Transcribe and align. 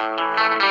All 0.00 0.67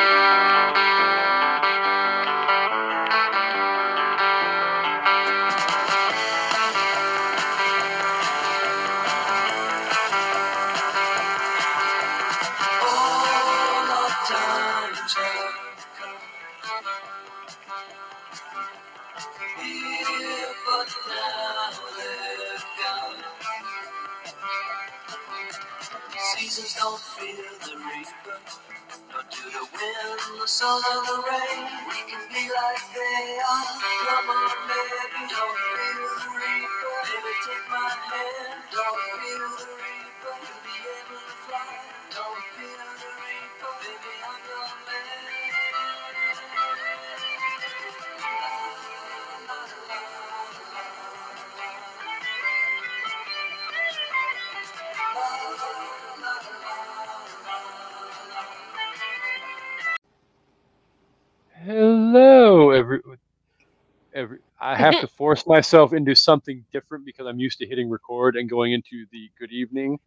have 64.87 64.95
mm-hmm. 64.95 65.07
to 65.07 65.13
force 65.13 65.45
myself 65.45 65.91
into 65.91 66.15
something 66.15 66.63
different 66.71 67.03
because 67.05 67.27
I'm 67.27 67.39
used 67.39 67.59
to 67.59 67.67
hitting 67.67 67.89
record 67.89 68.37
and 68.37 68.49
going 68.49 68.71
into 68.71 69.05
the 69.11 69.29
good 69.37 69.51
evening 69.51 69.99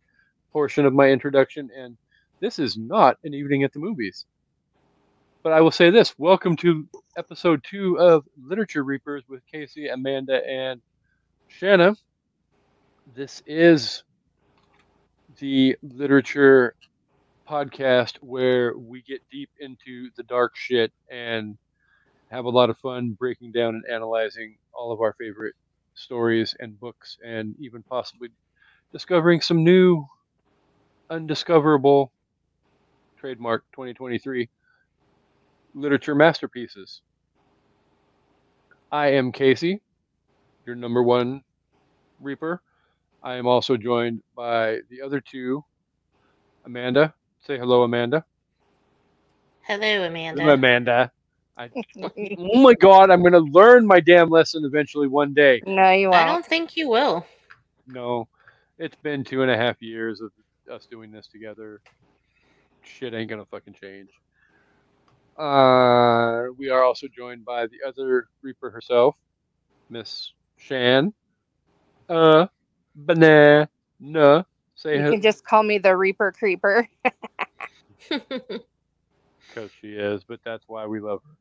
portion 0.53 0.87
of 0.87 0.95
my 0.95 1.09
introduction, 1.11 1.71
and 1.77 1.99
this 2.41 2.59
is 2.59 2.79
not 2.79 3.19
an 3.25 3.35
evening 3.35 3.63
at 3.63 3.75
the 3.75 3.79
movies. 3.79 4.25
But 5.43 5.53
I 5.53 5.61
will 5.61 5.71
say 5.71 5.91
this: 5.91 6.19
Welcome 6.19 6.57
to 6.57 6.89
episode 7.19 7.63
two 7.63 7.99
of 7.99 8.25
Literature 8.43 8.83
Reapers 8.83 9.23
with 9.29 9.43
Kasey, 9.53 9.93
Amanda, 9.93 10.41
and 10.49 10.81
Shana. 11.61 11.95
This 13.15 13.43
is 13.47 14.03
the 15.41 15.77
literature 15.83 16.75
podcast 17.47 18.17
where 18.23 18.79
we 18.79 19.03
get 19.03 19.21
deep 19.31 19.51
into 19.61 20.09
the 20.17 20.23
dark 20.23 20.57
shit 20.57 20.91
and 21.11 21.59
have 22.31 22.47
a 22.47 22.51
lot 22.51 22.71
of 22.71 22.79
fun 22.79 23.11
breaking 23.11 23.53
down 23.53 23.75
and 23.75 23.85
analyzing 23.93 24.57
all 24.81 24.93
of 24.93 25.03
our 25.03 25.13
favorite 25.13 25.55
stories 25.95 26.57
and 26.59 26.81
books 26.81 27.19
and 27.23 27.55
even 27.61 27.83
possibly 27.83 28.31
discovering 28.93 29.43
some 29.43 29.63
new 29.63 30.07
undiscoverable 31.11 32.11
trademark 33.19 33.65
2023 33.73 34.49
literature 35.75 36.15
masterpieces. 36.15 37.03
I 38.91 39.09
am 39.09 39.33
Kasey, 39.33 39.81
your 40.65 40.77
number 40.77 41.03
one 41.03 41.43
reaper. 42.19 42.63
I 43.23 43.35
am 43.35 43.47
also 43.47 43.77
joined 43.77 44.23
by 44.35 44.79
the 44.89 45.03
other 45.03 45.21
two, 45.21 45.63
Amanda. 46.65 47.13
Say 47.47 47.59
hello, 47.59 47.83
Amanda. 47.83 48.25
Hello, 49.63 50.05
Amanda. 50.05 50.51
Amanda. 50.51 51.13
I, 51.61 51.69
oh 52.39 52.63
my 52.63 52.75
god, 52.75 53.11
I'm 53.11 53.21
going 53.21 53.33
to 53.33 53.41
learn 53.41 53.87
my 53.87 54.01
damn 54.01 54.31
lesson 54.31 54.65
eventually 54.65 55.09
one 55.09 55.35
day. 55.35 55.61
No, 55.67 55.91
you 55.93 56.09
won't. 56.09 56.23
I 56.23 56.27
don't 56.27 56.47
think 56.47 56.77
you 56.77 56.89
will. 56.89 57.27
No, 57.87 58.29
it's 58.79 58.97
been 59.03 59.25
two 59.25 59.43
and 59.43 59.51
a 59.51 59.57
half 59.57 59.83
years 59.83 60.21
of 60.21 60.31
us 60.73 60.87
doing 60.91 61.11
this 61.11 61.27
together. 61.27 61.81
Shit 62.83 63.13
ain't 63.15 63.29
gonna 63.29 63.45
fucking 63.45 63.75
change. 63.75 64.09
Uh, 65.37 66.45
we 66.57 66.71
are 66.71 66.83
also 66.83 67.07
joined 67.09 67.45
by 67.45 67.67
the 67.67 67.79
other 67.87 68.29
Reaper 68.43 68.71
herself, 68.71 69.17
Miss 69.91 70.33
Shan. 70.57 71.13
Uh, 72.09 72.47
banana. 72.95 73.69
Say 74.75 74.97
You 74.97 75.03
her 75.03 75.11
can 75.13 75.23
just 75.23 75.45
call 75.45 75.63
me 75.63 75.79
the 75.79 75.97
Reaper 75.97 76.33
Creeper. 76.33 76.89
because 78.09 79.71
she 79.81 79.89
is, 79.89 80.25
but 80.25 80.41
that's 80.45 80.65
why 80.67 80.87
we 80.87 81.01
love 81.01 81.21
her. 81.25 81.37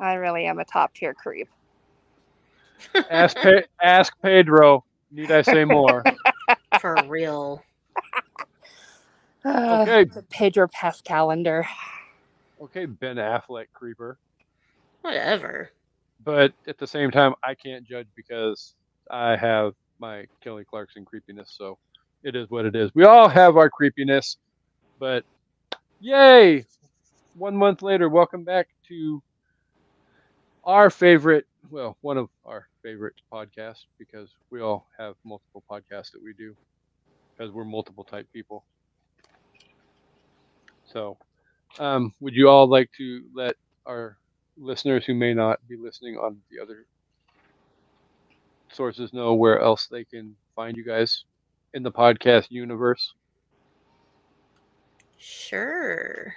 I 0.00 0.14
really 0.14 0.46
am 0.46 0.58
a 0.58 0.64
top 0.64 0.94
tier 0.94 1.14
creep. 1.14 1.48
Ask 3.10 3.36
Pe- 3.38 3.64
ask 3.82 4.12
Pedro. 4.22 4.84
Need 5.10 5.30
I 5.30 5.42
say 5.42 5.64
more? 5.64 6.06
For 6.78 7.02
real. 7.02 7.62
Okay. 9.44 10.04
The 10.04 10.24
Pedro 10.30 10.66
Pascalander. 10.68 11.64
Okay, 12.60 12.86
Ben 12.86 13.16
Affleck 13.16 13.66
creeper. 13.72 14.18
Whatever. 15.02 15.70
but 16.24 16.52
at 16.66 16.76
the 16.76 16.86
same 16.86 17.10
time, 17.10 17.34
I 17.44 17.54
can't 17.54 17.86
judge 17.86 18.08
because 18.16 18.74
I 19.10 19.36
have 19.36 19.72
my 20.00 20.26
Kelly 20.42 20.64
Clarkson 20.68 21.04
creepiness. 21.04 21.54
So 21.56 21.78
it 22.24 22.34
is 22.36 22.50
what 22.50 22.66
it 22.66 22.74
is. 22.76 22.90
We 22.94 23.04
all 23.04 23.28
have 23.28 23.56
our 23.56 23.70
creepiness, 23.70 24.36
but 24.98 25.24
yay! 26.00 26.66
One 27.34 27.56
month 27.56 27.80
later, 27.80 28.08
welcome 28.08 28.44
back 28.44 28.68
to 28.88 29.22
our 30.68 30.90
favorite, 30.90 31.46
well, 31.70 31.98
one 32.02 32.18
of 32.18 32.30
our 32.46 32.68
favorite 32.82 33.14
podcasts 33.32 33.86
because 33.98 34.30
we 34.50 34.60
all 34.62 34.88
have 34.98 35.16
multiple 35.24 35.64
podcasts 35.70 36.12
that 36.12 36.22
we 36.22 36.34
do 36.34 36.56
because 37.36 37.52
we're 37.52 37.64
multiple 37.64 38.04
type 38.04 38.28
people. 38.32 38.64
So, 40.86 41.18
um, 41.78 42.14
would 42.20 42.34
you 42.34 42.48
all 42.48 42.68
like 42.68 42.90
to 42.98 43.24
let 43.34 43.56
our 43.86 44.18
listeners 44.56 45.04
who 45.06 45.14
may 45.14 45.34
not 45.34 45.66
be 45.68 45.76
listening 45.76 46.16
on 46.18 46.42
the 46.50 46.60
other 46.60 46.86
sources 48.72 49.12
know 49.12 49.34
where 49.34 49.60
else 49.60 49.86
they 49.88 50.04
can 50.04 50.36
find 50.56 50.76
you 50.76 50.84
guys 50.84 51.24
in 51.74 51.82
the 51.82 51.92
podcast 51.92 52.50
universe. 52.50 53.14
Sure. 55.18 56.36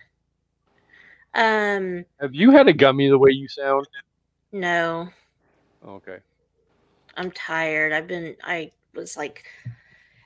Um, 1.36 2.06
Have 2.22 2.36
you 2.36 2.52
had 2.52 2.68
a 2.70 2.74
gummy 2.74 3.10
the 3.10 3.18
way 3.20 3.32
you 3.32 3.48
sound? 3.50 3.88
No, 4.52 5.10
Okay. 5.86 6.20
I'm 7.18 7.32
tired. 7.32 7.92
I've 7.94 8.08
been 8.08 8.36
I 8.44 8.72
was 8.94 9.18
like 9.18 9.46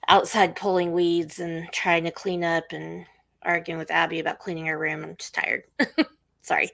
outside 0.08 0.56
pulling 0.56 0.92
weeds 0.94 1.40
and 1.40 1.72
trying 1.72 2.04
to 2.06 2.12
clean 2.12 2.44
up 2.44 2.66
and 2.72 3.06
arguing 3.44 3.80
with 3.80 3.92
Abby 3.92 4.20
about 4.20 4.40
cleaning 4.40 4.68
her 4.68 4.78
room. 4.78 5.04
I'm 5.04 5.16
just 5.18 5.34
tired. 5.34 5.64
Sorry. 6.42 6.70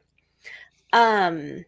Um 0.93 1.65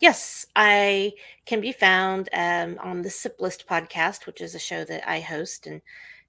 yes, 0.00 0.46
I 0.56 1.12
can 1.46 1.60
be 1.60 1.72
found 1.72 2.28
um, 2.32 2.78
on 2.80 3.02
the 3.02 3.10
Sip 3.10 3.40
List 3.40 3.66
podcast, 3.68 4.26
which 4.26 4.40
is 4.40 4.54
a 4.54 4.58
show 4.58 4.84
that 4.84 5.08
I 5.08 5.20
host 5.20 5.66
and 5.66 5.80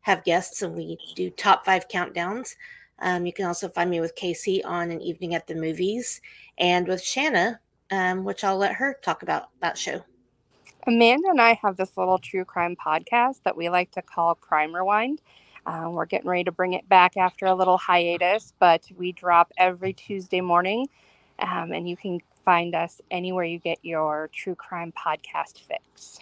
have 0.02 0.24
guests, 0.24 0.62
and 0.62 0.74
we 0.76 0.98
do 1.16 1.30
top 1.32 1.66
five 1.66 1.88
countdowns. 1.90 2.56
Um, 3.00 3.26
you 3.26 3.34
can 3.34 3.46
also 3.46 3.68
find 3.70 3.90
me 3.90 4.00
with 4.00 4.16
Kasey 4.16 4.62
on 4.66 4.90
an 4.92 5.02
evening 5.02 5.36
at 5.36 5.48
the 5.48 5.56
movies, 5.56 6.22
and 6.58 6.88
with 6.88 7.02
Shana, 7.04 7.60
um, 7.92 8.24
which 8.24 8.44
I'll 8.44 8.58
let 8.58 8.74
her 8.74 8.98
talk 9.04 9.24
about 9.24 9.50
that 9.62 9.78
show. 9.78 10.04
Amanda 10.86 11.30
and 11.30 11.42
I 11.42 11.60
have 11.62 11.76
this 11.76 11.98
little 11.98 12.18
true 12.18 12.46
crime 12.46 12.76
podcast 12.76 13.44
that 13.44 13.58
we 13.58 13.70
like 13.70 13.92
to 13.92 14.02
call 14.02 14.36
Crime 14.36 14.74
Rewind. 14.74 15.22
Um, 15.66 15.94
we're 15.94 16.06
getting 16.06 16.30
ready 16.30 16.46
to 16.46 16.52
bring 16.52 16.74
it 16.74 16.88
back 16.88 17.18
after 17.18 17.46
a 17.46 17.54
little 17.54 17.78
hiatus, 17.78 18.54
but 18.58 18.90
we 18.98 19.12
drop 19.12 19.52
every 19.58 19.92
Tuesday 19.92 20.40
morning, 20.40 20.88
um, 21.40 21.74
and 21.74 21.90
you 21.90 21.98
can 21.98 22.22
find 22.46 22.74
us 22.74 23.02
anywhere 23.12 23.44
you 23.44 23.60
get 23.60 23.78
your 23.82 24.30
true 24.32 24.56
crime 24.56 24.94
podcast 24.94 25.60
fix. 25.60 26.20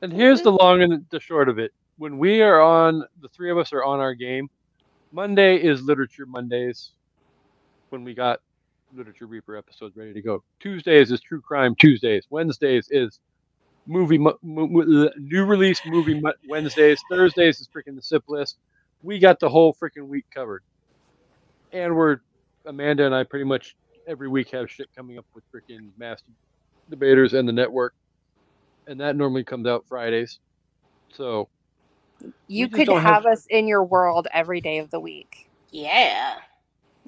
And 0.00 0.10
here's 0.10 0.40
the 0.40 0.52
long 0.52 0.82
and 0.82 1.04
the 1.10 1.20
short 1.20 1.50
of 1.50 1.58
it. 1.58 1.72
When 1.98 2.16
we 2.16 2.40
are 2.40 2.62
on, 2.62 3.04
the 3.20 3.28
three 3.28 3.50
of 3.50 3.58
us 3.58 3.74
are 3.74 3.84
on 3.84 4.00
our 4.00 4.14
game. 4.14 4.48
Monday 5.12 5.56
is 5.56 5.82
Literature 5.82 6.24
Mondays. 6.24 6.92
When 7.90 8.04
we 8.04 8.14
got 8.14 8.40
Literature 8.94 9.26
Reaper 9.26 9.56
episodes 9.56 9.96
ready 9.96 10.12
to 10.12 10.22
go. 10.22 10.42
Tuesdays 10.60 11.10
is 11.10 11.20
True 11.20 11.40
Crime 11.40 11.74
Tuesdays. 11.78 12.26
Wednesdays 12.30 12.88
is 12.90 13.18
movie 13.86 14.18
mo- 14.18 14.38
mo- 14.42 14.66
mo- 14.66 15.10
new 15.18 15.44
release 15.44 15.80
movie 15.86 16.20
mo- 16.20 16.32
Wednesdays. 16.48 17.00
Thursdays 17.10 17.60
is 17.60 17.68
freaking 17.68 17.96
the 17.96 18.02
sip 18.02 18.24
list. 18.28 18.58
We 19.02 19.18
got 19.18 19.40
the 19.40 19.48
whole 19.48 19.74
freaking 19.74 20.08
week 20.08 20.24
covered. 20.34 20.62
And 21.72 21.94
we're 21.96 22.18
Amanda 22.64 23.06
and 23.06 23.14
I 23.14 23.24
pretty 23.24 23.44
much 23.44 23.76
every 24.08 24.28
week 24.28 24.50
have 24.50 24.70
shit 24.70 24.88
coming 24.96 25.18
up 25.18 25.26
with 25.34 25.44
freaking 25.54 25.90
master 25.98 26.32
debaters 26.90 27.34
and 27.34 27.48
the 27.48 27.52
network. 27.52 27.94
And 28.86 29.00
that 29.00 29.16
normally 29.16 29.44
comes 29.44 29.66
out 29.66 29.84
Fridays. 29.88 30.38
So 31.12 31.48
You 32.48 32.68
could 32.68 32.88
have 32.88 33.02
have- 33.02 33.26
us 33.26 33.46
in 33.50 33.66
your 33.68 33.84
world 33.84 34.26
every 34.32 34.60
day 34.60 34.78
of 34.78 34.90
the 34.90 35.00
week. 35.00 35.50
Yeah. 35.70 36.36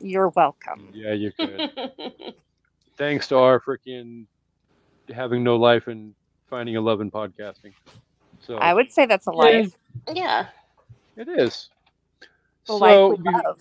You're 0.01 0.29
welcome. 0.31 0.81
Mm, 0.81 0.91
yeah, 0.95 1.13
you 1.13 1.33
could. 1.33 1.63
Thanks 2.99 3.29
to 3.29 3.37
our 3.39 3.61
freaking 3.61 4.27
having 5.13 5.43
no 5.45 5.57
life 5.57 5.87
and 5.89 6.15
finding 6.49 6.77
a 6.77 6.81
love 6.81 7.01
in 7.01 7.11
podcasting. 7.11 7.75
So 8.41 8.59
I 8.61 8.75
would 8.75 8.91
say 8.93 9.07
that's 9.07 9.27
a 9.27 9.33
life. 9.33 9.77
yeah. 10.13 10.47
it 11.17 11.29
is. 11.29 11.69
The 12.67 12.75
So 12.75 12.79
life 12.79 12.99
we 13.09 13.17
love. 13.45 13.59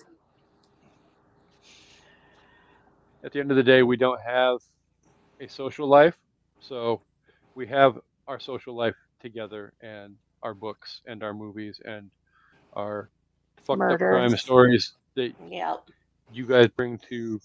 at 3.23 3.31
the 3.31 3.39
end 3.39 3.51
of 3.51 3.57
the 3.57 3.63
day, 3.63 3.83
we 3.83 3.97
don't 3.97 4.21
have 4.21 4.59
a 5.39 5.47
social 5.47 5.87
life. 5.87 6.17
So 6.59 7.01
we 7.55 7.67
have 7.67 7.99
our 8.27 8.39
social 8.39 8.75
life 8.75 8.95
together 9.21 9.73
and 9.81 10.15
our 10.43 10.53
books 10.53 11.01
and 11.07 11.23
our 11.23 11.33
movies 11.33 11.79
and 11.85 12.09
our 12.73 13.09
fucked 13.65 13.91
up 13.91 14.03
crime 14.05 14.35
stories 14.37 14.93
that 15.15 15.33
Yep. 15.49 15.89
You 16.31 16.45
guys 16.45 16.67
bring 16.75 16.97
to 17.09 17.39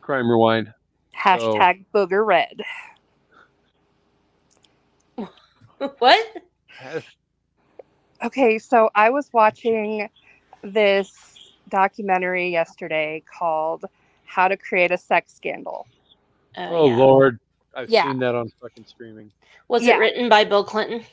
Crime 0.00 0.28
Rewind. 0.28 0.72
Hashtag 1.16 1.84
booger 1.94 2.24
red. 2.26 2.62
What? 5.98 6.24
Okay, 8.22 8.58
so 8.60 8.88
I 8.94 9.10
was 9.10 9.28
watching 9.32 10.08
this 10.62 11.12
documentary 11.70 12.50
yesterday 12.50 13.20
called 13.26 13.86
How 14.24 14.46
to 14.46 14.56
Create 14.56 14.92
a 14.92 14.98
Sex 14.98 15.34
Scandal. 15.34 15.88
Oh, 16.56 16.68
oh 16.68 16.86
yeah. 16.86 16.96
Lord, 16.96 17.40
I've 17.74 17.90
Yeah. 17.90 18.04
seen 18.04 18.20
that 18.20 18.36
on 18.36 18.48
fucking 18.60 18.84
streaming. 18.84 19.32
Was 19.66 19.84
Yeah. 19.84 19.96
it 19.96 19.98
written 19.98 20.28
by 20.28 20.44
Bill 20.44 20.62
Clinton? 20.62 21.04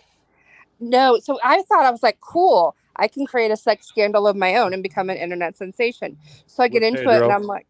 No, 0.79 1.17
so 1.17 1.39
I 1.43 1.63
thought 1.63 1.83
I 1.83 1.89
was 1.89 2.03
like, 2.03 2.19
cool, 2.21 2.75
I 2.99 3.07
can 3.07 3.25
create 3.25 3.51
a 3.51 3.57
sex 3.57 3.87
scandal 3.87 4.27
of 4.27 4.35
my 4.35 4.55
own 4.57 4.73
and 4.73 4.83
become 4.83 5.09
an 5.09 5.17
internet 5.17 5.57
sensation. 5.57 6.17
So 6.45 6.63
I 6.63 6.67
get 6.67 6.81
With 6.81 6.93
into 6.93 7.09
it 7.09 7.23
and 7.23 7.31
I'm 7.31 7.43
like, 7.43 7.65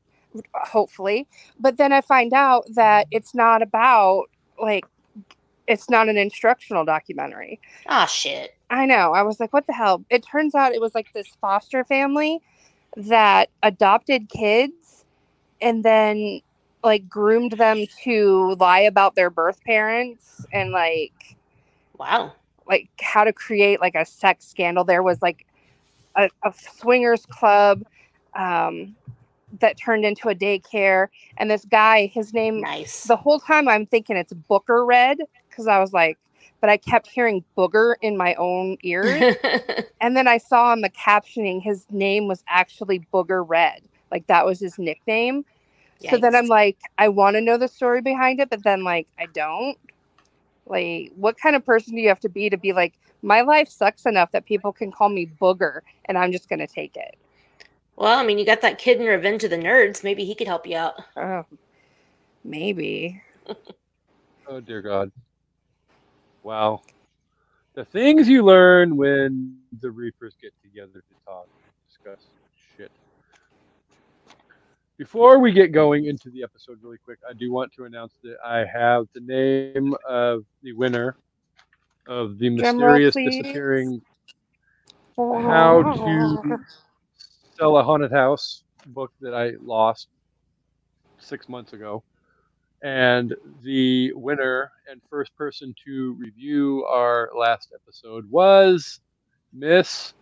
hopefully. 0.53 1.27
But 1.59 1.77
then 1.77 1.93
I 1.93 2.01
find 2.01 2.33
out 2.33 2.65
that 2.73 3.07
it's 3.11 3.33
not 3.35 3.61
about 3.61 4.25
like, 4.61 4.85
it's 5.67 5.89
not 5.89 6.09
an 6.09 6.17
instructional 6.17 6.83
documentary. 6.83 7.59
Ah, 7.87 8.05
shit. 8.05 8.55
I 8.69 8.85
know. 8.85 9.13
I 9.13 9.23
was 9.23 9.39
like, 9.39 9.53
what 9.53 9.67
the 9.67 9.73
hell? 9.73 10.03
It 10.09 10.25
turns 10.25 10.55
out 10.55 10.73
it 10.73 10.81
was 10.81 10.95
like 10.95 11.13
this 11.13 11.27
foster 11.39 11.83
family 11.83 12.39
that 12.95 13.49
adopted 13.63 14.29
kids 14.29 15.05
and 15.61 15.83
then 15.83 16.41
like 16.83 17.07
groomed 17.09 17.53
them 17.53 17.85
to 18.03 18.55
lie 18.59 18.79
about 18.79 19.15
their 19.15 19.29
birth 19.29 19.63
parents 19.63 20.45
and 20.51 20.71
like 20.71 21.37
Wow. 21.97 22.33
Like 22.69 22.89
how 23.01 23.23
to 23.23 23.33
create 23.33 23.81
like 23.81 23.95
a 23.95 24.05
sex 24.05 24.47
scandal. 24.47 24.83
There 24.83 25.03
was 25.03 25.21
like 25.21 25.45
a, 26.15 26.29
a 26.43 26.53
swingers 26.53 27.25
club 27.25 27.83
um, 28.35 28.95
that 29.59 29.77
turned 29.77 30.05
into 30.05 30.29
a 30.29 30.35
daycare, 30.35 31.07
and 31.37 31.49
this 31.49 31.65
guy, 31.65 32.05
his 32.05 32.33
name, 32.33 32.61
Nice. 32.61 33.03
the 33.03 33.17
whole 33.17 33.39
time 33.39 33.67
I'm 33.67 33.87
thinking 33.87 34.15
it's 34.15 34.33
Booker 34.33 34.85
Red 34.85 35.17
because 35.49 35.67
I 35.67 35.79
was 35.79 35.91
like, 35.91 36.17
but 36.61 36.69
I 36.69 36.77
kept 36.77 37.07
hearing 37.07 37.43
booger 37.57 37.95
in 38.01 38.15
my 38.15 38.35
own 38.35 38.77
ears, 38.83 39.35
and 40.01 40.15
then 40.15 40.27
I 40.27 40.37
saw 40.37 40.71
on 40.71 40.81
the 40.81 40.89
captioning 40.89 41.61
his 41.61 41.85
name 41.89 42.27
was 42.27 42.43
actually 42.47 42.99
Booger 43.11 43.43
Red, 43.47 43.81
like 44.11 44.27
that 44.27 44.45
was 44.45 44.59
his 44.59 44.77
nickname. 44.77 45.43
So 46.11 46.17
then 46.17 46.33
I'm 46.33 46.47
like, 46.47 46.77
I 46.97 47.09
want 47.09 47.35
to 47.35 47.41
know 47.41 47.57
the 47.57 47.67
story 47.67 48.01
behind 48.01 48.39
it, 48.39 48.49
but 48.49 48.63
then 48.63 48.83
like 48.83 49.07
I 49.17 49.25
don't. 49.25 49.77
Like, 50.69 51.11
what 51.15 51.37
kind 51.37 51.55
of 51.55 51.65
person 51.65 51.95
do 51.95 52.01
you 52.01 52.07
have 52.09 52.19
to 52.21 52.29
be 52.29 52.49
to 52.49 52.57
be 52.57 52.71
like, 52.71 52.93
my 53.21 53.41
life 53.41 53.67
sucks 53.67 54.05
enough 54.05 54.31
that 54.31 54.45
people 54.45 54.71
can 54.71 54.91
call 54.91 55.09
me 55.09 55.25
booger 55.41 55.81
and 56.05 56.17
I'm 56.17 56.31
just 56.31 56.47
gonna 56.47 56.67
take 56.67 56.95
it? 56.95 57.17
Well, 57.95 58.17
I 58.17 58.23
mean, 58.23 58.39
you 58.39 58.45
got 58.45 58.61
that 58.61 58.77
kid 58.77 59.01
in 59.01 59.07
Revenge 59.07 59.43
of 59.43 59.49
the 59.49 59.57
Nerds. 59.57 60.03
Maybe 60.03 60.23
he 60.23 60.35
could 60.35 60.47
help 60.47 60.65
you 60.65 60.77
out. 60.77 60.93
Oh, 61.17 61.45
maybe. 62.45 63.21
Oh 64.47 64.61
dear 64.61 64.81
God. 64.81 65.11
Wow. 66.43 66.81
The 67.73 67.85
things 67.85 68.29
you 68.29 68.43
learn 68.43 68.95
when 68.95 69.57
the 69.81 69.91
Reapers 69.91 70.35
get 70.41 70.53
together 70.63 71.03
to 71.07 71.25
talk, 71.25 71.47
discuss 71.87 72.19
shit. 72.19 72.38
Before 74.99 75.39
we 75.39 75.53
get 75.53 75.71
going 75.71 76.07
into 76.07 76.29
the 76.29 76.43
episode 76.43 76.79
really 76.83 76.97
quick, 76.97 77.19
I 77.27 77.31
do 77.31 77.53
want 77.53 77.71
to 77.77 77.85
announce 77.85 78.15
that 78.21 78.35
I 78.45 78.65
have 78.65 79.05
the 79.13 79.21
name 79.21 79.95
of 80.05 80.43
the 80.61 80.73
winner 80.73 81.15
of 82.05 82.37
the 82.37 82.49
mysterious 82.49 83.15
please. 83.15 83.41
disappearing 83.41 84.01
how 85.15 85.93
to 85.95 86.57
sell 87.57 87.77
a 87.77 87.83
haunted 87.83 88.11
house 88.11 88.65
book 88.87 89.13
that 89.21 89.33
I 89.33 89.53
lost 89.61 90.09
six 91.17 91.47
months 91.47 91.71
ago. 91.71 92.03
And 92.81 93.33
the 93.63 94.11
winner 94.11 94.69
and 94.91 94.99
first 95.09 95.33
person 95.37 95.73
to 95.85 96.17
review 96.19 96.83
our 96.89 97.29
last 97.39 97.69
episode 97.73 98.29
was 98.29 98.99
Miss 99.53 100.13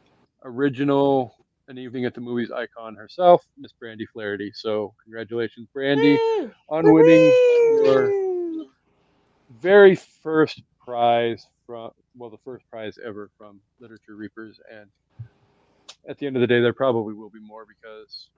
Original 0.44 1.34
An 1.70 1.78
Evening 1.78 2.06
at 2.06 2.14
the 2.14 2.22
Movies 2.22 2.50
icon 2.52 2.96
herself, 2.96 3.46
Miss 3.58 3.74
Brandy 3.74 4.06
Flaherty. 4.06 4.52
So, 4.56 4.94
congratulations, 5.04 5.68
Brandy, 5.74 6.16
Woo! 6.16 6.52
on 6.70 6.94
winning 6.94 7.26
your 7.84 8.12
very 9.62 9.96
first 9.96 10.62
prize 10.80 11.46
from 11.66 11.92
well 12.16 12.30
the 12.30 12.38
first 12.44 12.64
prize 12.70 12.98
ever 13.06 13.30
from 13.38 13.60
literature 13.80 14.16
reapers 14.16 14.60
and 14.72 14.90
at 16.08 16.18
the 16.18 16.28
end 16.28 16.36
of 16.36 16.42
the 16.42 16.48
day 16.48 16.62
there 16.62 16.74
probably 16.74 17.14
will 17.14 17.30
be 17.30 17.40
more 17.40 17.66
because 17.66 18.30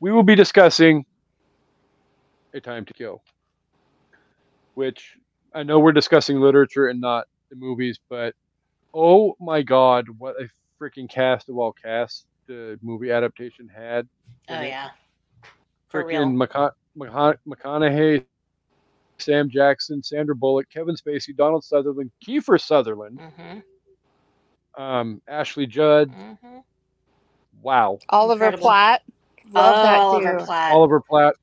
we 0.00 0.12
will 0.12 0.22
be 0.22 0.34
discussing 0.34 1.04
A 2.54 2.60
Time 2.60 2.84
to 2.84 2.92
Kill, 2.94 3.22
which 4.74 5.16
I 5.54 5.62
know 5.62 5.78
we're 5.78 5.92
discussing 5.92 6.40
literature 6.40 6.88
and 6.88 7.00
not 7.00 7.26
the 7.50 7.56
movies, 7.56 7.98
but 8.08 8.34
oh 8.94 9.36
my 9.40 9.62
god, 9.62 10.06
what 10.18 10.36
a 10.40 10.48
freaking 10.80 11.08
cast 11.08 11.48
of 11.48 11.58
all 11.58 11.72
casts 11.72 12.26
the 12.46 12.78
movie 12.82 13.10
adaptation 13.12 13.68
had. 13.68 14.08
oh, 14.48 14.54
it. 14.60 14.68
yeah. 14.68 14.88
Freaking 15.92 16.36
McCon- 16.36 16.72
McCon- 16.96 17.36
McConaughey, 17.46 18.24
Sam 19.18 19.50
Jackson, 19.50 20.02
Sandra 20.02 20.34
Bullock, 20.34 20.68
Kevin 20.72 20.94
Spacey, 20.94 21.36
Donald 21.36 21.64
Sutherland, 21.64 22.10
Kiefer 22.26 22.60
Sutherland, 22.60 23.18
Mm-hmm. 23.20 24.80
um, 24.82 25.20
Ashley 25.28 25.66
Judd. 25.66 26.10
Mm-hmm. 26.10 26.58
Wow, 27.62 27.98
Oliver 28.08 28.44
Incredible. 28.46 28.62
Platt. 28.62 29.02
Love 29.52 29.84
that 29.84 29.98
Oliver 29.98 30.38
too. 30.38 30.44
Platt. 30.44 30.72
Oliver 30.72 31.00
Platt, 31.00 31.34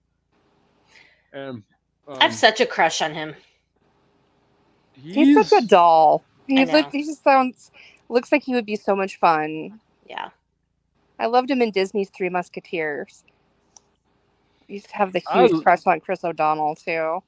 and 1.37 1.63
um, 2.07 2.17
I 2.19 2.23
have 2.23 2.33
such 2.33 2.59
a 2.59 2.65
crush 2.65 3.01
on 3.01 3.13
him. 3.13 3.35
He's, 4.93 5.49
such 5.49 5.63
a 5.63 5.65
doll. 5.65 6.23
He 6.47 6.59
I 6.59 6.89
he 6.91 7.03
just 7.05 7.23
sounds 7.23 7.71
looks 8.09 8.31
like 8.31 8.43
he 8.43 8.53
would 8.55 8.65
be 8.65 8.75
so 8.75 8.95
much 8.95 9.17
fun. 9.17 9.79
Yeah. 10.07 10.29
I 11.19 11.27
loved 11.27 11.51
him 11.51 11.61
in 11.61 11.71
Disney's 11.71 12.09
Three 12.09 12.29
Musketeers. 12.29 13.23
I 14.69 14.73
used 14.73 14.89
to 14.89 14.95
have 14.95 15.13
the 15.13 15.21
huge 15.33 15.51
l- 15.51 15.61
crush 15.61 15.85
on 15.85 15.99
Chris 15.99 16.23
O'Donnell 16.23 16.75
too. 16.75 17.21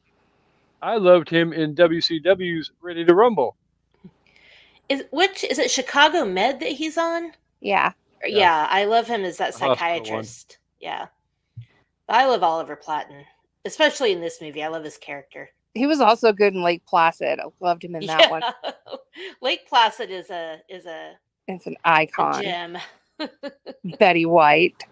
I 0.82 0.96
loved 0.96 1.30
him 1.30 1.54
in 1.54 1.76
WCW's 1.76 2.72
Ready 2.82 3.04
to 3.06 3.14
Rumble. 3.14 3.56
Is 4.88 5.04
which 5.12 5.44
is 5.44 5.60
it 5.60 5.70
Chicago 5.70 6.26
Med 6.26 6.60
that 6.62 6.72
he's 6.72 6.98
on? 6.98 7.34
Yeah. 7.62 7.92
Yeah. 8.26 8.40
Yeah, 8.40 8.68
I 8.70 8.86
love 8.86 9.08
him 9.08 9.24
as 9.24 9.38
that 9.38 9.54
The 9.54 9.66
hospital 9.66 10.10
one. 10.10 10.28
psychiatrist. 10.28 10.58
Yeah. 10.80 11.08
But 12.08 12.16
I 12.16 12.26
love 12.28 12.44
Oliver 12.44 12.76
Platten, 12.76 13.24
especially 13.66 14.12
in 14.12 14.22
this 14.22 14.42
movie. 14.42 14.64
I 14.64 14.68
love 14.68 14.84
his 14.84 14.98
character. 14.98 15.50
He 15.74 15.86
was 15.88 16.02
also 16.02 16.34
good 16.34 16.54
in 16.54 16.64
Lake 16.64 16.84
Placid. 16.86 17.40
I 17.40 17.46
loved 17.60 17.84
him 17.84 17.96
in 17.96 18.06
that 18.08 18.32
one. 18.32 18.42
Lake 19.42 19.68
Placid 19.68 20.10
is 20.10 20.30
a 20.30 20.60
is 20.70 20.86
a, 20.86 21.14
It's 21.48 21.68
an 21.68 21.76
a 21.86 21.90
icon. 21.90 22.42
gem. 22.42 22.78
Betty 24.00 24.26
White. 24.26 24.84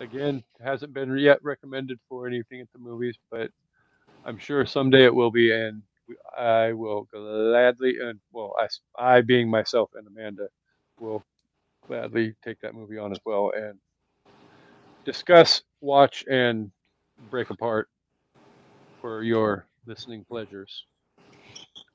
Again, 0.00 0.42
hasn't 0.60 0.94
been 0.94 1.16
yet 1.18 1.42
recommended 1.42 1.98
for 2.08 2.26
anything 2.26 2.60
at 2.60 2.68
the 2.72 2.78
movies, 2.78 3.16
but 3.30 3.50
I'm 4.24 4.38
sure 4.38 4.64
someday 4.64 5.04
it 5.04 5.14
will 5.14 5.30
be, 5.30 5.50
and 5.52 5.82
I 6.38 6.72
will 6.72 7.08
gladly, 7.12 7.96
and 8.00 8.20
well, 8.32 8.54
I, 8.58 8.68
I 9.16 9.20
being 9.20 9.50
myself 9.50 9.90
and 9.94 10.06
Amanda, 10.06 10.48
will 11.00 11.24
gladly 11.86 12.34
take 12.44 12.60
that 12.60 12.74
movie 12.74 12.98
on 12.98 13.12
as 13.12 13.18
well 13.24 13.52
and 13.56 13.78
discuss, 15.04 15.62
watch, 15.80 16.24
and 16.30 16.70
break 17.30 17.50
apart 17.50 17.88
for 19.00 19.22
your 19.22 19.66
listening 19.86 20.24
pleasures. 20.24 20.84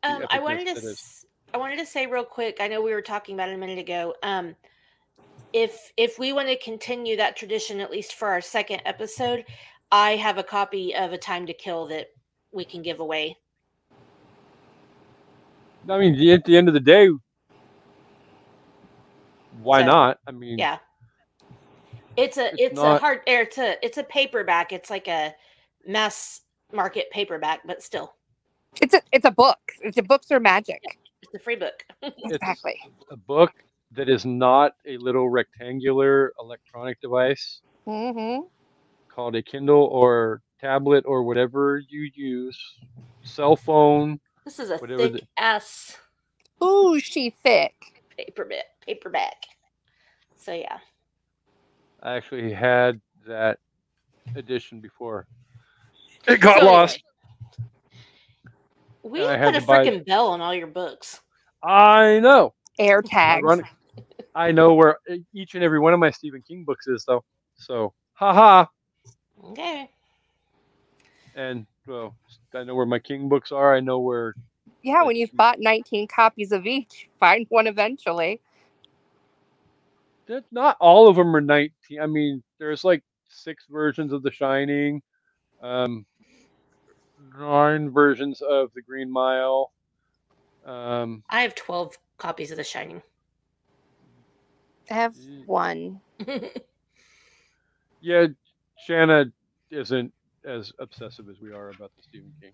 Um, 0.03 0.25
I 0.29 0.39
wanted 0.39 0.65
to 0.65 0.71
s- 0.91 1.25
I 1.53 1.57
wanted 1.57 1.77
to 1.77 1.85
say 1.85 2.07
real 2.07 2.25
quick. 2.25 2.57
I 2.59 2.67
know 2.67 2.81
we 2.81 2.93
were 2.93 3.01
talking 3.01 3.35
about 3.35 3.49
it 3.49 3.55
a 3.55 3.57
minute 3.57 3.77
ago. 3.79 4.15
Um, 4.23 4.55
if 5.53 5.91
if 5.97 6.17
we 6.19 6.33
want 6.33 6.47
to 6.49 6.57
continue 6.57 7.15
that 7.17 7.35
tradition, 7.35 7.79
at 7.79 7.91
least 7.91 8.15
for 8.15 8.27
our 8.27 8.41
second 8.41 8.81
episode, 8.85 9.45
I 9.91 10.15
have 10.15 10.37
a 10.37 10.43
copy 10.43 10.95
of 10.95 11.13
A 11.13 11.17
Time 11.17 11.45
to 11.45 11.53
Kill 11.53 11.87
that 11.87 12.07
we 12.51 12.65
can 12.65 12.81
give 12.81 12.99
away. 12.99 13.37
I 15.89 15.97
mean, 15.99 16.29
at 16.29 16.45
the 16.45 16.57
end 16.57 16.67
of 16.67 16.73
the 16.73 16.79
day, 16.79 17.09
why 19.61 19.81
So, 19.81 19.85
not? 19.87 20.19
I 20.25 20.31
mean, 20.31 20.57
Yeah. 20.57 20.79
It's 22.17 22.37
a 22.37 22.51
It's 22.53 22.63
it's, 22.63 22.83
a 22.83 22.95
hard 22.95 23.19
or 23.27 23.41
it's 23.41 23.57
a 23.57 23.83
it's 23.85 23.97
a 23.97 24.03
paperback. 24.03 24.71
It's 24.73 24.89
like 24.89 25.07
a 25.07 25.33
mass 25.87 26.41
market 26.73 27.09
paperback, 27.11 27.61
but 27.65 27.83
still, 27.83 28.13
It's 28.81 28.93
a 28.95 29.01
it's 29.11 29.25
a 29.25 29.31
book. 29.31 29.59
It's 29.81 29.97
a 29.97 30.03
books 30.03 30.31
are 30.31 30.39
magic. 30.39 30.99
it's 31.23 31.33
a 31.35 31.39
free 31.39 31.57
book. 31.57 31.83
Exactly. 32.25 32.77
a 33.11 33.17
book 33.17 33.51
that 33.93 34.09
is 34.09 34.25
not 34.25 34.73
a 34.87 34.97
little 34.97 35.29
rectangular 35.29 36.33
electronic 36.39 37.01
device 37.01 37.61
hmm 37.85 38.39
called 39.09 39.35
a 39.35 39.43
Kindle 39.43 39.85
or 39.85 40.41
tablet 40.61 41.05
or 41.07 41.23
whatever 41.23 41.81
you 41.89 42.09
use, 42.15 42.59
cell 43.23 43.55
phone. 43.55 44.19
This 44.45 44.59
is 44.59 44.71
a 44.71 44.79
Whatever 44.79 45.09
thick 45.09 45.11
the- 45.11 45.27
ass 45.37 45.97
Ooh, 46.63 46.99
she 46.99 47.31
thick. 47.31 47.75
paperback 48.17 48.65
paperback. 48.85 49.45
So 50.35 50.53
yeah. 50.53 50.79
I 52.03 52.15
actually 52.15 52.51
had 52.51 52.99
that 53.25 53.59
edition 54.35 54.81
before. 54.81 55.25
It 56.27 56.41
got 56.41 56.59
So 56.59 56.65
lost. 56.65 57.01
We 59.03 59.19
put 59.19 59.29
a 59.55 59.61
freaking 59.61 60.05
bell 60.05 60.27
on 60.27 60.41
all 60.41 60.53
your 60.53 60.67
books. 60.67 61.21
I 61.63 62.19
know. 62.19 62.53
Air 62.77 63.01
tags. 63.01 63.43
Ironic- 63.43 63.65
I 64.35 64.51
know 64.51 64.73
where 64.73 64.97
each 65.33 65.55
and 65.55 65.63
every 65.63 65.79
one 65.79 65.93
of 65.93 65.99
my 65.99 66.11
Stephen 66.11 66.41
King 66.41 66.63
books 66.65 66.87
is, 66.87 67.05
though. 67.05 67.23
So, 67.55 67.93
haha. 68.13 68.65
Okay. 69.45 69.89
And 71.35 71.65
well, 71.85 72.15
I 72.53 72.63
know 72.63 72.75
where 72.75 72.85
my 72.85 72.99
King 72.99 73.29
books 73.29 73.51
are. 73.51 73.75
I 73.75 73.79
know 73.79 73.99
where 73.99 74.35
Yeah, 74.81 75.03
when 75.03 75.15
you've 75.15 75.33
bought 75.33 75.59
19 75.59 76.07
copies 76.07 76.51
of 76.51 76.65
each, 76.65 77.07
find 77.19 77.45
one 77.49 77.67
eventually. 77.67 78.41
That 80.27 80.45
not 80.51 80.77
all 80.79 81.07
of 81.07 81.15
them 81.15 81.35
are 81.35 81.41
19 81.41 81.99
i 82.01 82.05
mean 82.05 82.43
there's 82.59 82.83
like 82.83 83.03
six 83.27 83.65
versions 83.69 84.13
of 84.13 84.23
the 84.23 84.31
shining 84.31 85.01
um 85.61 86.05
nine 87.37 87.89
versions 87.89 88.41
of 88.41 88.71
the 88.73 88.81
green 88.81 89.11
mile 89.11 89.71
um 90.65 91.23
I 91.29 91.41
have 91.41 91.55
12 91.55 91.97
copies 92.17 92.51
of 92.51 92.57
The 92.57 92.63
Shining. 92.63 93.01
I 94.89 94.93
have 94.93 95.15
one. 95.45 95.99
yeah 98.01 98.27
shana 98.87 99.31
isn't 99.71 100.13
as 100.45 100.71
obsessive 100.79 101.27
as 101.29 101.39
we 101.41 101.51
are 101.51 101.69
about 101.69 101.91
the 101.97 102.03
stephen 102.03 102.33
king 102.41 102.51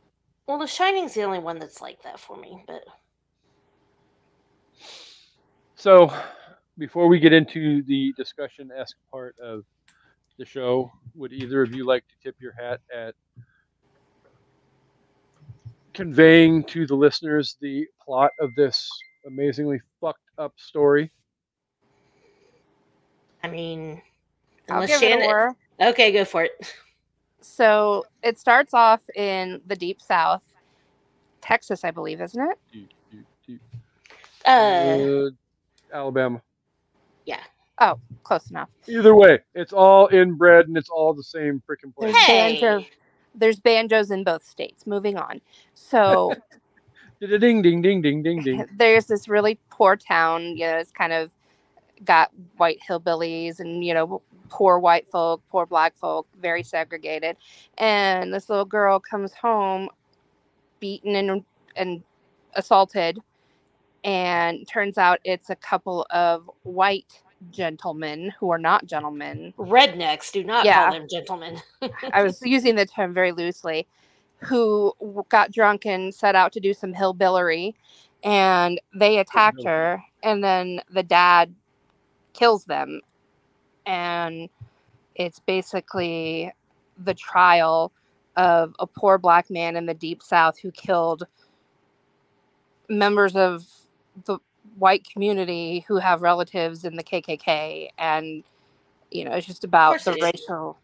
well, 0.49 0.57
The 0.57 0.65
Shining's 0.65 1.13
the 1.13 1.21
only 1.21 1.38
one 1.38 1.59
that's 1.59 1.79
like 1.79 2.01
that 2.01 2.19
for 2.19 2.35
me, 2.35 2.63
but 2.65 2.83
so 5.75 6.11
before 6.79 7.07
we 7.07 7.19
get 7.19 7.33
into 7.33 7.83
the 7.83 8.13
discussion 8.17 8.71
esque 8.75 8.98
part 9.12 9.36
of 9.39 9.63
the 10.38 10.45
show 10.45 10.89
would 11.15 11.33
either 11.33 11.62
of 11.62 11.75
you 11.75 11.86
like 11.86 12.03
to 12.07 12.13
tip 12.24 12.36
your 12.39 12.53
hat 12.53 12.79
at 12.95 13.13
conveying 15.93 16.63
to 16.63 16.88
the 16.88 16.95
listeners 16.95 17.57
the 17.59 17.86
plot 18.03 18.31
of 18.39 18.50
this 18.55 18.89
amazingly 19.27 19.79
fucked 20.00 20.29
up 20.38 20.53
story 20.57 21.12
I 23.41 23.48
mean, 23.48 24.01
I'll 24.69 24.81
unless 24.81 24.89
give 24.89 25.01
it 25.01 25.05
a 25.05 25.09
Shannon. 25.12 25.27
whirl. 25.27 25.55
Okay, 25.79 26.12
go 26.12 26.25
for 26.25 26.43
it. 26.43 26.75
So 27.39 28.03
it 28.21 28.38
starts 28.38 28.74
off 28.74 29.00
in 29.15 29.62
the 29.65 29.77
deep 29.77 30.01
south, 30.01 30.43
Texas, 31.39 31.86
I 31.86 31.91
believe, 31.91 32.19
isn't 32.19 32.41
it? 32.51 32.57
Do- 32.74 32.86
do- 33.09 33.24
do- 33.48 33.59
Uh, 34.45 35.27
uh, 35.27 35.29
alabama 35.93 36.41
Oh, 37.79 38.00
close 38.24 38.50
enough. 38.50 38.69
either 38.88 39.15
way 39.15 39.39
it's 39.55 39.74
all 39.74 40.07
inbred 40.12 40.67
and 40.67 40.77
it's 40.77 40.89
all 40.89 41.13
the 41.13 41.24
same 41.24 41.62
freaking 41.67 41.95
place 41.95 42.13
There's 42.13 42.25
hey, 42.25 42.59
banjo. 42.62 42.86
There's 43.36 43.59
banjos 43.59 44.12
in 44.12 44.24
both 44.24 44.45
states. 44.45 44.86
Moving 44.86 45.17
on. 45.17 45.39
So 45.75 46.33
ding 47.21 47.62
ding 47.62 47.62
ding 47.62 48.01
ding 48.01 48.24
ding 48.24 48.43
ding 48.43 48.65
there's 48.77 49.05
this 49.05 49.27
really 49.27 49.59
poor 49.69 49.95
town. 49.95 50.57
You 50.57 50.67
know, 50.67 50.77
it's 50.77 50.91
kind 50.91 51.13
of 51.13 51.31
got 52.05 52.31
white 52.57 52.79
hillbillies 52.88 53.59
and 53.59 53.83
you 53.83 53.93
know 53.93 54.21
poor 54.50 54.79
white 54.79 55.07
folk, 55.07 55.41
poor 55.50 55.65
black 55.65 55.95
folk, 55.95 56.27
very 56.39 56.63
segregated. 56.63 57.38
And 57.77 58.33
this 58.33 58.50
little 58.50 58.65
girl 58.65 59.00
comes 59.00 59.33
home, 59.33 59.89
beaten 60.79 61.15
and 61.15 61.43
and 61.75 62.03
assaulted, 62.55 63.19
and 64.03 64.67
turns 64.67 64.98
out 64.98 65.19
it's 65.24 65.50
a 65.50 65.55
couple 65.55 66.05
of 66.09 66.50
white 66.63 67.21
gentlemen 67.51 68.34
who 68.39 68.50
are 68.50 68.58
not 68.58 68.86
gentlemen. 68.86 69.53
rednecks 69.58 70.31
do 70.31 70.43
not 70.43 70.65
Yeah. 70.65 70.86
call 70.86 71.00
them 71.00 71.08
gentlemen. 71.10 71.62
I 72.13 72.24
was 72.24 72.41
using 72.46 72.75
the 72.75 72.86
term 72.86 73.13
very 73.13 73.31
loosely, 73.31 73.88
who 74.38 74.93
got 75.29 75.51
drunk 75.51 75.86
and 75.86 76.13
set 76.13 76.36
out 76.36 76.51
to 76.53 76.60
do 76.60 76.74
some 76.74 76.93
hillbillery, 76.93 77.74
and 78.24 78.79
they 78.93 79.19
attacked 79.19 79.63
her, 79.63 80.03
and 80.24 80.43
then 80.43 80.81
the 80.91 81.03
dad 81.03 81.53
kills 82.34 82.65
them, 82.65 83.01
and 83.86 84.50
it's 85.15 85.39
basically 85.39 86.51
the 87.03 87.13
trial 87.13 87.91
of 88.38 88.74
a 88.79 88.88
poor 88.88 89.17
black 89.17 89.50
man 89.50 89.75
in 89.75 89.86
the 89.86 89.93
deep 89.93 90.22
south 90.24 90.58
who 90.60 90.72
killed 90.72 91.24
members 92.88 93.36
of 93.36 93.65
the 94.25 94.39
white 94.77 95.07
community 95.09 95.85
who 95.88 95.97
have 95.97 96.21
relatives 96.21 96.85
in 96.85 96.95
the 96.95 97.03
KKK 97.03 97.89
and 97.97 98.43
you 99.11 99.25
know 99.25 99.31
it's 99.31 99.47
just 99.47 99.63
about 99.63 100.03
the 100.03 100.11
it 100.11 100.17
is. 100.17 100.23
racial 100.23 100.77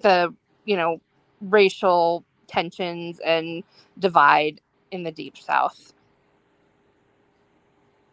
the 0.00 0.34
you 0.64 0.76
know 0.76 1.00
racial 1.40 2.24
tensions 2.46 3.20
and 3.20 3.62
divide 3.98 4.60
in 4.90 5.02
the 5.02 5.12
deep 5.12 5.36
south 5.36 5.92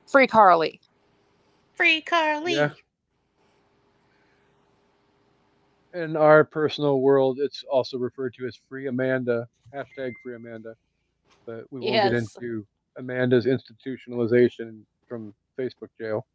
free 0.08 0.28
carl 0.28 0.60
lee 0.60 0.80
Free 1.76 2.02
Carl 2.02 2.44
Lee. 2.44 2.56
Yeah. 2.56 2.72
in 5.94 6.18
our 6.18 6.44
personal 6.44 7.00
world, 7.00 7.40
it's 7.40 7.64
also 7.70 7.98
referred 7.98 8.34
to 8.36 8.48
as 8.48 8.60
Free 8.68 8.88
Amanda, 8.88 9.48
hashtag 9.74 10.14
Free 10.24 10.36
Amanda. 10.36 10.76
But 11.46 11.66
we 11.72 11.80
won't 11.82 11.94
get 11.94 12.14
into 12.14 12.66
Amanda's 12.98 13.46
institutionalization 13.46 14.82
from 15.08 15.34
Facebook 15.60 15.90
jail. 16.00 16.26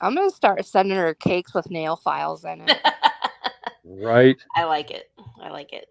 I'm 0.00 0.14
gonna 0.14 0.30
start 0.30 0.64
sending 0.64 0.96
her 0.96 1.14
cakes 1.14 1.54
with 1.54 1.70
nail 1.70 1.96
files 1.96 2.44
in 2.44 2.62
it. 2.68 2.78
Right? 3.88 4.36
I 4.56 4.64
like 4.64 4.90
it. 4.90 5.12
I 5.40 5.48
like 5.50 5.72
it. 5.72 5.86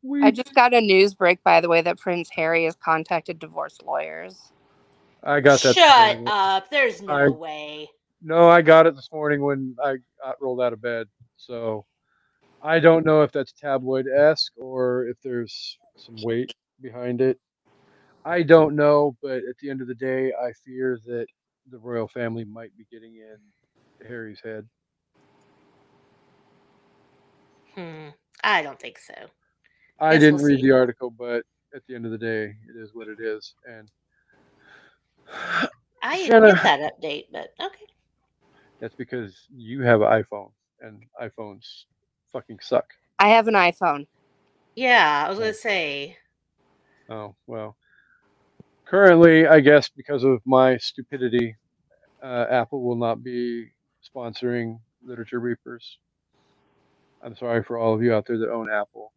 Sweet. 0.00 0.24
I 0.24 0.30
just 0.30 0.54
got 0.54 0.72
a 0.72 0.80
news 0.80 1.12
break, 1.12 1.42
by 1.44 1.60
the 1.60 1.68
way, 1.68 1.82
that 1.82 1.98
Prince 1.98 2.30
Harry 2.30 2.64
has 2.64 2.74
contacted 2.74 3.38
divorce 3.38 3.78
lawyers. 3.84 4.50
I 5.22 5.40
got 5.40 5.60
that. 5.60 5.74
Shut 5.74 6.18
up. 6.26 6.70
There's 6.70 7.02
no 7.02 7.12
I- 7.12 7.28
way. 7.28 7.90
No, 8.22 8.48
I 8.48 8.62
got 8.62 8.86
it 8.86 8.96
this 8.96 9.10
morning 9.12 9.42
when 9.42 9.76
I 9.84 9.96
got 10.22 10.40
rolled 10.40 10.62
out 10.62 10.72
of 10.72 10.80
bed. 10.80 11.06
So 11.36 11.84
I 12.64 12.80
don't 12.80 13.04
know 13.04 13.20
if 13.22 13.30
that's 13.30 13.52
tabloid 13.52 14.06
esque 14.08 14.52
or 14.56 15.06
if 15.08 15.18
there's 15.22 15.78
some 15.96 16.16
weight 16.22 16.54
behind 16.80 17.20
it. 17.20 17.38
I 18.24 18.42
don't 18.42 18.74
know, 18.74 19.16
but 19.22 19.38
at 19.38 19.58
the 19.60 19.68
end 19.68 19.82
of 19.82 19.86
the 19.86 19.94
day, 19.94 20.32
I 20.32 20.50
fear 20.64 20.98
that 21.04 21.26
the 21.70 21.78
royal 21.78 22.08
family 22.08 22.44
might 22.44 22.74
be 22.78 22.86
getting 22.90 23.16
in 23.16 24.06
Harry's 24.08 24.40
head. 24.42 24.66
Hmm. 27.74 28.08
I 28.42 28.62
don't 28.62 28.80
think 28.80 28.98
so. 28.98 29.14
I 30.00 30.12
Guess 30.12 30.20
didn't 30.22 30.36
we'll 30.36 30.46
read 30.46 30.58
see. 30.60 30.62
the 30.62 30.72
article, 30.72 31.10
but 31.10 31.44
at 31.74 31.82
the 31.86 31.94
end 31.94 32.06
of 32.06 32.12
the 32.12 32.18
day, 32.18 32.44
it 32.44 32.76
is 32.80 32.94
what 32.94 33.08
it 33.08 33.18
is. 33.20 33.54
And 33.66 33.90
I 36.02 36.16
didn't 36.16 36.46
get 36.46 36.62
that 36.62 36.80
update, 36.80 37.26
but 37.30 37.48
okay. 37.60 37.84
that's 38.80 38.94
because 38.94 39.36
you 39.54 39.82
have 39.82 40.00
an 40.00 40.08
iPhone 40.22 40.50
and 40.80 41.02
iPhones 41.22 41.84
fucking 42.34 42.58
suck. 42.60 42.84
I 43.20 43.28
have 43.30 43.46
an 43.48 43.54
iPhone. 43.54 44.06
Yeah, 44.74 45.24
I 45.24 45.30
was 45.30 45.38
Oh. 45.38 45.42
gonna 45.42 45.54
say. 45.54 46.18
Oh, 47.08 47.34
well. 47.46 47.76
Currently, 48.86 49.46
I 49.46 49.60
guess 49.60 49.88
because 49.88 50.24
of 50.24 50.40
my 50.44 50.76
stupidity, 50.76 51.56
uh, 52.22 52.46
Apple 52.50 52.82
will 52.82 52.96
not 52.96 53.22
be 53.22 53.70
sponsoring 54.04 54.80
Literature 55.02 55.40
Reapers. 55.40 55.98
I'm 57.22 57.36
sorry 57.36 57.62
for 57.62 57.78
all 57.78 57.94
of 57.94 58.02
you 58.02 58.12
out 58.12 58.26
there 58.26 58.36
that 58.38 58.50
own 58.50 58.68
Apple. 58.70 59.12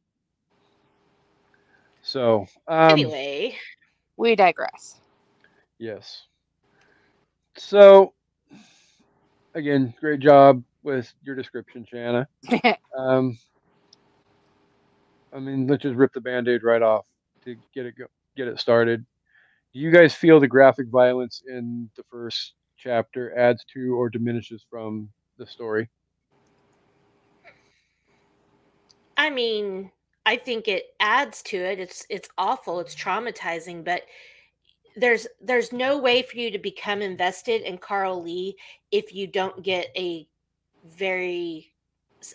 So, 2.02 2.46
um, 2.68 2.92
anyway, 2.92 3.58
We 4.16 4.36
digress. 4.36 5.02
yes. 5.80 6.28
So, 7.58 8.14
again, 9.56 9.94
great 10.00 10.20
job 10.22 10.64
with 10.88 11.13
your 11.22 11.36
description, 11.36 11.86
Shana. 11.91 12.25
Um, 12.98 13.38
I 15.32 15.38
mean, 15.38 15.67
let's 15.67 15.84
just 15.84 15.96
rip 15.96 16.13
the 16.13 16.22
band-aid 16.22 16.63
right 16.63 16.82
off 16.82 17.06
to 17.46 17.56
get 17.75 17.86
it 17.86 17.96
go, 17.96 18.06
get 18.36 18.48
it 18.48 18.60
started. 18.60 19.06
Do 19.72 19.79
you 19.79 19.91
guys 19.91 20.15
feel 20.15 20.39
the 20.39 20.48
graphic 20.48 20.88
violence 20.88 21.44
in 21.48 21.91
the 21.96 22.01
first 22.10 22.53
chapter 22.75 23.38
adds 23.38 23.63
to 23.74 23.96
or 23.96 24.10
diminishes 24.10 24.65
from 24.67 25.10
the 25.38 25.46
story? 25.46 25.89
I 29.15 29.29
mean, 29.29 29.91
I 30.25 30.38
think 30.38 30.67
it 30.67 30.86
adds 31.00 31.44
to 31.44 31.58
it. 31.58 31.79
It's 31.79 32.03
it's 32.10 32.29
awful. 32.39 32.79
It's 32.79 32.96
traumatizing, 32.96 33.84
but 33.84 34.03
there's 34.96 35.27
there's 35.39 35.72
no 35.72 36.00
way 36.00 36.24
for 36.24 36.38
you 36.38 36.50
to 36.50 36.58
become 36.58 37.03
invested 37.03 37.62
in 37.62 37.77
Carl 37.77 38.24
Lee 38.24 38.56
if 38.91 39.13
you 39.13 39.27
don't 39.27 39.62
get 39.62 39.89
a 39.96 40.27
very 40.96 41.72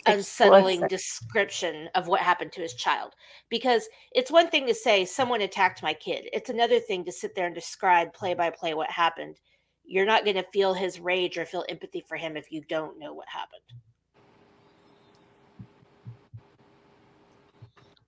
unsettling 0.07 0.83
Explicit. 0.83 0.91
description 0.91 1.89
of 1.95 2.07
what 2.07 2.21
happened 2.21 2.53
to 2.53 2.61
his 2.61 2.75
child 2.75 3.15
because 3.49 3.89
it's 4.13 4.31
one 4.31 4.49
thing 4.49 4.67
to 4.67 4.75
say 4.75 5.05
someone 5.05 5.41
attacked 5.41 5.83
my 5.83 5.93
kid 5.93 6.29
it's 6.33 6.51
another 6.51 6.79
thing 6.79 7.05
to 7.05 7.11
sit 7.11 7.35
there 7.35 7.47
and 7.47 7.55
describe 7.55 8.13
play 8.13 8.33
by 8.33 8.49
play 8.49 8.75
what 8.75 8.91
happened 8.91 9.41
you're 9.85 10.07
not 10.07 10.25
going 10.25 10.37
to 10.37 10.47
feel 10.53 10.73
his 10.73 11.01
rage 11.01 11.37
or 11.37 11.45
feel 11.45 11.65
empathy 11.69 12.05
for 12.07 12.17
him 12.17 12.37
if 12.37 12.53
you 12.53 12.63
don't 12.69 12.99
know 12.99 13.13
what 13.13 13.27
happened 13.29 13.63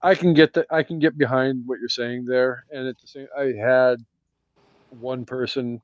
I 0.04 0.14
can 0.14 0.34
get 0.34 0.52
that. 0.52 0.66
I 0.70 0.82
can 0.82 0.98
get 0.98 1.16
behind 1.16 1.62
what 1.64 1.80
you're 1.80 1.88
saying 1.88 2.26
there, 2.26 2.66
and 2.70 2.86
at 2.86 3.00
the 3.00 3.06
same, 3.06 3.26
I 3.38 3.54
had 3.58 4.04
one 4.90 5.24
person 5.24 5.80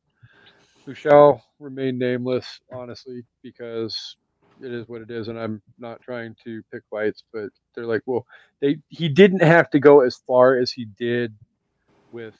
who 0.84 0.92
shall 0.92 1.42
remain 1.58 1.96
nameless, 1.96 2.60
honestly, 2.70 3.22
because 3.42 4.16
it 4.62 4.72
is 4.72 4.88
what 4.88 5.02
it 5.02 5.10
is, 5.10 5.28
and 5.28 5.38
I'm 5.38 5.62
not 5.78 6.02
trying 6.02 6.36
to 6.44 6.62
pick 6.72 6.82
fights. 6.90 7.24
But 7.32 7.50
they're 7.74 7.86
like, 7.86 8.02
well, 8.06 8.26
they 8.60 8.78
he 8.88 9.08
didn't 9.08 9.42
have 9.42 9.70
to 9.70 9.80
go 9.80 10.00
as 10.02 10.16
far 10.26 10.58
as 10.58 10.72
he 10.72 10.86
did 10.98 11.34
with 12.12 12.34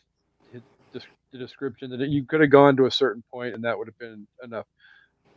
his, 0.52 0.62
the 0.92 1.38
description 1.38 1.90
that 1.98 2.09
you 2.11 2.26
could 2.26 2.40
have 2.42 2.50
gone 2.50 2.76
to 2.78 2.87
a 2.87 2.90
certain 2.92 3.24
point, 3.33 3.54
and 3.54 3.64
that 3.64 3.78
would 3.78 3.88
have 3.88 3.98
been 3.98 4.26
enough. 4.44 4.66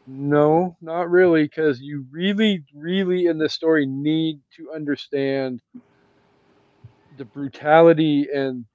No, 0.08 0.78
not 0.82 1.10
really, 1.12 1.44
because 1.46 1.82
you 1.82 2.06
really, 2.12 2.64
really 2.76 3.28
in 3.28 3.38
this 3.40 3.54
story 3.54 3.86
need 3.88 4.42
to 4.58 4.72
understand 4.74 5.62
the 7.16 7.26
brutality 7.26 8.28
and 8.34 8.66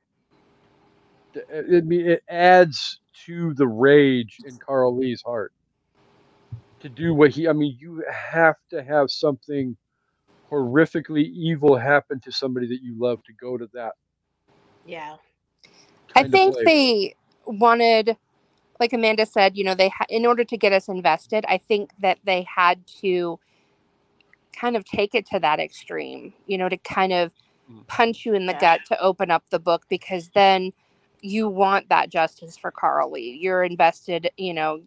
the, 1.35 1.41
it, 1.51 1.85
it, 1.93 2.07
it 2.09 2.23
adds 2.29 3.01
to 3.27 3.55
the 3.55 3.69
rage 3.69 4.41
in 4.45 4.59
Carl 4.59 4.97
Lee's 4.99 5.23
heart 5.27 5.53
to 6.81 6.89
do 6.91 7.15
what 7.15 7.33
he. 7.33 7.49
I 7.49 7.55
mean, 7.55 7.77
you 7.81 8.05
have 8.13 8.57
to 8.71 8.83
have 8.83 9.11
something 9.11 9.77
horrifically 10.53 11.25
evil 11.33 11.77
happen 11.77 12.21
to 12.23 12.33
somebody 12.33 12.69
that 12.69 12.81
you 12.83 12.97
love 12.99 13.23
to 13.25 13.33
go 13.41 13.59
to 13.59 13.69
that. 13.75 13.93
yeah 14.87 15.17
I 16.15 16.25
think 16.25 16.59
they 16.65 17.15
wanted, 17.47 18.17
like 18.81 18.93
Amanda 18.93 19.27
said, 19.27 19.57
you 19.57 19.65
know, 19.65 19.75
they 19.75 19.91
ha- 19.91 20.07
in 20.11 20.27
order 20.27 20.45
to 20.45 20.59
get 20.59 20.73
us 20.73 20.89
invested, 20.89 21.45
I 21.49 21.59
think 21.59 21.91
that 22.01 22.19
they 22.25 22.47
had 22.55 22.87
to 23.03 23.41
kind 24.59 24.77
of 24.77 24.85
take 24.85 25.15
it 25.15 25.27
to 25.27 25.41
that 25.41 25.61
extreme, 25.61 26.35
you 26.47 26.59
know, 26.59 26.69
to 26.69 26.79
kind 26.79 27.13
of 27.13 27.33
Mm. 27.71 27.87
punch 27.89 28.27
you 28.27 28.35
in 28.35 28.47
the 28.47 28.55
Yeah. 28.55 28.61
gut 28.61 28.81
to 28.87 29.01
open 29.01 29.31
up 29.31 29.45
the 29.51 29.59
book 29.61 29.85
because 29.89 30.31
then 30.35 30.73
you 31.23 31.49
want 31.49 31.89
that 31.91 32.11
justice 32.11 32.57
for 32.59 32.71
Carl 32.71 33.13
Lee. 33.13 33.39
You're 33.41 33.65
invested, 33.65 34.31
you 34.39 34.55
know, 34.55 34.83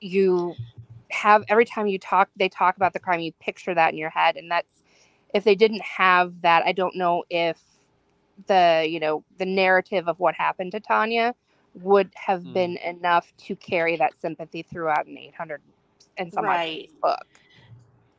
you 0.00 0.56
have 1.10 1.44
every 1.48 1.64
time 1.64 1.86
you 1.86 1.98
talk 1.98 2.30
they 2.36 2.48
talk 2.48 2.76
about 2.76 2.92
the 2.92 3.00
crime 3.00 3.20
you 3.20 3.32
picture 3.40 3.74
that 3.74 3.92
in 3.92 3.98
your 3.98 4.10
head 4.10 4.36
and 4.36 4.50
that's 4.50 4.82
if 5.34 5.44
they 5.44 5.54
didn't 5.54 5.82
have 5.82 6.40
that 6.42 6.64
i 6.64 6.72
don't 6.72 6.96
know 6.96 7.24
if 7.30 7.58
the 8.46 8.86
you 8.88 9.00
know 9.00 9.24
the 9.38 9.46
narrative 9.46 10.08
of 10.08 10.18
what 10.20 10.34
happened 10.34 10.72
to 10.72 10.80
tanya 10.80 11.34
would 11.74 12.10
have 12.14 12.52
Hmm. 12.52 12.52
been 12.52 12.76
enough 12.78 13.32
to 13.36 13.54
carry 13.56 13.96
that 13.96 14.14
sympathy 14.20 14.62
throughout 14.62 15.06
an 15.06 15.18
800 15.18 15.62
and 16.16 16.32
some 16.32 16.46
Right. 16.46 16.88
book 17.02 17.26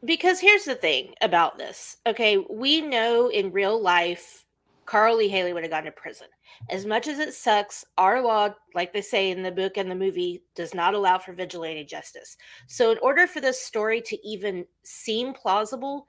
because 0.03 0.39
here's 0.39 0.65
the 0.65 0.75
thing 0.75 1.13
about 1.21 1.57
this 1.57 1.97
okay 2.07 2.37
we 2.49 2.81
know 2.81 3.29
in 3.29 3.51
real 3.51 3.81
life 3.81 4.45
carl 4.85 5.17
lee 5.17 5.27
hailey 5.27 5.53
would 5.53 5.63
have 5.63 5.71
gone 5.71 5.83
to 5.83 5.91
prison. 5.91 6.27
As 6.69 6.85
much 6.85 7.07
as 7.07 7.19
it 7.19 7.33
sucks 7.33 7.85
our 7.97 8.21
law 8.21 8.49
like 8.75 8.93
they 8.93 9.01
say 9.01 9.31
in 9.31 9.43
the 9.43 9.51
book 9.51 9.77
and 9.77 9.89
the 9.89 9.95
movie 9.95 10.43
does 10.55 10.73
not 10.73 10.93
allow 10.93 11.17
for 11.17 11.33
vigilante 11.33 11.83
justice. 11.83 12.37
So 12.67 12.91
in 12.91 12.97
order 12.99 13.27
for 13.27 13.41
this 13.41 13.61
story 13.61 14.01
to 14.01 14.27
even 14.27 14.65
seem 14.83 15.33
plausible 15.33 16.07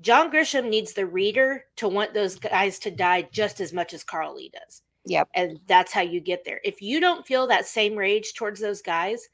john 0.00 0.32
grisham 0.32 0.68
needs 0.68 0.92
the 0.92 1.06
reader 1.06 1.64
to 1.76 1.86
want 1.88 2.12
those 2.12 2.36
guys 2.36 2.78
to 2.80 2.90
die 2.90 3.28
just 3.30 3.60
as 3.60 3.72
much 3.72 3.94
as 3.94 4.02
Carl 4.02 4.34
Lee 4.34 4.50
does. 4.52 4.82
Yep. 5.04 5.28
and 5.34 5.58
that's 5.66 5.92
how 5.92 6.00
you 6.00 6.20
get 6.20 6.44
there. 6.44 6.60
If 6.62 6.80
you 6.80 7.00
don't 7.00 7.26
feel 7.26 7.48
that 7.48 7.66
same 7.66 7.96
rage 7.96 8.34
towards 8.34 8.60
those 8.60 8.82
guys 8.82 9.28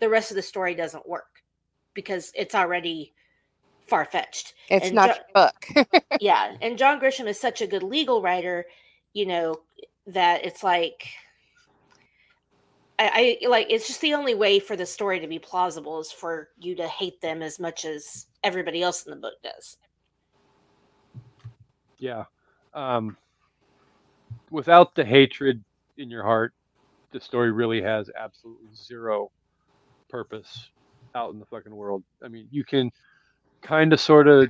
the 0.00 0.08
rest 0.08 0.30
of 0.30 0.36
the 0.36 0.42
story 0.42 0.74
doesn't 0.74 1.08
work 1.08 1.42
because 1.94 2.32
it's 2.34 2.54
already 2.54 3.14
far 3.88 4.04
fetched. 4.04 4.54
it's 4.68 4.92
And 4.92 4.92
not 4.92 5.10
Jo- 5.10 5.14
your 5.16 5.26
book 5.34 5.88
yeah, 6.18 6.56
and 6.62 6.78
John 6.78 7.00
Grisham 7.00 7.28
is 7.28 7.40
such 7.40 7.62
a 7.62 7.66
good 7.68 7.82
legal 7.84 8.22
writer, 8.22 8.66
you 9.14 9.26
know, 9.26 9.60
that 10.06 10.44
it's 10.46 10.62
like 10.62 11.06
I, 12.98 13.38
I 13.44 13.48
like 13.48 13.68
it's 13.70 13.88
just 13.88 14.02
the 14.02 14.14
only 14.14 14.34
way 14.36 14.60
for 14.60 14.76
the 14.76 14.86
story 14.86 15.20
to 15.20 15.28
be 15.28 15.40
plausible 15.40 16.00
is 16.00 16.12
for 16.12 16.50
you 16.58 16.76
to 16.76 16.88
hate 16.88 17.20
them 17.22 17.42
as 17.42 17.60
much 17.60 17.84
as 17.84 18.26
everybody 18.44 18.82
else 18.82 19.04
in 19.06 19.10
the 19.12 19.16
book 19.18 19.34
does. 19.44 19.76
Yeah. 21.98 22.24
Um, 22.74 23.16
without 24.50 24.94
the 24.94 25.04
hatred 25.04 25.64
in 25.98 26.10
your 26.10 26.24
heart, 26.24 26.54
the 27.12 27.20
story 27.20 27.52
really 27.52 27.82
has 27.82 28.10
absolutely 28.18 28.68
zero 28.74 29.30
purpose 30.10 30.70
out 31.14 31.32
in 31.32 31.40
the 31.40 31.46
fucking 31.46 31.74
world. 31.74 32.04
I 32.24 32.28
mean, 32.28 32.48
you 32.50 32.64
can 32.64 32.90
kind 33.64 33.92
of 33.92 34.00
sort 34.00 34.28
of 34.28 34.48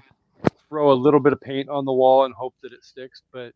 throw 0.68 0.92
a 0.92 0.94
little 0.94 1.20
bit 1.20 1.32
of 1.32 1.40
paint 1.40 1.68
on 1.68 1.84
the 1.84 1.92
wall 1.92 2.24
and 2.24 2.34
hope 2.34 2.54
that 2.62 2.72
it 2.72 2.84
sticks, 2.84 3.22
but 3.32 3.52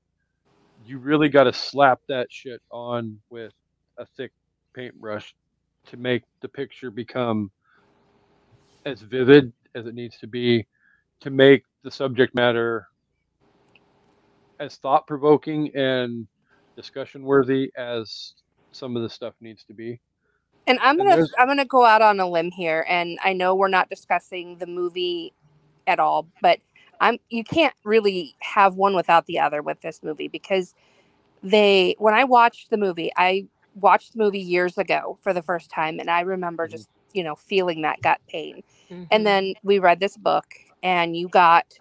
you 0.86 0.98
really 0.98 1.28
got 1.28 1.44
to 1.44 1.52
slap 1.52 2.00
that 2.08 2.28
shit 2.30 2.62
on 2.70 3.18
with 3.28 3.52
a 3.98 4.06
thick 4.16 4.32
paintbrush 4.72 5.34
to 5.86 5.96
make 5.96 6.22
the 6.40 6.48
picture 6.48 6.90
become 6.90 7.50
as 8.86 9.02
vivid 9.02 9.52
as 9.74 9.86
it 9.86 9.94
needs 9.94 10.16
to 10.18 10.26
be, 10.26 10.66
to 11.20 11.30
make 11.30 11.64
the 11.82 11.90
subject 11.90 12.34
matter 12.34 12.86
as 14.60 14.76
thought 14.76 15.06
provoking 15.06 15.74
and 15.76 16.26
discussion 16.76 17.22
worthy 17.22 17.70
as 17.76 18.34
some 18.72 18.96
of 18.96 19.02
the 19.02 19.10
stuff 19.10 19.34
needs 19.40 19.64
to 19.64 19.74
be. 19.74 20.00
And 20.66 20.78
I'm 20.82 20.98
gonna 20.98 21.26
I'm 21.38 21.48
gonna 21.48 21.64
go 21.64 21.84
out 21.84 22.02
on 22.02 22.20
a 22.20 22.28
limb 22.28 22.50
here, 22.50 22.84
and 22.88 23.18
I 23.24 23.32
know 23.32 23.54
we're 23.54 23.68
not 23.68 23.88
discussing 23.88 24.58
the 24.58 24.66
movie 24.66 25.32
at 25.88 25.98
all, 25.98 26.28
but 26.42 26.60
I'm 27.00 27.18
you 27.30 27.44
can't 27.44 27.74
really 27.84 28.36
have 28.40 28.76
one 28.76 28.94
without 28.94 29.26
the 29.26 29.40
other 29.40 29.62
with 29.62 29.80
this 29.80 30.02
movie 30.02 30.28
because 30.28 30.74
they 31.42 31.96
when 31.98 32.14
I 32.14 32.24
watched 32.24 32.70
the 32.70 32.76
movie, 32.76 33.10
I 33.16 33.46
watched 33.74 34.12
the 34.12 34.18
movie 34.18 34.40
years 34.40 34.78
ago 34.78 35.18
for 35.22 35.32
the 35.34 35.42
first 35.42 35.70
time, 35.70 35.98
and 36.00 36.10
I 36.10 36.20
remember 36.20 36.68
Mhm. 36.68 36.72
just 36.72 36.88
you 37.14 37.24
know 37.24 37.34
feeling 37.36 37.82
that 37.82 38.02
gut 38.02 38.20
pain. 38.28 38.62
Mhm. 38.90 39.08
And 39.10 39.26
then 39.26 39.54
we 39.64 39.78
read 39.78 40.00
this 40.00 40.16
book, 40.16 40.46
and 40.82 41.16
you 41.16 41.28
got 41.28 41.78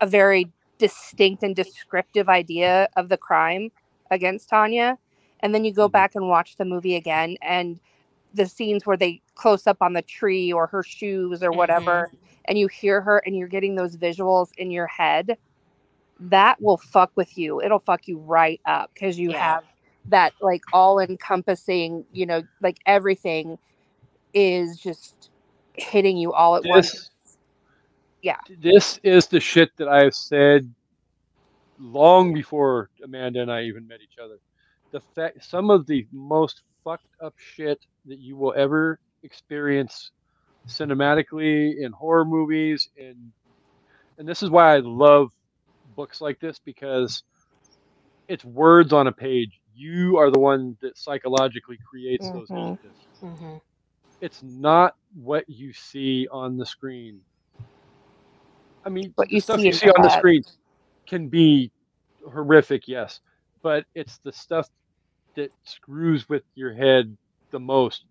a 0.00 0.06
very 0.06 0.50
distinct 0.78 1.42
and 1.42 1.56
descriptive 1.56 2.28
idea 2.28 2.88
of 2.96 3.08
the 3.08 3.16
crime 3.16 3.70
against 4.10 4.48
Tanya. 4.48 4.98
And 5.40 5.54
then 5.54 5.64
you 5.64 5.72
go 5.72 5.88
Mhm. 5.88 5.92
back 5.92 6.14
and 6.14 6.28
watch 6.28 6.56
the 6.56 6.64
movie 6.64 6.96
again, 6.96 7.36
and 7.42 7.80
the 8.34 8.46
scenes 8.46 8.86
where 8.86 8.96
they 8.96 9.20
close 9.34 9.66
up 9.66 9.78
on 9.80 9.94
the 9.94 10.02
tree 10.02 10.52
or 10.52 10.66
her 10.68 10.82
shoes 10.82 11.42
or 11.42 11.52
whatever, 11.52 12.10
and 12.48 12.58
you 12.58 12.66
hear 12.66 13.00
her 13.00 13.18
and 13.24 13.36
you're 13.36 13.48
getting 13.48 13.76
those 13.76 13.96
visuals 13.96 14.48
in 14.56 14.70
your 14.70 14.86
head, 14.88 15.36
that 16.18 16.60
will 16.60 16.78
fuck 16.78 17.12
with 17.14 17.38
you. 17.38 17.60
It'll 17.62 17.78
fuck 17.78 18.08
you 18.08 18.18
right 18.18 18.60
up 18.66 18.90
because 18.94 19.18
you 19.18 19.30
Yeah. 19.30 19.38
have 19.38 19.64
that 20.06 20.32
like 20.40 20.62
all 20.72 20.98
encompassing, 20.98 22.04
you 22.12 22.26
know, 22.26 22.42
like 22.60 22.78
everything 22.86 23.58
is 24.34 24.78
just 24.78 25.30
hitting 25.74 26.16
you 26.16 26.32
all 26.32 26.56
at 26.56 26.64
once. 26.64 27.10
Yeah. 28.22 28.38
This 28.58 28.98
is 29.04 29.26
the 29.28 29.38
shit 29.38 29.70
that 29.76 29.88
I've 29.88 30.14
said 30.14 30.72
long 31.78 32.32
before 32.32 32.90
Amanda 33.04 33.42
and 33.42 33.52
I 33.52 33.62
even 33.64 33.86
met 33.86 34.00
each 34.02 34.18
other. 34.22 34.38
The 34.90 35.00
fact, 35.14 35.44
some 35.44 35.70
of 35.70 35.86
the 35.86 36.06
most 36.10 36.62
fucked 36.82 37.06
up 37.22 37.34
shit 37.36 37.78
that 38.06 38.18
you 38.18 38.36
will 38.36 38.54
ever 38.56 38.98
experience 39.22 40.10
cinematically 40.68 41.74
in 41.80 41.92
horror 41.92 42.26
movies 42.26 42.88
and 42.98 43.32
and 44.18 44.28
this 44.28 44.42
is 44.42 44.50
why 44.50 44.74
I 44.76 44.80
love 44.80 45.30
books 45.96 46.20
like 46.20 46.40
this 46.40 46.60
because 46.64 47.22
it's 48.28 48.44
words 48.44 48.92
on 48.92 49.06
a 49.08 49.12
page. 49.12 49.60
You 49.74 50.18
are 50.18 50.30
the 50.30 50.40
one 50.40 50.76
that 50.82 50.98
psychologically 50.98 51.78
creates 51.90 52.30
those 52.30 52.50
Mhm. 52.50 52.78
images 52.78 52.96
Mhm. 53.22 53.60
it's 54.22 54.42
not 54.42 54.94
what 55.14 55.44
you 55.48 55.72
see 55.74 56.28
on 56.32 56.58
the 56.58 56.66
screen. 56.66 57.22
I 58.84 58.90
mean, 58.90 59.14
What 59.16 59.32
the 59.32 59.38
you 59.38 59.40
stuff 59.40 59.62
see 59.62 59.66
you 59.66 59.72
see 59.72 59.90
on 59.90 60.02
the 60.02 60.10
screen 60.10 60.44
can 61.08 61.28
be 61.28 61.72
horrific, 62.26 62.88
yes, 62.88 63.20
but 63.62 63.86
it's 63.94 64.18
the 64.24 64.32
stuff 64.32 64.68
that 65.36 65.50
screws 65.64 66.28
with 66.28 66.44
your 66.56 66.74
head 66.74 67.16
the 67.52 67.60
most. 67.60 68.04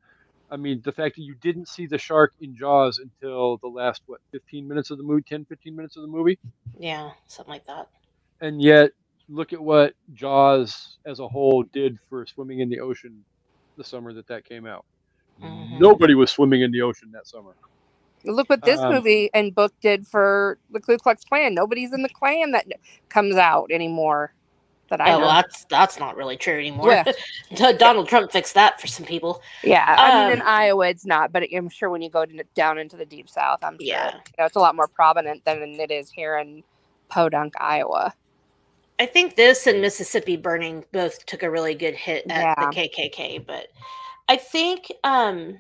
I 0.52 0.58
mean, 0.58 0.82
the 0.86 0.92
fact 0.94 1.16
that 1.18 1.24
you 1.24 1.36
didn't 1.42 1.68
see 1.68 1.88
the 1.88 1.98
shark 1.98 2.34
in 2.42 2.56
Jaws 2.56 3.00
until 3.00 3.58
the 3.58 3.68
last 3.68 4.02
what 4.06 4.22
15 4.32 4.68
minutes 4.68 4.92
of 4.92 4.98
the 4.98 5.04
movie, 5.04 5.24
10 5.28 5.46
15 5.46 5.76
minutes 5.76 5.98
of 5.98 6.04
the 6.04 6.08
movie, 6.10 6.40
Yeah, 6.80 7.12
something 7.28 7.54
like 7.54 7.66
that. 7.66 7.90
and 8.42 8.62
yet 8.62 8.92
look 9.30 9.54
at 9.54 9.62
what 9.62 9.94
Jaws 10.14 11.00
as 11.06 11.20
a 11.20 11.28
whole 11.28 11.64
did 11.64 11.98
for 12.10 12.26
swimming 12.26 12.60
in 12.62 12.70
the 12.70 12.80
ocean 12.80 13.26
the 13.78 13.84
summer 13.84 14.14
that 14.14 14.28
that 14.28 14.46
came 14.46 14.66
out. 14.66 14.86
Mhm. 15.42 15.80
Nobody 15.80 16.16
was 16.16 16.32
swimming 16.32 16.62
in 16.62 16.72
the 16.72 16.82
ocean 16.82 17.12
that 17.12 17.28
summer. 17.28 17.56
Look 18.26 18.50
what 18.50 18.64
this 18.64 18.80
Um, 18.82 18.94
movie 18.96 19.30
and 19.34 19.54
book 19.56 19.74
did 19.82 20.08
for 20.08 20.60
the 20.72 20.80
Ku 20.82 20.98
Klux 20.98 21.24
Klan. 21.26 21.54
Nobody's 21.54 21.94
in 21.94 22.02
the 22.04 22.10
Klan 22.10 22.52
that 22.52 22.68
comes 23.10 23.36
out 23.36 23.72
anymore. 23.72 24.34
That 24.90 25.02
I 25.02 25.12
Oh, 25.12 25.20
know. 25.20 25.26
well, 25.26 25.36
that's 25.36 25.66
that's 25.66 26.00
not 26.00 26.16
really 26.16 26.38
true 26.38 26.54
anymore. 26.58 26.92
Yeah. 26.92 27.72
Donald 27.78 28.08
Trump 28.08 28.32
fixed 28.32 28.54
that 28.54 28.80
for 28.80 28.88
some 28.88 29.06
people. 29.06 29.42
yeah, 29.64 29.96
I 29.98 30.24
mean 30.28 30.34
in 30.34 30.42
um, 30.42 30.48
Iowa 30.48 30.88
it's 30.88 31.06
not, 31.06 31.34
but 31.34 31.44
I'm 31.54 31.70
sure 31.70 31.90
when 31.90 32.02
you 32.02 32.10
go 32.10 32.26
to, 32.26 32.44
down 32.56 32.78
into 32.78 32.96
the 32.96 33.06
deep 33.06 33.30
south, 33.30 33.60
I'm 33.64 33.74
sure 33.76 33.86
Yeah. 33.88 34.16
you 34.16 34.22
know, 34.40 34.46
it's 34.46 34.56
a 34.56 34.60
lot 34.60 34.76
more 34.76 34.88
prominent 34.88 35.44
than 35.46 35.62
it 35.80 35.92
is 35.92 36.10
here 36.10 36.38
in 36.38 36.64
Podunk, 37.10 37.54
Iowa. 37.60 38.14
I 39.00 39.06
think 39.06 39.36
this 39.36 39.68
and 39.68 39.80
Mississippi 39.82 40.38
burning 40.38 40.84
both 40.92 41.26
took 41.26 41.44
a 41.44 41.52
really 41.52 41.76
good 41.76 41.94
hit 41.96 42.26
at 42.30 42.42
Yeah. 42.42 42.56
the 42.72 42.76
KKK, 42.76 43.46
but 43.46 43.68
I 44.30 44.38
think 44.38 44.92
um 45.04 45.58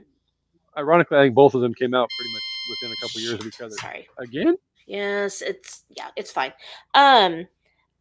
Ironically, 0.77 1.17
I 1.17 1.23
think 1.23 1.35
both 1.35 1.53
of 1.55 1.61
them 1.61 1.73
came 1.73 1.93
out 1.93 2.07
pretty 2.17 2.33
much 2.33 2.43
within 2.69 2.93
a 2.93 3.01
couple 3.01 3.19
years 3.21 3.33
of 3.33 3.45
each 3.47 3.59
other. 3.61 3.75
sorry. 3.75 4.07
Again, 4.19 4.55
Yes, 4.85 5.41
it's 5.41 5.83
yeah, 5.97 6.09
it's 6.15 6.31
fine. 6.31 6.53
Um 6.93 7.45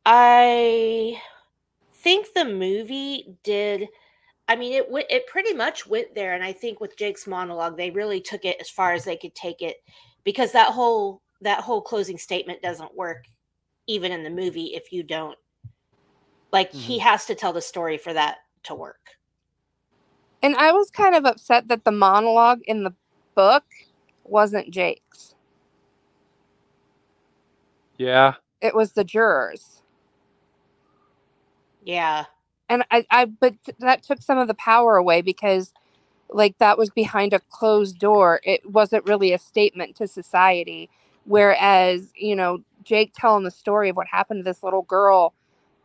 I 0.06 1.20
think 1.92 2.28
the 2.32 2.44
movie 2.44 3.36
did 3.42 3.88
I 4.48 4.54
mean 4.54 4.72
it 4.72 4.88
went 4.88 5.08
it 5.10 5.26
pretty 5.26 5.52
much 5.52 5.86
went 5.86 6.14
there 6.14 6.34
and 6.34 6.44
I 6.44 6.52
think 6.52 6.80
with 6.80 6.96
Jake's 6.96 7.26
monologue 7.26 7.76
they 7.76 7.90
really 7.90 8.20
took 8.20 8.44
it 8.44 8.56
as 8.60 8.70
far 8.70 8.92
as 8.92 9.04
they 9.04 9.16
could 9.16 9.34
take 9.34 9.60
it 9.60 9.78
because 10.22 10.52
that 10.52 10.68
whole 10.68 11.20
that 11.40 11.60
whole 11.60 11.82
closing 11.82 12.16
statement 12.16 12.62
doesn't 12.62 12.96
work 12.96 13.24
even 13.88 14.12
in 14.12 14.22
the 14.22 14.30
movie 14.30 14.74
if 14.74 14.92
you 14.92 15.02
don't 15.02 15.36
like 16.52 16.72
he 16.72 16.98
mm-hmm. 16.98 17.08
has 17.08 17.26
to 17.26 17.34
tell 17.34 17.52
the 17.52 17.60
story 17.60 17.98
for 17.98 18.12
that 18.12 18.38
to 18.62 18.74
work. 18.74 19.00
And 20.42 20.54
I 20.56 20.72
was 20.72 20.90
kind 20.90 21.14
of 21.14 21.24
upset 21.24 21.68
that 21.68 21.84
the 21.84 21.92
monologue 21.92 22.60
in 22.66 22.84
the 22.84 22.94
book 23.34 23.64
wasn't 24.24 24.70
Jake's. 24.70 25.34
yeah, 27.98 28.34
It 28.60 28.74
was 28.74 28.92
the 28.92 29.04
jurors. 29.04 29.82
Yeah. 31.86 32.26
and 32.68 32.84
I, 32.90 33.06
I 33.10 33.26
but 33.26 33.54
th- 33.64 33.78
that 33.80 34.02
took 34.02 34.22
some 34.22 34.38
of 34.38 34.48
the 34.48 34.54
power 34.54 34.96
away 34.96 35.22
because 35.22 35.72
like 36.30 36.58
that 36.58 36.78
was 36.78 36.90
behind 36.90 37.32
a 37.32 37.40
closed 37.40 37.98
door. 38.00 38.40
It 38.44 38.68
wasn't 38.70 39.06
really 39.06 39.32
a 39.32 39.38
statement 39.38 39.96
to 39.96 40.08
society. 40.08 40.90
Whereas 41.24 42.12
you 42.16 42.36
know 42.36 42.60
jake 42.84 43.12
telling 43.14 43.44
the 43.44 43.52
story 43.52 43.88
of 43.88 43.96
what 43.96 44.08
happened 44.08 44.40
to 44.40 44.44
this 44.44 44.62
little 44.64 44.82
girl 44.82 45.34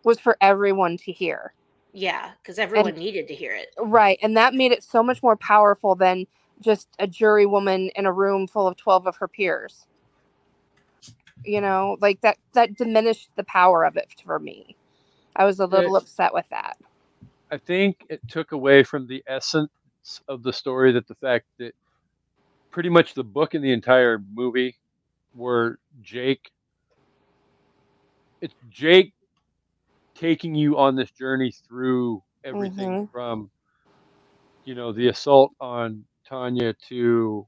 was 0.04 0.20
for 0.20 0.38
everyone 0.42 0.98
to 0.98 1.12
hear. 1.12 1.54
Yeah, 1.94 2.32
because 2.42 2.60
everyone 2.60 2.96
needed 2.96 3.28
to 3.30 3.36
hear 3.36 3.54
it. 3.54 3.76
right 3.80 4.20
and 4.24 4.38
that 4.38 4.56
made 4.56 4.72
it 4.72 4.84
so 4.84 5.04
much 5.04 5.22
more 5.24 5.36
powerful 5.38 5.96
than 5.96 6.26
just 6.62 6.90
a 7.00 7.08
jury 7.08 7.46
woman 7.46 7.92
in 7.96 8.06
a 8.08 8.14
room 8.14 8.48
full 8.48 8.68
of 8.68 8.78
12 8.78 9.08
of 9.08 9.18
her 9.18 9.28
peers. 9.28 9.88
You 11.46 11.62
know 11.62 11.98
like 12.02 12.22
that 12.22 12.38
that 12.54 12.76
diminished 12.76 13.30
the 13.36 13.44
power 13.46 13.86
of 13.86 13.98
it 13.98 14.10
for 14.26 14.40
me 14.40 14.76
i 15.36 15.46
was 15.46 15.60
a 15.60 15.66
little 15.66 15.96
It's- 15.96 16.04
upset 16.04 16.34
with 16.34 16.48
that 16.50 16.78
I 17.54 17.58
think 17.58 18.06
it 18.10 18.22
took 18.30 18.54
away 18.54 18.82
from 18.84 19.08
the 19.08 19.22
essence 19.28 19.70
of 20.30 20.42
the 20.42 20.54
story 20.54 20.94
that 20.94 21.06
the 21.08 21.16
fact 21.16 21.48
that 21.60 21.76
pretty 22.70 22.88
much 22.88 23.14
the 23.14 23.26
book 23.26 23.54
and 23.56 23.62
the 23.64 23.74
entire 23.74 24.20
movie 24.34 24.78
were 25.36 25.78
Jake. 26.02 26.50
It's 28.40 28.56
Jake 28.70 29.14
taking 30.16 30.56
you 30.56 30.78
on 30.78 30.96
this 30.96 31.12
journey 31.12 31.52
through 31.52 32.24
everything 32.46 33.06
Mhm. 33.08 33.12
from, 33.12 33.52
you 34.64 34.74
know, 34.74 34.94
the 34.94 35.10
assault 35.10 35.52
on 35.60 36.06
Tanya 36.24 36.74
to 36.88 37.46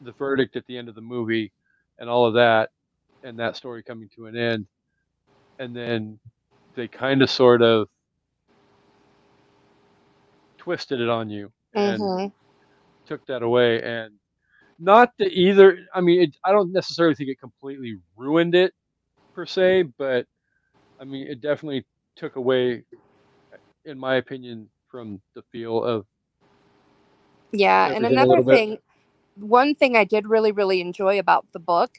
the 0.00 0.12
verdict 0.12 0.56
at 0.56 0.64
the 0.64 0.78
end 0.78 0.88
of 0.88 0.94
the 0.94 1.02
movie 1.02 1.52
and 1.98 2.08
all 2.08 2.24
of 2.24 2.32
that, 2.32 2.70
and 3.22 3.38
that 3.38 3.54
story 3.54 3.82
coming 3.82 4.08
to 4.16 4.24
an 4.26 4.36
end. 4.36 4.66
And 5.58 5.76
then 5.76 6.18
they 6.80 6.88
kind 6.88 7.20
of 7.22 7.30
sort 7.30 7.60
of 7.62 7.88
twisted 10.58 11.00
it 11.00 11.10
on 11.10 11.28
you 11.28 11.52
and 11.74 12.10
Mhm. 12.10 12.32
took 13.06 13.24
that 13.26 13.42
away 13.42 13.82
and 13.82 14.14
not 14.78 15.12
that 15.18 15.32
either 15.32 15.78
i 15.94 16.00
mean 16.00 16.22
it, 16.22 16.36
i 16.44 16.52
don't 16.52 16.72
necessarily 16.72 17.14
think 17.14 17.30
it 17.30 17.40
completely 17.40 17.96
ruined 18.16 18.54
it 18.54 18.72
per 19.34 19.46
se 19.46 19.82
but 19.98 20.26
i 21.00 21.04
mean 21.04 21.26
it 21.28 21.40
definitely 21.42 21.84
took 22.16 22.36
away 22.36 22.82
in 23.84 23.98
my 23.98 24.16
opinion 24.16 24.68
from 24.90 25.20
the 25.34 25.42
feel 25.52 25.84
of 25.84 26.06
Yeah, 27.52 27.90
and 27.92 28.06
another 28.06 28.42
thing, 28.42 28.78
one 29.36 29.74
thing 29.74 29.96
I 29.96 30.04
did 30.04 30.28
really, 30.28 30.52
really 30.52 30.80
enjoy 30.80 31.18
about 31.18 31.46
the 31.52 31.60
book 31.60 31.92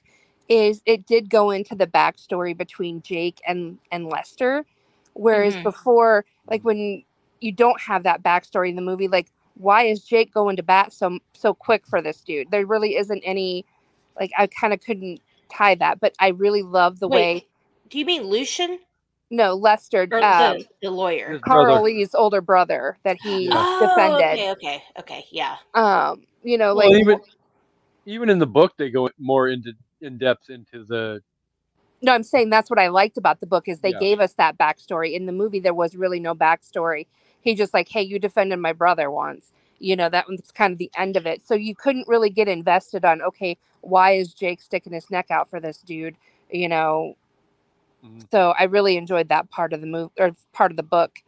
is 0.47 0.81
it 0.85 1.05
did 1.05 1.29
go 1.29 1.51
into 1.51 1.75
the 1.75 1.87
backstory 1.87 2.57
between 2.57 3.01
Jake 3.01 3.39
and 3.47 3.77
and 3.91 4.07
Lester, 4.07 4.65
whereas 5.13 5.55
Mhm. 5.55 5.63
before, 5.63 6.25
like 6.47 6.63
when 6.63 7.03
you 7.39 7.51
don't 7.51 7.79
have 7.81 8.03
that 8.03 8.21
backstory 8.23 8.69
in 8.69 8.75
the 8.75 8.81
movie, 8.81 9.07
like 9.07 9.31
why 9.55 9.83
is 9.83 10.03
Jake 10.03 10.33
going 10.33 10.55
to 10.55 10.63
bat 10.63 10.93
so 10.93 11.19
so 11.33 11.53
quick 11.53 11.85
for 11.85 12.01
this 12.01 12.21
dude? 12.21 12.51
There 12.51 12.65
really 12.65 12.95
isn't 12.95 13.21
any, 13.23 13.65
like 14.19 14.31
I 14.37 14.47
kind 14.47 14.73
of 14.73 14.81
couldn't 14.81 15.21
tie 15.51 15.75
that, 15.75 15.99
but 15.99 16.13
I 16.19 16.29
really 16.29 16.63
love 16.63 16.99
the 16.99 17.07
Wait. 17.07 17.35
way. 17.35 17.47
Do 17.89 17.99
you 17.99 18.05
mean 18.05 18.23
Lucien? 18.23 18.79
No, 19.29 19.53
Lester, 19.53 20.07
Or 20.11 20.21
um, 20.23 20.57
the, 20.57 20.65
the 20.83 20.91
lawyer. 20.91 21.31
His 21.31 21.41
Carl. 21.41 21.81
Lee's 21.83 22.13
older 22.13 22.41
brother 22.41 22.97
that 23.03 23.17
he 23.17 23.47
Yeah. 23.47 23.65
Oh, 23.79 23.87
defended. 23.87 24.39
okay, 24.39 24.51
okay, 24.51 24.83
okay, 24.99 25.25
yeah. 25.31 25.55
Um, 25.73 26.23
you 26.43 26.57
know, 26.57 26.75
Well, 26.75 26.89
like 26.91 26.99
even 26.99 27.19
even 28.05 28.29
in 28.29 28.39
the 28.39 28.47
book, 28.47 28.73
they 28.77 28.89
go 28.89 29.09
more 29.19 29.47
into 29.47 29.73
in 30.01 30.17
depth 30.17 30.49
into 30.49 30.85
the 30.85 31.21
no, 32.01 32.13
I'm 32.13 32.23
saying 32.23 32.49
that's 32.49 32.69
what 32.69 32.79
I 32.79 32.87
liked 32.87 33.17
about 33.17 33.39
the 33.39 33.45
book 33.47 33.67
is 33.67 33.79
they 33.79 33.91
Yeah. 33.91 33.99
gave 33.99 34.19
us 34.19 34.33
that 34.33 34.57
backstory. 34.57 35.13
In 35.13 35.27
the 35.27 35.31
movie, 35.31 35.59
there 35.59 35.73
was 35.73 35.95
really 35.95 36.19
no 36.19 36.33
backstory. 36.33 37.07
He 37.41 37.53
just 37.55 37.73
like, 37.73 37.89
hey, 37.89 38.01
you 38.01 38.19
defended 38.19 38.59
my 38.59 38.73
brother 38.73 39.11
once. 39.11 39.51
You 39.79 39.95
know, 39.95 40.09
that 40.09 40.27
was 40.27 40.41
kind 40.51 40.71
of 40.73 40.79
the 40.79 40.91
end 40.97 41.15
of 41.15 41.25
it. 41.27 41.41
So 41.45 41.53
you 41.53 41.75
couldn't 41.75 42.07
really 42.07 42.29
get 42.29 42.47
invested 42.47 43.05
on, 43.05 43.21
okay, 43.21 43.57
why 43.81 44.11
is 44.13 44.33
Jake 44.33 44.61
sticking 44.61 44.93
his 44.93 45.09
neck 45.11 45.29
out 45.31 45.49
for 45.49 45.59
this 45.59 45.79
dude? 45.79 46.17
You 46.51 46.69
know. 46.69 47.17
Mhm. 48.03 48.29
So 48.31 48.53
I 48.57 48.63
really 48.63 48.97
enjoyed 48.97 49.29
that 49.29 49.49
part 49.51 49.73
of 49.73 49.81
the 49.81 49.87
movie 49.87 50.11
or 50.17 50.31
part 50.53 50.71
of 50.71 50.77
the 50.77 50.83
book 50.83 51.19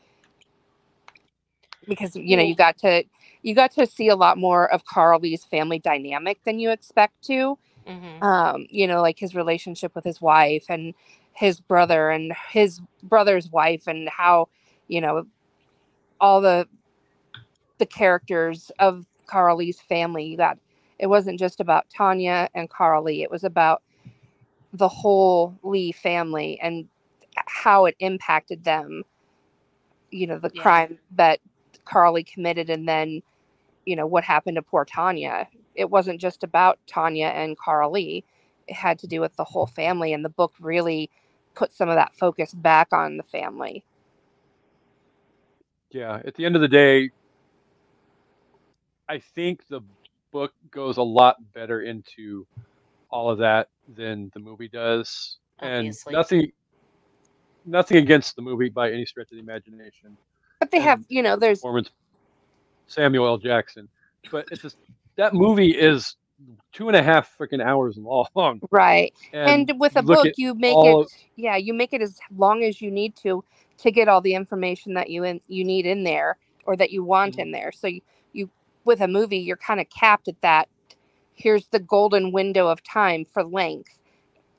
because 1.88 2.16
you 2.16 2.38
know 2.38 2.44
you 2.44 2.56
got 2.56 2.78
to 2.80 3.04
you 3.42 3.54
got 3.54 3.72
to 3.72 3.86
see 3.86 4.08
a 4.08 4.16
lot 4.16 4.38
more 4.38 4.72
of 4.72 4.86
Carl 4.86 5.20
Lee's 5.20 5.44
family 5.44 5.80
dynamic 5.80 6.44
than 6.46 6.60
you 6.60 6.72
expect 6.72 7.22
to 7.26 7.58
hmm 7.88 8.22
um 8.22 8.66
you 8.70 8.88
know 8.88 9.02
like 9.02 9.20
his 9.20 9.36
relationship 9.36 9.94
with 9.96 10.04
his 10.04 10.22
wife 10.22 10.66
and 10.70 10.94
his 11.34 11.60
brother 11.60 12.10
and 12.10 12.34
his 12.52 12.82
brother's 13.04 13.50
wife 13.50 13.88
and 13.88 14.10
how 14.10 14.48
you 14.88 15.02
know 15.02 15.26
all 16.20 16.42
the 16.42 16.68
the 17.80 17.86
characters 17.86 18.72
of 18.80 19.06
Carl 19.28 19.58
Lee's 19.58 19.82
family 19.82 20.26
you 20.26 20.38
got 20.38 20.58
it 21.00 21.08
wasn't 21.08 21.40
just 21.40 21.60
about 21.60 21.86
Tanya 21.96 22.50
and 22.56 22.70
Carl 22.70 23.04
Lee 23.04 23.24
it 23.24 23.32
was 23.32 23.44
about 23.44 23.82
the 24.74 24.88
whole 24.90 25.58
Lee 25.64 25.92
family 25.92 26.60
and 26.62 26.88
how 27.48 27.86
it 27.86 27.96
impacted 28.00 28.64
them 28.64 29.04
you 30.12 30.28
know 30.28 30.40
the 30.40 30.50
Yeah. 30.52 30.62
crime 30.62 31.00
that 31.16 31.40
Carl 31.86 32.14
Lee 32.14 32.24
committed 32.24 32.70
and 32.70 32.88
then 32.88 33.22
you 33.86 33.96
know 33.96 34.08
what 34.08 34.24
happened 34.24 34.56
to 34.56 34.62
poor 34.62 34.86
Tanya 34.86 35.48
it 35.76 35.90
wasn't 35.90 36.22
just 36.22 36.44
about 36.44 36.80
Tanya 36.88 37.28
and 37.28 37.58
Carl 37.58 37.92
Lee. 37.92 38.24
It 38.68 38.76
had 38.76 39.00
to 39.00 39.08
do 39.08 39.22
with 39.22 39.36
the 39.36 39.44
whole 39.44 39.68
family, 39.68 40.14
and 40.14 40.24
the 40.24 40.30
book 40.30 40.54
really 40.60 41.10
put 41.56 41.72
some 41.74 41.90
of 41.90 41.96
that 41.96 42.16
focus 42.16 42.54
back 42.54 42.94
on 42.94 43.18
the 43.18 43.24
family. 43.24 43.84
yeah. 45.92 46.22
At 46.26 46.36
the 46.36 46.46
end 46.46 46.56
of 46.56 46.62
the 46.62 46.68
day, 46.68 47.12
I 49.10 49.20
think 49.20 49.68
the 49.68 49.82
book 50.32 50.54
goes 50.72 50.98
a 50.98 51.04
lot 51.04 51.38
better 51.54 51.82
into 51.84 52.48
all 53.10 53.30
of 53.30 53.38
that 53.40 53.70
than 53.96 54.32
the 54.34 54.40
movie 54.40 54.68
does, 54.70 55.38
Obviously. 55.60 56.12
and 56.12 56.18
nothing 56.18 56.52
nothing 57.66 57.98
against 57.98 58.36
the 58.36 58.42
movie 58.42 58.70
by 58.70 58.92
any 58.92 59.06
stretch 59.06 59.32
of 59.32 59.36
the 59.38 59.40
imagination. 59.40 60.18
But 60.60 60.72
they 60.72 60.80
have, 60.80 61.04
you 61.10 61.22
know, 61.22 61.36
there's 61.36 61.62
Samuel 62.88 63.28
L. 63.28 63.38
Jackson, 63.38 63.88
but 64.32 64.48
it's 64.52 64.62
just 64.62 64.78
that 65.18 65.34
movie 65.34 65.72
is 65.72 66.16
two 66.72 66.88
and 66.88 66.98
a 66.98 67.04
half 67.04 67.36
freaking 67.38 67.64
hours 67.64 67.98
long. 67.98 68.62
right. 68.72 69.14
And, 69.34 69.70
And, 69.70 69.80
with 69.80 69.96
a 69.96 70.04
book, 70.04 70.30
you 70.38 70.56
make 70.56 70.78
it, 70.84 71.08
yeah, 71.36 71.56
you 71.56 71.74
make 71.74 71.94
it 71.94 72.02
as 72.02 72.20
long 72.36 72.64
as 72.64 72.82
you 72.82 72.92
need 72.92 73.16
to 73.18 73.44
to 73.80 73.92
get 73.92 74.08
all 74.08 74.22
the 74.22 74.36
information 74.36 74.94
that 74.94 75.10
you 75.10 75.24
in, 75.24 75.42
you 75.48 75.64
need 75.66 75.86
in 75.86 76.04
there 76.04 76.38
or 76.66 76.78
that 76.78 76.92
you 76.92 77.04
want 77.04 77.36
Mhm. 77.36 77.40
in 77.40 77.52
there. 77.52 77.72
So 77.72 77.88
you, 77.88 78.02
you 78.34 78.50
with 78.86 79.02
a 79.02 79.08
movie, 79.08 79.40
you're 79.40 79.58
kind 79.58 79.80
of 79.80 79.90
capped 79.90 80.28
at 80.28 80.40
that. 80.42 80.70
Here's 81.34 81.68
the 81.68 81.80
golden 81.80 82.32
window 82.32 82.68
of 82.68 82.84
time 82.84 83.26
for 83.26 83.44
length, 83.44 84.02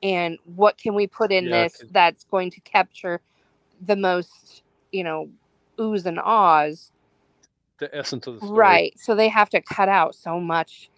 and 0.03 0.38
what 0.57 0.77
can 0.77 0.95
we 0.95 1.07
put 1.07 1.33
in 1.33 1.47
Yeah, 1.47 1.64
this 1.64 1.85
that's 1.93 2.25
going 2.25 2.51
to 2.51 2.61
capture 2.61 3.21
the 3.81 3.97
most, 3.97 4.62
you 4.93 5.05
know, 5.05 5.31
oohs 5.79 6.07
and 6.07 6.19
ahs 6.21 6.90
the 7.85 7.97
essence 7.97 8.27
of 8.27 8.35
the 8.35 8.40
story. 8.40 8.59
Right. 8.59 8.99
So 8.99 9.14
they 9.14 9.29
have 9.29 9.51
to 9.51 9.61
cut 9.61 9.88
out 9.88 10.14
so 10.14 10.40
much. 10.40 10.90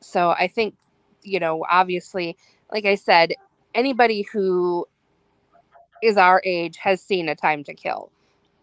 So 0.00 0.30
I 0.30 0.48
think, 0.48 0.74
you 1.22 1.40
know, 1.40 1.64
obviously, 1.70 2.36
like 2.70 2.84
I 2.84 2.94
said, 2.94 3.32
anybody 3.74 4.22
who 4.22 4.86
is 6.02 6.16
our 6.16 6.42
age 6.44 6.76
has 6.76 7.00
seen 7.00 7.28
A 7.28 7.34
Time 7.34 7.64
to 7.64 7.74
Kill. 7.74 8.10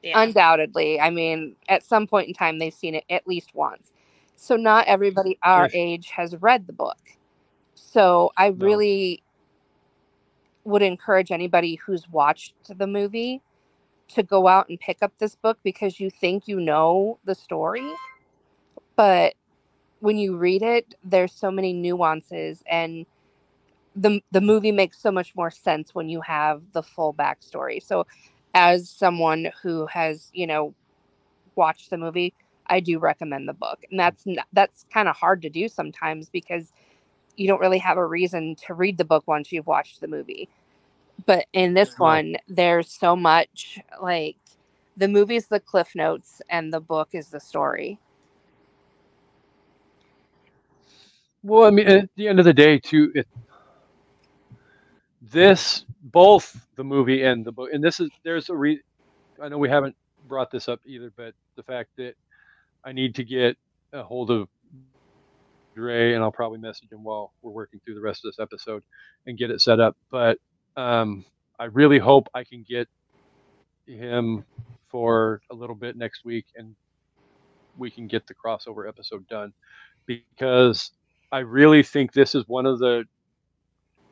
Yeah. 0.04 0.22
Undoubtedly. 0.22 1.00
I 1.00 1.10
mean, 1.10 1.56
at 1.70 1.84
some 1.84 2.08
point 2.08 2.28
in 2.28 2.34
time, 2.34 2.60
they've 2.60 2.74
seen 2.74 2.96
it 2.96 3.04
at 3.10 3.28
least 3.28 3.54
once. 3.54 3.91
So 4.36 4.56
not 4.56 4.88
everybody 4.88 5.38
our 5.44 5.65
Yes. 5.65 5.72
age 5.74 6.10
has 6.12 6.36
read 6.41 6.67
the 6.67 6.74
book. 6.74 6.98
So 7.76 8.32
I 8.38 8.50
No. 8.50 8.65
really 8.65 9.24
would 10.63 10.82
encourage 10.82 11.32
anybody 11.32 11.76
who's 11.76 12.08
watched 12.10 12.54
the 12.78 12.88
movie 12.88 13.41
to 14.13 14.24
go 14.24 14.47
out 14.47 14.69
and 14.69 14.80
pick 14.80 14.97
up 15.02 15.13
this 15.17 15.36
book 15.36 15.58
because 15.63 16.00
you 16.00 16.10
think 16.10 16.47
you 16.47 16.60
know 16.60 17.17
the 17.26 17.36
story 17.36 17.89
but 18.95 19.36
when 20.00 20.17
you 20.17 20.36
read 20.38 20.62
it 20.62 20.95
there's 21.04 21.34
so 21.34 21.52
many 21.52 21.74
nuances 21.74 22.63
and 22.69 23.06
the 23.95 24.21
the 24.32 24.41
movie 24.41 24.71
makes 24.71 24.97
so 25.00 25.12
much 25.12 25.36
more 25.36 25.52
sense 25.52 25.93
when 25.93 26.10
you 26.10 26.21
have 26.21 26.62
the 26.74 26.84
full 26.84 27.13
backstory. 27.13 27.82
So 27.82 28.06
as 28.54 28.89
someone 28.89 29.52
who 29.62 29.86
has 29.88 30.30
you 30.34 30.47
know 30.47 30.74
watched 31.56 31.89
the 31.89 31.97
movie 31.97 32.34
i 32.67 32.80
do 32.80 33.00
recommend 33.00 33.47
the 33.47 33.54
book. 33.54 33.80
And 33.89 34.00
that's 34.00 34.26
that's 34.54 34.86
kind 34.93 35.08
of 35.08 35.15
hard 35.15 35.41
to 35.43 35.50
do 35.50 35.67
sometimes 35.67 36.30
because 36.30 36.71
you 37.38 37.47
don't 37.47 37.62
really 37.62 37.80
have 37.80 37.97
a 37.97 38.06
reason 38.06 38.56
to 38.67 38.74
read 38.74 38.97
the 38.97 39.06
book 39.06 39.24
once 39.28 39.52
you've 39.52 39.67
watched 39.67 40.02
the 40.02 40.08
movie 40.08 40.50
but 41.26 41.46
in 41.54 41.74
this 41.74 42.00
No. 42.00 42.00
one 42.00 42.36
there's 42.48 42.92
so 42.92 43.16
much 43.16 43.80
like 44.02 44.38
the 44.98 45.08
movie's 45.08 45.48
the 45.48 45.60
cliff 45.60 45.96
notes 45.96 46.42
and 46.50 46.74
the 46.74 46.82
book 46.82 47.10
is 47.14 47.30
the 47.30 47.40
story 47.40 48.00
Well, 51.44 51.66
I 51.66 51.72
mean, 51.72 51.88
at 51.88 52.10
the 52.16 52.28
end 52.28 52.40
of 52.40 52.46
the 52.46 52.54
day, 52.54 52.80
too, 52.80 53.12
it, 53.16 53.28
this 55.22 55.86
both 56.02 56.68
the 56.78 56.84
movie 56.84 57.24
and 57.24 57.46
the 57.46 57.52
book, 57.52 57.70
and 57.74 57.84
this 57.84 58.00
is 58.00 58.10
there's 58.24 58.50
a 58.50 58.56
re. 58.56 58.82
I 59.42 59.50
know 59.50 59.58
we 59.60 59.70
haven't 59.70 59.96
brought 60.28 60.52
this 60.52 60.70
up 60.70 60.82
either, 60.86 61.12
but 61.18 61.34
the 61.58 61.64
fact 61.64 61.92
that 61.98 62.16
I 62.86 62.94
need 62.94 63.16
to 63.16 63.24
get 63.26 63.58
a 63.94 64.04
hold 64.04 64.32
of 64.32 64.50
Dre, 65.76 66.14
and 66.14 66.24
I'll 66.24 66.32
probably 66.32 66.60
message 66.60 66.92
him 66.92 67.04
while 67.04 67.34
we're 67.42 67.52
working 67.52 67.80
through 67.86 67.96
the 67.96 68.02
rest 68.02 68.26
of 68.26 68.30
this 68.30 68.40
episode 68.40 68.84
and 69.28 69.38
get 69.38 69.52
it 69.52 69.62
set 69.62 69.80
up. 69.80 69.98
But 70.12 70.38
um, 70.78 71.26
I 71.60 71.66
really 71.66 72.00
hope 72.00 72.28
I 72.34 72.44
can 72.44 72.66
get 72.68 72.88
him 73.88 74.46
for 74.90 75.42
a 75.52 75.56
little 75.56 75.76
bit 75.76 75.98
next 75.98 76.26
week, 76.26 76.46
and 76.56 76.76
we 77.78 77.92
can 77.92 78.08
get 78.08 78.28
the 78.28 78.36
crossover 78.36 78.88
episode 78.88 79.28
done 79.28 79.54
because 80.06 80.92
I 81.32 81.40
really 81.40 81.84
think 81.84 82.14
this 82.14 82.36
is 82.36 82.48
one 82.48 82.66
of 82.66 82.80
the 82.80 83.06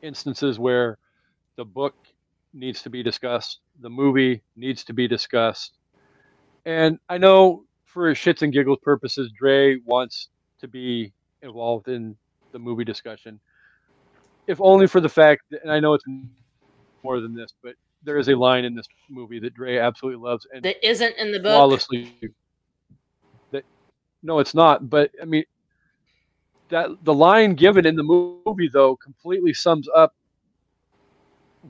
instances 0.02 0.58
where 0.58 0.98
the 1.56 1.64
book 1.64 1.94
needs 2.52 2.82
to 2.82 2.90
be 2.90 3.02
discussed, 3.02 3.60
the 3.80 3.90
movie 3.90 4.42
needs 4.56 4.84
to 4.84 4.92
be 4.92 5.06
discussed. 5.06 5.78
And 6.64 6.98
I 7.08 7.18
know 7.18 7.64
for 7.84 8.12
shits 8.14 8.42
and 8.42 8.52
giggles 8.52 8.78
purposes, 8.82 9.32
Dre 9.36 9.76
wants 9.84 10.28
to 10.60 10.68
be 10.68 11.12
involved 11.42 11.88
in 11.88 12.16
the 12.52 12.58
movie 12.58 12.84
discussion. 12.84 13.40
If 14.46 14.60
only 14.60 14.86
for 14.86 15.00
the 15.00 15.08
fact 15.08 15.42
that, 15.50 15.62
and 15.62 15.70
I 15.72 15.80
know 15.80 15.94
it's 15.94 16.04
more 17.02 17.20
than 17.20 17.34
this, 17.34 17.52
but 17.62 17.74
there 18.02 18.18
is 18.18 18.28
a 18.28 18.34
line 18.34 18.64
in 18.64 18.74
this 18.74 18.86
movie 19.08 19.38
that 19.40 19.54
Dre 19.54 19.78
absolutely 19.78 20.22
loves 20.22 20.46
and 20.52 20.62
that 20.62 20.76
isn't 20.86 21.16
in 21.16 21.32
the 21.32 21.38
book. 21.38 21.52
flawlessly. 21.52 22.14
That 23.50 23.64
no, 24.22 24.38
it's 24.38 24.54
not. 24.54 24.88
But 24.88 25.10
I 25.20 25.24
mean, 25.24 25.44
that 26.70 26.88
the 27.02 27.14
line 27.14 27.54
given 27.54 27.86
in 27.86 27.96
the 27.96 28.02
movie 28.02 28.70
though 28.72 28.96
completely 28.96 29.52
sums 29.52 29.88
up 29.94 30.14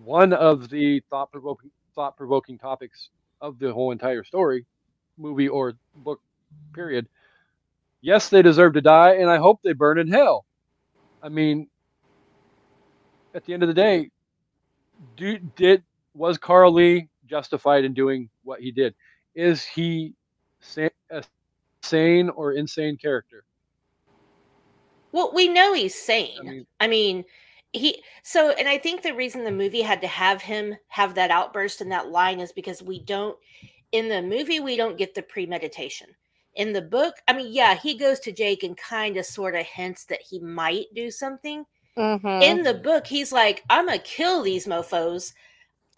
one 0.04 0.32
of 0.32 0.68
the 0.68 1.00
thought 1.10 1.32
provoking 1.32 1.70
thought 1.94 2.16
provoking 2.16 2.58
topics 2.58 3.10
of 3.40 3.58
the 3.58 3.72
whole 3.72 3.90
entire 3.90 4.22
story, 4.22 4.64
movie 5.18 5.48
or 5.48 5.74
book, 5.96 6.20
period. 6.72 7.08
Yes, 8.02 8.28
they 8.28 8.42
deserve 8.42 8.74
to 8.74 8.80
die, 8.80 9.14
and 9.14 9.28
I 9.28 9.36
hope 9.36 9.60
they 9.62 9.72
burn 9.72 9.98
in 9.98 10.08
hell. 10.08 10.46
I 11.22 11.28
mean, 11.28 11.68
at 13.34 13.44
the 13.44 13.52
end 13.52 13.62
of 13.62 13.68
the 13.68 13.74
day, 13.74 14.10
do, 15.16 15.38
did 15.56 15.82
was 16.14 16.38
Carl 16.38 16.72
Lee 16.72 17.08
justified 17.26 17.84
in 17.84 17.94
doing 17.94 18.28
what 18.42 18.60
he 18.60 18.72
did? 18.72 18.94
Is 19.34 19.64
he 19.64 20.14
sa- 20.60 20.88
a 21.10 21.22
sane 21.82 22.28
or 22.30 22.52
insane 22.52 22.96
character? 22.96 23.44
Well, 25.12 25.32
we 25.34 25.48
know 25.48 25.72
he's 25.72 25.94
sane. 25.94 26.38
I 26.38 26.42
mean, 26.42 26.66
I 26.80 26.88
mean, 26.88 27.24
he 27.72 28.02
so 28.22 28.50
and 28.50 28.68
I 28.68 28.78
think 28.78 29.02
the 29.02 29.14
reason 29.14 29.44
the 29.44 29.50
movie 29.50 29.82
had 29.82 30.00
to 30.00 30.06
have 30.08 30.42
him 30.42 30.76
have 30.88 31.14
that 31.14 31.30
outburst 31.30 31.80
and 31.80 31.92
that 31.92 32.10
line 32.10 32.40
is 32.40 32.52
because 32.52 32.82
we 32.82 33.00
don't 33.00 33.38
in 33.92 34.08
the 34.08 34.22
movie 34.22 34.60
we 34.60 34.76
don't 34.76 34.98
get 34.98 35.14
the 35.14 35.22
premeditation. 35.22 36.08
In 36.54 36.72
the 36.72 36.82
book, 36.82 37.14
I 37.28 37.32
mean, 37.32 37.52
yeah, 37.52 37.76
he 37.76 37.96
goes 37.96 38.18
to 38.20 38.32
Jake 38.32 38.64
and 38.64 38.76
kind 38.76 39.16
of 39.16 39.24
sort 39.24 39.54
of 39.54 39.64
hints 39.64 40.04
that 40.06 40.20
he 40.20 40.40
might 40.40 40.86
do 40.94 41.10
something. 41.10 41.64
Mhm. 41.96 42.42
In 42.42 42.62
the 42.62 42.74
book, 42.74 43.06
he's 43.06 43.32
like, 43.32 43.62
I'm 43.70 43.86
gonna 43.86 43.98
kill 43.98 44.42
these 44.42 44.66
mofos. 44.66 45.32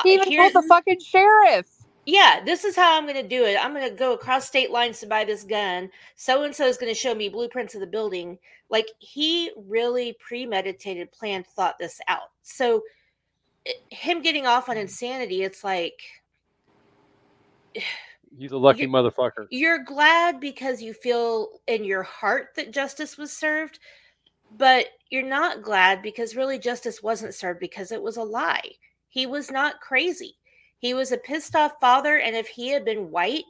He 0.02 0.14
even 0.14 0.28
Here- 0.28 0.50
told 0.50 0.64
the 0.64 0.68
fucking 0.68 1.00
sheriff. 1.00 1.66
yeah, 2.06 2.42
this 2.44 2.64
is 2.64 2.74
how 2.74 2.96
I'm 2.96 3.04
going 3.04 3.14
to 3.22 3.22
do 3.28 3.44
it. 3.44 3.56
I'm 3.62 3.72
going 3.74 3.88
to 3.88 3.94
go 3.94 4.12
across 4.14 4.48
state 4.48 4.72
lines 4.72 4.98
to 5.00 5.06
buy 5.06 5.22
this 5.24 5.44
gun. 5.44 5.88
So 6.16 6.42
and 6.42 6.56
so 6.56 6.66
is 6.66 6.76
going 6.76 6.92
to 6.92 6.98
show 6.98 7.14
me 7.14 7.28
blueprints 7.28 7.74
of 7.76 7.80
the 7.80 7.86
building. 7.86 8.38
Like 8.70 8.88
he 8.98 9.52
really 9.56 10.14
premeditated, 10.18 11.12
planned, 11.12 11.46
thought 11.46 11.78
this 11.78 12.00
out. 12.08 12.30
So 12.42 12.82
i- 13.68 13.74
him 13.90 14.20
getting 14.22 14.46
off 14.46 14.68
on 14.68 14.76
insanity, 14.76 15.44
it's 15.44 15.62
like 15.62 16.00
He's 18.38 18.52
a 18.52 18.56
lucky 18.58 18.82
You- 18.82 18.88
motherfucker. 18.88 19.46
you're 19.50 19.84
glad 19.84 20.40
because 20.40 20.80
you 20.82 20.94
feel 20.94 21.60
in 21.68 21.84
your 21.84 22.02
heart 22.02 22.54
that 22.56 22.72
justice 22.72 23.16
was 23.18 23.30
served, 23.32 23.78
but 24.56 24.86
you're 25.10 25.22
not 25.22 25.62
glad 25.62 26.02
because 26.02 26.36
really 26.36 26.58
justice 26.58 27.02
wasn't 27.02 27.34
served 27.34 27.60
because 27.60 27.92
it 27.92 28.02
was 28.02 28.16
a 28.16 28.22
lie. 28.22 28.72
He 29.08 29.26
was 29.26 29.50
not 29.50 29.80
crazy. 29.80 30.36
He 30.78 30.94
was 30.94 31.12
a 31.12 31.16
pissed 31.18 31.54
off 31.54 31.72
father, 31.80 32.18
and 32.18 32.34
if 32.34 32.48
he 32.48 32.68
had 32.68 32.84
been 32.84 33.10
white, 33.10 33.44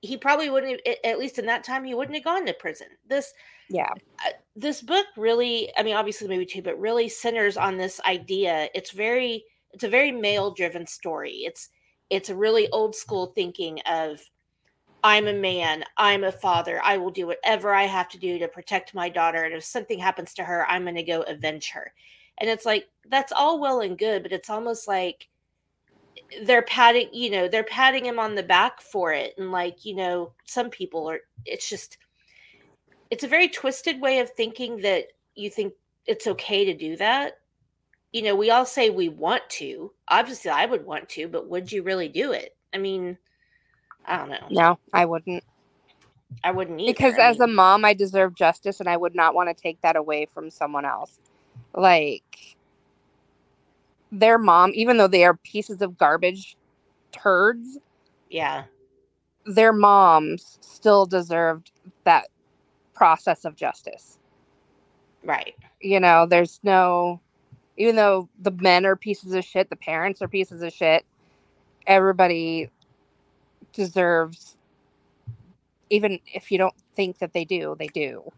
he 0.00 0.16
probably 0.16 0.50
wouldn't. 0.50 0.80
Have, 0.86 0.96
at 1.04 1.18
least 1.18 1.38
in 1.38 1.46
that 1.46 1.64
time, 1.64 1.84
he 1.84 1.94
wouldn't 1.94 2.16
have 2.16 2.24
gone 2.24 2.46
to 2.46 2.52
prison. 2.54 2.88
This 3.06 3.32
Yeah. 3.68 3.90
uh, 4.24 4.30
this 4.54 4.80
book 4.80 5.06
really 5.16 5.70
i 5.76 5.82
mean 5.82 5.94
obviously 5.96 6.26
the 6.26 6.32
movie 6.32 6.46
too 6.46 6.62
but 6.62 6.78
really 6.80 7.08
centers 7.08 7.56
on 7.56 7.76
this 7.76 8.00
idea 8.06 8.68
it's 8.74 8.90
very 8.90 9.44
it's 9.72 9.84
a 9.84 9.88
very 9.88 10.10
male 10.10 10.50
driven 10.52 10.86
story 10.86 11.32
it's 11.44 11.68
it's 12.08 12.30
a 12.30 12.34
really 12.36 12.68
old 12.70 12.94
school 12.94 13.32
thinking 13.34 13.80
of 13.80 14.20
i'm 15.06 15.26
a 15.28 15.32
man 15.32 15.84
i'm 15.96 16.24
a 16.24 16.32
father 16.32 16.80
i 16.82 16.96
will 16.96 17.10
do 17.10 17.26
whatever 17.26 17.72
i 17.72 17.84
have 17.84 18.08
to 18.08 18.18
do 18.18 18.38
to 18.38 18.48
protect 18.48 18.94
my 18.94 19.08
daughter 19.08 19.44
and 19.44 19.54
if 19.54 19.64
something 19.64 19.98
happens 19.98 20.34
to 20.34 20.44
her 20.44 20.66
i'm 20.68 20.82
going 20.82 20.94
to 20.94 21.02
go 21.02 21.22
avenge 21.22 21.70
her 21.70 21.92
and 22.38 22.50
it's 22.50 22.66
like 22.66 22.86
that's 23.08 23.32
all 23.32 23.60
well 23.60 23.80
and 23.80 23.98
good 23.98 24.22
but 24.22 24.32
it's 24.32 24.50
almost 24.50 24.88
like 24.88 25.28
they're 26.44 26.62
patting 26.62 27.08
you 27.12 27.30
know 27.30 27.46
they're 27.46 27.64
patting 27.64 28.04
him 28.04 28.18
on 28.18 28.34
the 28.34 28.42
back 28.42 28.80
for 28.80 29.12
it 29.12 29.32
and 29.38 29.52
like 29.52 29.84
you 29.84 29.94
know 29.94 30.32
some 30.44 30.70
people 30.70 31.08
are 31.08 31.20
it's 31.44 31.68
just 31.68 31.98
it's 33.10 33.24
a 33.24 33.28
very 33.28 33.48
twisted 33.48 34.00
way 34.00 34.18
of 34.18 34.30
thinking 34.30 34.78
that 34.78 35.06
you 35.34 35.50
think 35.50 35.72
it's 36.06 36.26
okay 36.26 36.64
to 36.64 36.74
do 36.74 36.96
that. 36.96 37.38
You 38.12 38.22
know, 38.22 38.36
we 38.36 38.50
all 38.50 38.64
say 38.64 38.90
we 38.90 39.08
want 39.08 39.42
to. 39.50 39.92
Obviously, 40.08 40.50
I 40.50 40.66
would 40.66 40.84
want 40.84 41.08
to, 41.10 41.28
but 41.28 41.48
would 41.48 41.70
you 41.70 41.82
really 41.82 42.08
do 42.08 42.32
it? 42.32 42.56
I 42.72 42.78
mean, 42.78 43.18
I 44.06 44.18
don't 44.18 44.30
know. 44.30 44.46
No, 44.50 44.78
I 44.92 45.04
wouldn't. 45.04 45.44
I 46.44 46.50
wouldn't 46.50 46.80
either. 46.80 46.92
Because 46.92 47.14
I 47.18 47.30
as 47.30 47.40
a 47.40 47.46
mom, 47.46 47.84
I 47.84 47.94
deserve 47.94 48.34
justice 48.34 48.80
and 48.80 48.88
I 48.88 48.96
would 48.96 49.14
not 49.14 49.34
want 49.34 49.48
to 49.48 49.62
take 49.62 49.80
that 49.82 49.96
away 49.96 50.26
from 50.26 50.50
someone 50.50 50.84
else. 50.84 51.18
Like 51.74 52.56
their 54.12 54.38
mom, 54.38 54.72
even 54.74 54.96
though 54.96 55.08
they 55.08 55.24
are 55.24 55.34
pieces 55.34 55.82
of 55.82 55.98
garbage 55.98 56.56
turds, 57.12 57.78
yeah, 58.30 58.64
their 59.46 59.72
moms 59.72 60.58
still 60.60 61.06
deserved 61.06 61.72
that 62.04 62.28
process 62.94 63.44
of 63.44 63.56
justice. 63.56 64.18
right. 65.24 65.54
You 65.80 66.00
know, 66.00 66.26
there's 66.26 66.60
no, 66.62 67.20
even 67.76 67.96
though 67.96 68.28
the 68.40 68.50
men 68.50 68.86
are 68.86 68.96
pieces 68.96 69.34
of 69.34 69.44
shit, 69.44 69.70
the 69.70 69.76
parents 69.76 70.22
are 70.22 70.28
pieces 70.28 70.62
of 70.62 70.72
shit, 70.72 71.04
everybody 71.86 72.70
deserves, 73.76 74.56
even 75.90 76.18
if 76.34 76.50
you 76.50 76.58
don't 76.58 76.74
think 76.94 77.18
that 77.18 77.32
they 77.32 77.44
do, 77.44 77.76
they 77.78 77.86
do. 77.88 78.32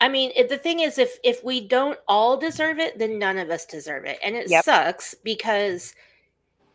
I 0.00 0.08
mean, 0.08 0.30
it, 0.36 0.48
the 0.48 0.58
thing 0.58 0.80
is, 0.80 0.98
if 0.98 1.18
if 1.24 1.42
we 1.44 1.66
don't 1.66 1.98
all 2.06 2.36
deserve 2.36 2.78
it, 2.78 2.98
then 2.98 3.18
none 3.18 3.38
of 3.38 3.50
us 3.50 3.64
deserve 3.66 4.04
it, 4.04 4.18
and 4.24 4.34
it 4.36 4.48
Yep. 4.48 4.64
sucks 4.64 5.14
because, 5.24 5.94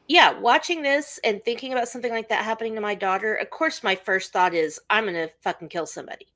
yeah, 0.08 0.38
watching 0.38 0.82
this 0.82 1.20
and 1.24 1.44
thinking 1.44 1.72
about 1.72 1.88
something 1.88 2.12
like 2.12 2.30
that 2.30 2.44
happening 2.44 2.76
to 2.76 2.82
my 2.82 2.96
daughter, 2.96 3.36
of 3.36 3.50
course, 3.50 3.84
my 3.84 3.96
first 3.96 4.34
thought 4.34 4.54
is 4.54 4.80
I'm 4.90 5.06
gonna 5.06 5.30
fucking 5.42 5.70
kill 5.70 5.86
somebody. 5.86 6.28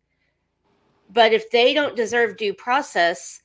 But 1.09 1.33
if 1.33 1.49
they 1.51 1.73
don't 1.73 1.95
deserve 1.95 2.37
due 2.37 2.53
process, 2.53 3.41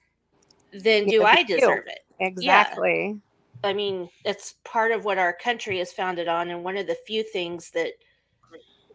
then 0.73 1.07
do 1.07 1.25
I 1.25 1.43
do. 1.43 1.55
deserve 1.57 1.85
it? 1.87 2.01
Exactly. 2.21 3.21
I 3.65 3.73
mean, 3.73 4.09
it's 4.25 4.55
part 4.65 4.93
of 4.93 5.05
what 5.05 5.19
our 5.19 5.33
country 5.33 5.81
is 5.81 5.93
founded 5.93 6.29
on, 6.29 6.51
and 6.51 6.65
one 6.65 6.77
of 6.77 6.87
the 6.87 6.97
few 7.07 7.23
things 7.23 7.71
that 7.71 7.93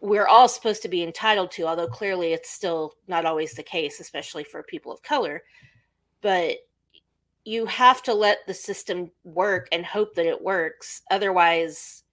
we're 0.00 0.26
all 0.26 0.48
supposed 0.48 0.82
to 0.82 0.88
be 0.88 1.02
entitled 1.02 1.50
to, 1.52 1.64
although 1.64 1.88
clearly 1.88 2.32
it's 2.32 2.50
still 2.50 2.94
not 3.08 3.24
always 3.24 3.54
the 3.54 3.62
case, 3.62 3.98
especially 4.00 4.44
for 4.44 4.62
people 4.62 4.92
of 4.92 5.02
color. 5.02 5.42
But 6.20 6.56
you 7.44 7.66
have 7.66 8.02
to 8.04 8.14
let 8.14 8.38
the 8.46 8.54
system 8.54 9.10
work 9.24 9.68
and 9.72 9.84
hope 9.84 10.14
that 10.14 10.26
it 10.26 10.40
works. 10.42 11.02
Otherwise, 11.10 12.04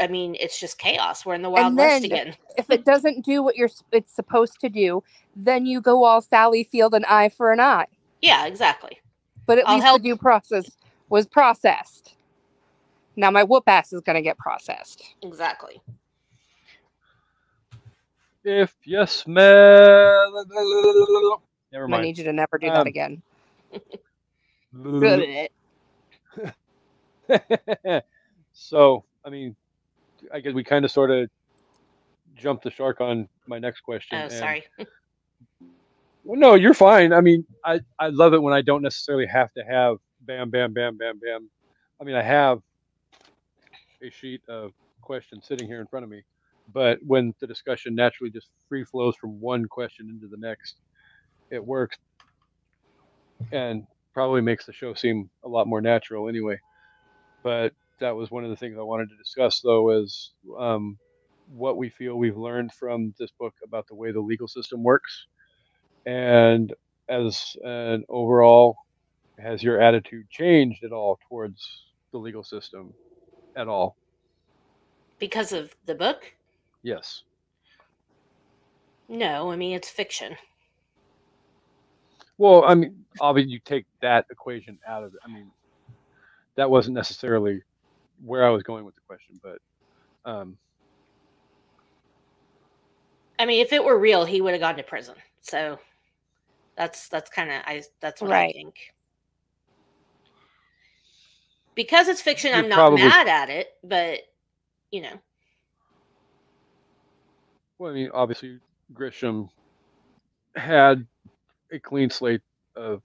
I 0.00 0.06
mean, 0.06 0.36
it's 0.40 0.58
just 0.58 0.78
chaos. 0.78 1.24
We're 1.24 1.34
in 1.34 1.42
the 1.42 1.50
Wild 1.50 1.76
West 1.76 2.04
again. 2.04 2.34
if 2.56 2.70
it 2.70 2.84
doesn't 2.84 3.24
do 3.24 3.42
what 3.42 3.56
you're 3.56 3.70
it's 3.92 4.14
supposed 4.14 4.60
to 4.60 4.68
do, 4.68 5.02
then 5.34 5.66
you 5.66 5.80
go 5.80 6.04
all 6.04 6.20
Sally 6.20 6.64
Field 6.64 6.94
and 6.94 7.04
eye 7.06 7.28
for 7.28 7.52
an 7.52 7.60
eye. 7.60 7.86
Yeah, 8.22 8.46
exactly. 8.46 8.98
But 9.46 9.58
at 9.58 9.68
I'll 9.68 9.74
least 9.76 9.84
help- 9.84 10.02
the 10.02 10.08
due 10.08 10.16
process 10.16 10.70
was 11.08 11.26
processed. 11.26 12.14
Now 13.16 13.30
my 13.30 13.44
whoop 13.44 13.64
ass 13.66 13.92
is 13.92 14.00
gonna 14.00 14.22
get 14.22 14.38
processed. 14.38 15.02
Exactly. 15.22 15.80
If 18.44 18.74
you 18.84 19.04
smell. 19.06 20.44
Never 20.46 20.54
mind. 20.54 21.40
I'm 21.72 21.78
gonna 21.80 21.88
mind. 21.88 22.02
need 22.04 22.18
you 22.18 22.24
to 22.24 22.32
never 22.32 22.58
do 22.58 22.68
Um, 22.68 22.74
that 22.74 22.86
again. 22.86 23.22
so, 28.52 29.04
I 29.24 29.30
mean, 29.30 29.56
I 30.32 30.40
guess 30.40 30.52
we 30.52 30.62
kind 30.62 30.84
of 30.84 30.90
sort 30.90 31.10
of 31.10 31.28
jumped 32.36 32.64
the 32.64 32.70
shark 32.70 33.00
on 33.00 33.28
my 33.46 33.58
next 33.58 33.80
question. 33.80 34.18
Oh, 34.18 34.22
and- 34.22 34.32
sorry. 34.32 34.64
Well, 36.24 36.40
no, 36.40 36.54
you're 36.54 36.74
fine. 36.74 37.12
I 37.12 37.20
mean, 37.20 37.44
I, 37.64 37.80
I 38.00 38.08
love 38.08 38.34
it 38.34 38.42
when 38.42 38.52
I 38.52 38.60
don't 38.60 38.82
necessarily 38.82 39.26
have 39.26 39.52
to 39.52 39.62
have 39.62 39.98
bam, 40.26 40.50
bam, 40.50 40.72
bam, 40.72 40.96
bam, 40.96 41.18
bam. 41.18 41.50
I 42.00 42.04
mean, 42.04 42.16
I 42.16 42.22
have 42.22 42.60
a 44.02 44.10
sheet 44.10 44.42
of 44.48 44.72
questions 45.02 45.46
sitting 45.46 45.66
here 45.66 45.80
in 45.80 45.86
front 45.86 46.04
of 46.04 46.10
me, 46.10 46.22
but 46.72 46.98
when 47.06 47.34
the 47.40 47.46
discussion 47.46 47.94
naturally 47.94 48.30
just 48.30 48.48
free 48.68 48.84
flows 48.84 49.16
from 49.16 49.40
one 49.40 49.66
question 49.66 50.08
into 50.10 50.28
the 50.28 50.36
next, 50.38 50.76
it 51.50 51.64
works 51.64 51.96
and 53.52 53.86
probably 54.14 54.40
makes 54.40 54.66
the 54.66 54.72
show 54.72 54.94
seem 54.94 55.30
a 55.44 55.48
lot 55.48 55.66
more 55.66 55.80
natural 55.80 56.28
anyway. 56.28 56.58
But 57.42 57.72
that 58.00 58.16
was 58.16 58.30
one 58.30 58.44
of 58.44 58.50
the 58.50 58.56
things 58.56 58.76
I 58.78 58.82
wanted 58.82 59.10
to 59.10 59.16
discuss, 59.16 59.60
though, 59.60 59.90
is 60.02 60.32
um, 60.58 60.98
what 61.48 61.76
we 61.76 61.90
feel 61.90 62.16
we've 62.16 62.36
learned 62.36 62.72
from 62.72 63.14
this 63.18 63.30
book 63.38 63.54
about 63.64 63.86
the 63.88 63.94
way 63.94 64.12
the 64.12 64.20
legal 64.20 64.48
system 64.48 64.82
works 64.82 65.26
and 66.06 66.72
as 67.08 67.56
an 67.64 68.04
overall 68.08 68.76
has 69.38 69.62
your 69.62 69.80
attitude 69.80 70.28
changed 70.30 70.84
at 70.84 70.92
all 70.92 71.18
towards 71.28 71.86
the 72.12 72.18
legal 72.18 72.44
system 72.44 72.94
at 73.56 73.68
all 73.68 73.96
Because 75.18 75.52
of 75.52 75.74
the 75.86 75.94
book? 75.94 76.24
yes 76.82 77.22
No, 79.08 79.50
I 79.50 79.56
mean, 79.56 79.76
it's 79.76 79.88
fiction. 79.90 80.36
well 82.38 82.64
i 82.66 82.74
mean 82.74 83.04
obviously 83.20 83.52
you 83.52 83.60
take 83.64 83.86
that 84.02 84.26
equation 84.30 84.78
out 84.88 85.04
of 85.04 85.14
it 85.14 85.20
i 85.24 85.28
mean 85.28 85.52
that 86.56 86.70
wasn't 86.70 86.94
necessarily 86.94 87.62
where 88.24 88.46
i 88.46 88.50
was 88.50 88.62
going 88.64 88.84
with 88.84 88.94
the 88.96 89.00
question 89.06 89.40
but 89.42 89.58
um 90.30 90.58
I 93.38 93.46
mean, 93.46 93.60
if 93.62 93.72
it 93.72 93.84
were 93.84 93.98
real, 93.98 94.24
he 94.24 94.40
would 94.40 94.52
have 94.52 94.60
gone 94.60 94.76
to 94.76 94.82
prison. 94.82 95.16
So 95.42 95.78
that's 96.76 97.08
that's 97.08 97.30
kind 97.30 97.50
of 97.50 97.62
I 97.66 97.82
that's 98.00 98.22
what 98.22 98.32
I 98.32 98.44
think. 98.44 98.74
Because 101.76 102.08
it's 102.08 102.20
fiction, 102.20 102.50
You're 102.50 102.58
I'm 102.58 102.68
not 102.68 102.76
probably- 102.76 103.02
mad 103.02 103.28
at 103.28 103.50
it, 103.50 103.68
but 103.84 104.18
you 104.90 105.02
know, 105.02 105.20
well 107.78 107.90
i 107.90 107.94
mean 107.94 108.10
obviously 108.14 108.58
grisham 108.94 109.48
had 110.54 111.06
a 111.72 111.78
clean 111.78 112.08
slate 112.08 112.40
of 112.76 113.02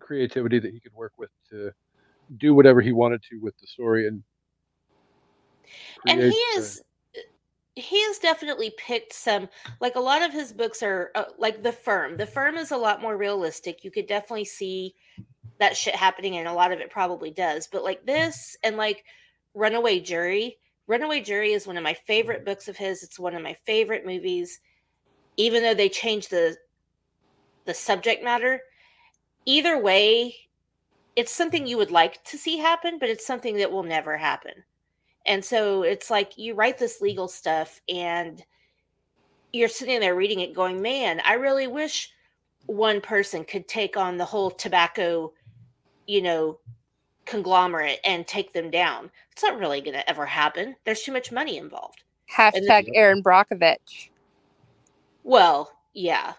creativity 0.00 0.58
that 0.58 0.72
he 0.72 0.80
could 0.80 0.94
work 0.94 1.12
with 1.18 1.30
to 1.48 1.70
do 2.38 2.54
whatever 2.54 2.80
he 2.80 2.92
wanted 2.92 3.22
to 3.22 3.38
with 3.38 3.56
the 3.58 3.66
story 3.66 4.08
and 4.08 4.22
and 6.06 6.20
he 6.20 6.38
is 6.56 6.82
he 7.74 8.02
has 8.04 8.18
definitely 8.18 8.72
picked 8.76 9.12
some 9.12 9.48
like 9.80 9.94
a 9.94 10.00
lot 10.00 10.22
of 10.22 10.32
his 10.32 10.52
books 10.52 10.82
are 10.82 11.10
uh, 11.14 11.24
like 11.38 11.62
the 11.62 11.72
firm. 11.72 12.18
The 12.18 12.26
firm 12.26 12.56
is 12.58 12.70
a 12.70 12.76
lot 12.76 13.00
more 13.00 13.16
realistic. 13.16 13.82
You 13.82 13.90
could 13.90 14.06
definitely 14.06 14.44
see 14.44 14.94
that 15.62 15.76
shit 15.76 15.94
happening 15.94 16.36
and 16.36 16.48
a 16.48 16.52
lot 16.52 16.72
of 16.72 16.80
it 16.80 16.90
probably 16.90 17.30
does 17.30 17.66
but 17.66 17.84
like 17.84 18.02
mm. 18.02 18.06
this 18.06 18.56
and 18.62 18.76
like 18.76 19.04
runaway 19.54 20.00
jury. 20.00 20.58
Runaway 20.88 21.20
jury 21.20 21.52
is 21.52 21.66
one 21.66 21.76
of 21.76 21.84
my 21.84 21.94
favorite 21.94 22.42
mm. 22.42 22.46
books 22.46 22.68
of 22.68 22.76
his. 22.76 23.02
It's 23.02 23.18
one 23.18 23.34
of 23.34 23.42
my 23.42 23.54
favorite 23.64 24.04
movies. 24.04 24.60
Even 25.36 25.62
though 25.62 25.74
they 25.74 25.88
changed 25.88 26.30
the 26.30 26.56
the 27.64 27.74
subject 27.74 28.24
matter 28.24 28.60
either 29.46 29.78
way 29.78 30.34
it's 31.16 31.32
something 31.32 31.64
mm. 31.64 31.68
you 31.68 31.76
would 31.76 31.90
like 31.90 32.22
to 32.24 32.38
see 32.38 32.56
happen, 32.56 32.98
but 32.98 33.08
it's 33.10 33.26
something 33.26 33.56
that 33.58 33.70
will 33.70 33.82
never 33.82 34.16
happen. 34.16 34.52
And 35.26 35.44
so 35.44 35.82
it's 35.82 36.10
like 36.10 36.38
you 36.38 36.54
write 36.54 36.78
this 36.78 37.00
legal 37.00 37.28
stuff 37.28 37.80
and 37.88 38.42
you're 39.52 39.68
sitting 39.68 40.00
there 40.00 40.16
reading 40.16 40.40
it 40.40 40.54
going, 40.54 40.80
man, 40.80 41.20
I 41.24 41.34
really 41.34 41.66
wish 41.66 42.10
one 42.66 43.00
person 43.00 43.44
could 43.44 43.68
take 43.68 43.96
on 43.96 44.16
the 44.16 44.24
whole 44.24 44.50
tobacco, 44.50 45.32
you 46.06 46.22
know, 46.22 46.58
conglomerate 47.24 48.00
and 48.04 48.26
take 48.26 48.52
them 48.52 48.70
down. 48.70 49.10
It's 49.30 49.42
not 49.42 49.58
really 49.58 49.80
going 49.80 49.94
to 49.94 50.08
ever 50.08 50.26
happen. 50.26 50.76
There's 50.84 51.02
too 51.02 51.12
much 51.12 51.32
money 51.32 51.56
involved. 51.56 52.02
Hashtag 52.34 52.86
then- 52.86 52.94
Erin 52.94 53.22
Brockovich. 53.22 54.08
Well, 55.24 55.72
yeah. 55.92 56.34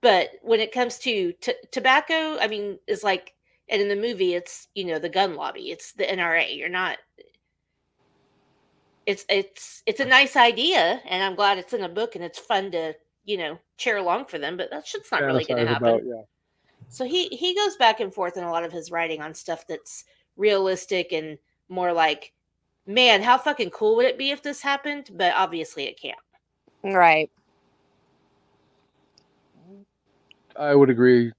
But 0.00 0.30
when 0.42 0.60
it 0.60 0.72
comes 0.72 0.98
to 1.00 1.32
t- 1.32 1.54
tobacco, 1.70 2.38
I 2.38 2.48
mean, 2.48 2.78
is 2.86 3.04
like, 3.04 3.34
and 3.68 3.82
in 3.82 3.88
the 3.88 3.96
movie, 3.96 4.34
it's, 4.34 4.68
you 4.74 4.84
know, 4.86 4.98
the 4.98 5.08
gun 5.10 5.34
lobby, 5.34 5.70
it's 5.70 5.92
the 5.92 6.04
NRA. 6.04 6.56
You're 6.56 6.70
not, 6.70 6.96
it's, 9.04 9.24
it's, 9.28 9.82
it's 9.86 10.00
a 10.00 10.04
nice 10.06 10.36
idea. 10.36 11.00
And 11.06 11.22
I'm 11.22 11.34
glad 11.34 11.58
it's 11.58 11.74
in 11.74 11.82
a 11.84 11.88
book 11.88 12.14
and 12.14 12.24
it's 12.24 12.38
fun 12.38 12.70
to, 12.72 12.94
you 13.26 13.36
know, 13.36 13.58
cheer 13.76 13.98
along 13.98 14.26
for 14.26 14.38
them, 14.38 14.56
but 14.56 14.70
that 14.70 14.86
shit's 14.86 15.12
not 15.12 15.22
really 15.22 15.44
going 15.44 15.64
to 15.66 15.72
happen. 15.72 15.88
about, 15.88 16.02
yeah. 16.04 16.22
So 16.90 17.04
he 17.04 17.28
he 17.28 17.54
goes 17.54 17.76
back 17.76 18.00
and 18.00 18.12
forth 18.12 18.36
in 18.36 18.44
a 18.44 18.50
lot 18.50 18.64
of 18.64 18.72
his 18.72 18.90
writing 18.90 19.22
on 19.22 19.32
stuff 19.32 19.66
that's 19.66 20.04
realistic 20.36 21.12
and 21.12 21.38
more 21.68 21.92
like, 21.92 22.32
man, 22.86 23.22
how 23.22 23.38
fucking 23.38 23.70
cool 23.70 23.96
would 23.96 24.06
it 24.06 24.18
be 24.18 24.30
if 24.32 24.42
this 24.42 24.60
happened? 24.60 25.10
But 25.14 25.32
obviously 25.36 25.84
it 25.84 26.00
can't. 26.00 26.18
Right. 26.82 27.30
I 30.56 30.74
would 30.74 30.90
agree 30.90 31.32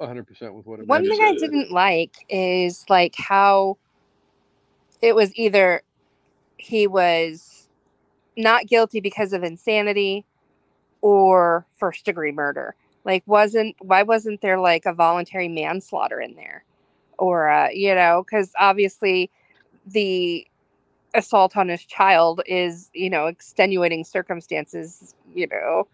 100% 0.00 0.52
with 0.52 0.66
what 0.66 0.80
One 0.80 1.02
Amanda 1.02 1.10
thing 1.10 1.20
I 1.22 1.34
didn't 1.34 1.70
like 1.70 2.16
is 2.28 2.84
like 2.88 3.14
how 3.16 3.78
it 5.00 5.14
was 5.14 5.34
either 5.36 5.82
he 6.56 6.86
was 6.88 7.68
not 8.36 8.66
guilty 8.66 9.00
because 9.00 9.32
of 9.32 9.44
insanity 9.44 10.24
or 11.02 11.66
first 11.76 12.04
degree 12.04 12.32
murder. 12.32 12.74
Like 13.04 13.22
wasn't 13.26 13.76
why 13.80 14.02
wasn't 14.02 14.40
there 14.40 14.58
like 14.58 14.86
a 14.86 14.92
voluntary 14.92 15.48
manslaughter 15.48 16.20
in 16.20 16.34
there? 16.34 16.64
Or 17.18 17.48
uh, 17.48 17.68
you 17.70 17.94
know, 17.94 18.24
cuz 18.28 18.52
obviously 18.58 19.30
the 19.86 20.46
assault 21.14 21.56
on 21.56 21.68
his 21.68 21.84
child 21.84 22.40
is, 22.46 22.90
you 22.94 23.10
know, 23.10 23.26
extenuating 23.26 24.04
circumstances, 24.04 25.14
you 25.34 25.46
know, 25.48 25.86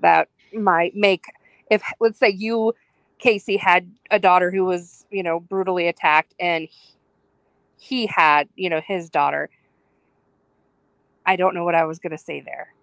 that 0.00 0.28
might 0.54 0.94
make 0.94 1.26
if 1.70 1.82
let's 2.00 2.18
say 2.18 2.30
you 2.30 2.74
Kasey 3.22 3.58
had 3.58 3.90
a 4.10 4.18
daughter 4.18 4.50
who 4.50 4.64
was, 4.64 5.06
you 5.10 5.22
know, 5.22 5.40
brutally 5.40 5.88
attacked 5.88 6.34
and 6.38 6.68
he, 6.70 6.94
he 7.78 8.06
had, 8.06 8.48
you 8.56 8.68
know, 8.68 8.80
his 8.80 9.10
daughter. 9.10 9.50
I 11.26 11.36
don't 11.36 11.54
know 11.54 11.64
what 11.64 11.74
I 11.74 11.84
was 11.84 11.98
going 11.98 12.12
to 12.12 12.18
say 12.18 12.40
there. 12.40 12.74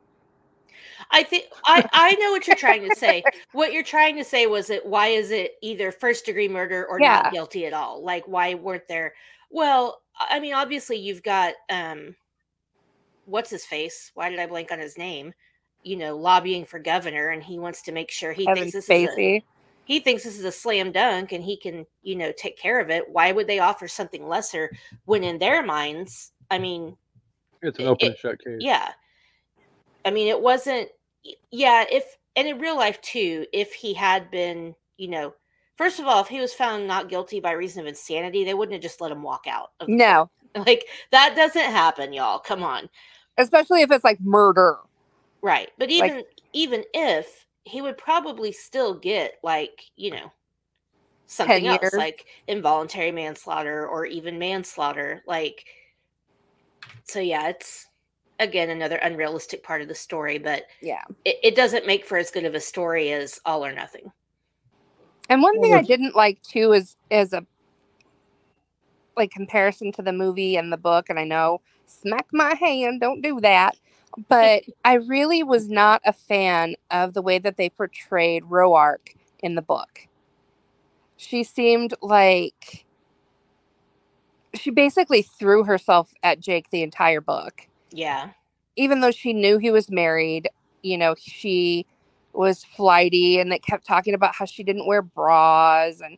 I 1.10 1.24
think 1.24 1.46
I 1.66 1.88
I 1.92 2.16
know 2.16 2.32
what 2.32 2.46
you're 2.48 2.56
trying 2.56 2.88
to 2.90 2.96
say. 2.96 3.24
What 3.54 3.74
you're 3.74 3.84
trying 3.84 4.16
to 4.18 4.24
say 4.24 4.46
was 4.48 4.68
that 4.68 4.86
why 4.86 5.08
is 5.08 5.32
it 5.32 5.54
either 5.62 5.92
first 5.92 6.26
degree 6.26 6.48
murder 6.48 6.86
or 6.88 7.00
Yeah. 7.00 7.22
not 7.24 7.34
guilty 7.34 7.66
at 7.66 7.74
all? 7.74 8.04
Like 8.04 8.28
why 8.28 8.54
weren't 8.54 8.88
there? 8.88 9.14
Well, 9.50 10.02
I 10.20 10.40
mean, 10.40 10.54
obviously 10.54 10.98
you've 10.98 11.24
got 11.24 11.54
um, 11.70 12.16
what's 13.26 13.50
his 13.50 13.66
face? 13.66 14.12
Why 14.14 14.30
did 14.30 14.40
I 14.40 14.48
blank 14.48 14.72
on 14.72 14.80
his 14.80 14.98
name? 14.98 15.34
You 15.84 15.96
know, 15.98 16.16
lobbying 16.16 16.66
for 16.66 16.78
governor, 16.80 17.30
and 17.30 17.42
he 17.42 17.58
wants 17.58 17.82
to 17.84 17.92
make 17.92 18.12
sure 18.12 18.34
he 18.34 18.46
Kevin 18.46 18.64
thinks 18.70 18.74
this 18.74 18.90
is 18.90 19.18
a, 19.18 19.44
he 19.86 20.00
thinks 20.00 20.24
this 20.24 20.38
is 20.38 20.46
a 20.46 20.52
slam 20.52 20.92
dunk, 20.92 21.32
and 21.32 21.44
he 21.44 21.58
can 21.58 21.86
you 22.04 22.16
know 22.16 22.32
take 22.38 22.58
care 22.58 22.80
of 22.80 22.90
it. 22.92 23.10
Why 23.10 23.32
would 23.32 23.48
they 23.48 23.60
offer 23.60 23.88
something 23.88 24.28
lesser 24.28 24.72
when 25.06 25.24
in 25.24 25.40
their 25.40 25.64
minds? 25.64 26.32
I 26.52 26.60
mean, 26.60 26.96
It's 27.64 27.80
an 27.80 27.88
open 27.88 28.12
it- 28.12 28.20
shut 28.20 28.38
case. 28.44 28.58
yeah. 28.60 28.92
I 30.06 30.12
mean, 30.12 30.28
it 30.28 30.42
wasn't, 30.42 30.90
yeah, 31.52 31.86
if, 31.92 32.18
and 32.36 32.48
in 32.48 32.60
real 32.60 32.78
life 32.78 33.02
too, 33.02 33.46
if 33.54 33.74
he 33.74 33.94
had 33.94 34.32
been, 34.32 34.76
you 34.98 35.10
know, 35.10 35.34
first 35.78 36.00
of 36.00 36.08
all, 36.08 36.22
if 36.22 36.28
he 36.28 36.40
was 36.40 36.54
found 36.54 36.88
not 36.88 37.10
guilty 37.10 37.40
by 37.40 37.52
reason 37.52 37.82
of 37.82 37.88
insanity, 37.88 38.44
they 38.44 38.54
wouldn't 38.54 38.74
have 38.74 38.82
just 38.84 39.02
let 39.02 39.12
him 39.12 39.24
walk 39.24 39.46
out. 39.48 39.72
of 39.80 39.88
No, 39.88 40.30
court. 40.56 40.68
Like, 40.68 40.86
that 41.12 41.36
doesn't 41.36 41.62
happen, 41.72 42.14
y'all. 42.14 42.40
Come 42.40 42.64
on. 42.64 42.90
especially 43.38 43.82
if 43.82 43.92
it's 43.92 44.04
like 44.04 44.20
murder. 44.22 44.78
Right. 45.42 45.70
But 45.78 45.90
Like- 45.98 46.12
even, 46.12 46.24
even 46.54 46.84
if 46.94 47.48
he 47.64 47.82
would 47.82 47.98
probably 47.98 48.52
still 48.52 48.94
get, 48.96 49.36
like, 49.44 49.84
you 49.96 50.12
know, 50.12 50.32
something 51.28 51.68
else, 51.68 51.82
years. 51.82 51.94
like 51.94 52.26
involuntary 52.48 53.12
manslaughter 53.12 53.88
or 53.88 54.06
even 54.06 54.40
manslaughter. 54.40 55.24
Like, 55.28 55.66
so 57.06 57.20
yeah, 57.20 57.50
it's, 57.50 57.88
again 58.42 58.72
another 58.72 58.98
unrealistic 58.98 59.64
part 59.64 59.82
of 59.82 59.90
the 59.90 59.96
story 59.96 60.40
but 60.40 60.66
Yeah. 60.82 61.04
it, 61.26 61.38
it 61.44 61.56
doesn't 61.56 61.88
make 61.88 62.06
for 62.06 62.18
as 62.18 62.32
good 62.32 62.46
of 62.46 62.56
a 62.56 62.62
story 62.62 63.14
as 63.14 63.40
all 63.46 63.66
or 63.66 63.74
nothing 63.74 64.12
And 65.30 65.42
one 65.42 65.60
thing 65.62 65.74
I 65.74 65.84
didn't 65.84 66.16
like 66.16 66.42
too 66.44 66.74
is 66.74 66.98
is 67.10 67.34
a 67.34 67.46
like 69.18 69.32
comparison 69.32 69.92
to 69.94 70.02
the 70.02 70.14
movie 70.14 70.56
and 70.58 70.72
the 70.72 70.78
book. 70.78 71.10
And 71.10 71.20
I 71.20 71.24
know, 71.24 71.62
smack 71.86 72.28
my 72.34 72.56
hand, 72.56 73.02
don't 73.02 73.22
do 73.22 73.40
that. 73.42 73.78
But 74.30 74.64
I 74.86 74.96
really 74.96 75.44
was 75.44 75.70
not 75.70 76.02
a 76.06 76.14
fan 76.14 76.76
of 76.92 77.14
the 77.14 77.22
way 77.22 77.40
that 77.40 77.58
they 77.58 77.70
portrayed 77.70 78.44
Roark 78.44 79.16
in 79.40 79.56
the 79.56 79.62
book. 79.62 80.08
She 81.18 81.44
seemed 81.44 81.94
like 82.02 82.86
she 84.56 84.72
basically 84.72 85.22
threw 85.22 85.64
herself 85.64 86.14
at 86.24 86.40
Jake 86.40 86.70
the 86.72 86.84
entire 86.84 87.22
book. 87.22 87.68
Yeah 87.92 88.30
even 88.78 89.02
though 89.02 89.12
she 89.12 89.34
knew 89.34 89.58
he 89.58 89.70
was 89.70 89.90
married, 89.92 90.50
you 90.82 90.98
know, 90.98 91.14
she 91.20 91.86
was 92.34 92.64
flighty 92.64 93.40
and 93.40 93.52
they 93.52 93.60
kept 93.60 93.86
talking 93.86 94.14
about 94.14 94.34
how 94.34 94.46
she 94.46 94.64
didn't 94.64 94.86
wear 94.88 95.02
bras 95.02 96.00
and 96.02 96.18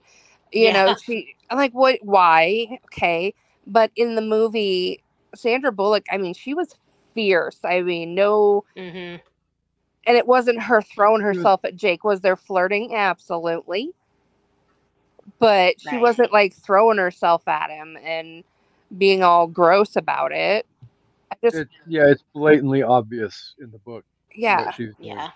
you 0.52 0.66
Yeah. 0.66 0.74
know, 0.86 0.96
she 0.96 1.36
I'm 1.50 1.58
like 1.58 1.74
what 1.74 2.00
why? 2.04 2.80
Okay. 2.86 3.34
But 3.66 3.92
in 3.96 4.16
the 4.16 4.22
movie, 4.22 5.04
Sandra 5.36 5.72
Bullock, 5.72 6.06
I 6.12 6.18
mean, 6.18 6.34
she 6.34 6.54
was 6.54 6.76
fierce. 7.14 7.60
I 7.64 7.82
mean, 7.82 8.14
no 8.16 8.64
hmm 8.78 9.16
and 10.06 10.18
it 10.18 10.28
wasn't 10.28 10.62
her 10.62 10.82
throwing 10.82 11.24
was- 11.24 11.36
herself 11.38 11.66
at 11.66 11.76
Jake. 11.76 12.04
Was 12.04 12.22
there 12.22 12.36
flirting? 12.36 12.94
Absolutely. 12.96 13.92
But 15.40 15.80
she 15.82 15.96
Right. 15.96 16.02
wasn't 16.02 16.32
like 16.34 16.54
throwing 16.54 16.98
herself 16.98 17.48
at 17.48 17.70
him 17.70 17.98
and 18.04 18.44
being 18.98 19.24
all 19.24 19.48
gross 19.48 19.96
about 19.96 20.32
it. 20.32 20.68
I 21.34 21.36
just 21.44 21.56
It, 21.58 21.70
yeah, 21.88 22.08
it's 22.08 22.24
blatantly 22.34 22.84
obvious 22.84 23.56
in 23.60 23.72
the 23.72 23.80
book. 23.80 24.06
yeah. 24.36 24.66
What 24.66 24.76
she's 24.76 24.96
doing. 24.96 25.10
yeah 25.18 25.32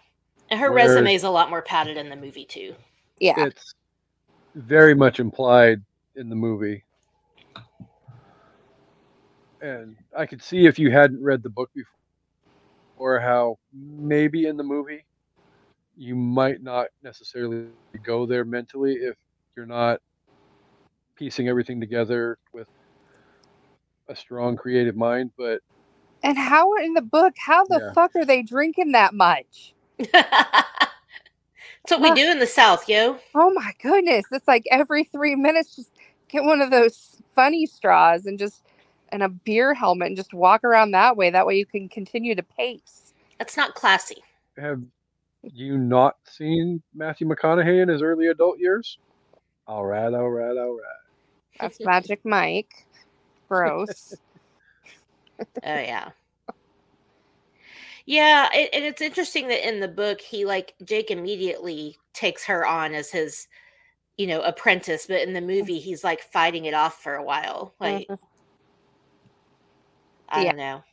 and 0.49 0.59
her 0.59 0.71
Whereas- 0.71 0.89
resume 0.91 1.13
is 1.15 1.23
a 1.23 1.29
lot 1.29 1.49
more 1.49 1.61
padded 1.61 1.97
in 1.97 2.09
the 2.09 2.15
movie 2.15 2.45
too 2.45 2.75
Yeah. 3.19 3.33
It's 3.45 3.73
very 4.55 4.93
much 4.95 5.19
implied 5.19 5.81
in 6.15 6.29
the 6.29 6.35
movie. 6.35 6.83
And 9.61 9.95
I 10.15 10.25
could 10.25 10.41
see 10.41 10.67
if 10.67 10.77
you 10.77 10.91
hadn't 10.91 11.23
read 11.23 11.41
the 11.41 11.49
book 11.49 11.71
before, 11.73 11.91
or 12.97 13.19
how 13.19 13.57
maybe 13.73 14.45
in 14.45 14.55
the 14.57 14.63
movie 14.63 15.03
you 15.95 16.15
might 16.15 16.61
not 16.61 16.87
necessarily 17.03 17.67
go 18.03 18.25
there 18.27 18.45
mentally 18.45 18.93
if 18.97 19.15
you're 19.55 19.65
not 19.65 19.99
piecing 21.15 21.47
everything 21.47 21.79
together 21.79 22.37
with 22.53 22.67
a 24.09 24.15
strong 24.15 24.55
creative 24.55 24.95
mind. 24.95 25.31
But 25.37 25.61
And 26.23 26.37
how 26.37 26.75
in 26.77 26.93
the 26.93 27.01
book, 27.01 27.35
how 27.37 27.65
the 27.65 27.81
Yeah. 27.81 27.93
fuck 27.93 28.15
are 28.15 28.25
they 28.25 28.41
drinking 28.41 28.91
that 28.93 29.13
much? 29.13 29.73
that's 29.99 30.91
what 31.89 32.01
we 32.01 32.11
do 32.13 32.29
in 32.29 32.39
the 32.39 32.47
south 32.47 32.87
yo 32.87 33.17
Oh 33.35 33.51
my 33.53 33.73
goodness. 33.81 34.25
It's 34.31 34.47
like 34.47 34.65
every 34.71 35.03
three 35.03 35.35
minutes, 35.35 35.75
just 35.75 35.91
get 36.27 36.43
one 36.43 36.61
of 36.61 36.71
those 36.71 37.17
funny 37.35 37.65
straws 37.65 38.25
and 38.25 38.37
just 38.39 38.63
and 39.09 39.23
a 39.23 39.29
beer 39.29 39.73
helmet 39.73 40.07
and 40.07 40.17
just 40.17 40.33
walk 40.33 40.63
around 40.63 40.91
that 40.91 41.15
way. 41.15 41.29
That 41.29 41.45
way 41.47 41.57
you 41.57 41.65
can 41.65 41.87
continue 41.89 42.35
to 42.35 42.43
pace. 42.43 43.13
that's 43.37 43.55
not 43.57 43.73
classy 43.75 44.23
have 44.57 44.81
you 45.43 45.77
not 45.77 46.15
seen 46.25 46.81
Matthew 46.95 47.27
McConaughey 47.27 47.81
in 47.81 47.89
his 47.89 48.01
early 48.01 48.27
adult 48.27 48.59
years? 48.59 48.97
All 49.67 49.85
right, 49.85 50.13
all 50.13 50.29
right, 50.29 50.57
all 50.57 50.73
right. 50.73 51.59
That's 51.59 51.79
Magic 51.81 52.21
Mike. 52.25 52.85
Gross. 53.49 54.15
Oh 55.63 55.79
yeah 55.79 56.09
yeah 58.05 58.49
it, 58.53 58.69
and 58.73 58.85
it's 58.85 59.01
interesting 59.01 59.47
that 59.47 59.67
in 59.67 59.79
the 59.79 59.87
book 59.87 60.21
he 60.21 60.45
like 60.45 60.73
jake 60.83 61.11
immediately 61.11 61.97
takes 62.13 62.45
her 62.45 62.65
on 62.65 62.93
as 62.93 63.11
his 63.11 63.47
you 64.17 64.27
know 64.27 64.41
apprentice 64.41 65.05
but 65.07 65.21
in 65.21 65.33
the 65.33 65.41
movie 65.41 65.79
he's 65.79 66.03
like 66.03 66.21
fighting 66.21 66.65
it 66.65 66.73
off 66.73 67.01
for 67.01 67.15
a 67.15 67.23
while 67.23 67.73
like 67.79 68.07
Mhm. 68.09 68.19
i 70.29 70.43
Yeah. 70.43 70.49
don't 70.49 70.57
know 70.57 70.83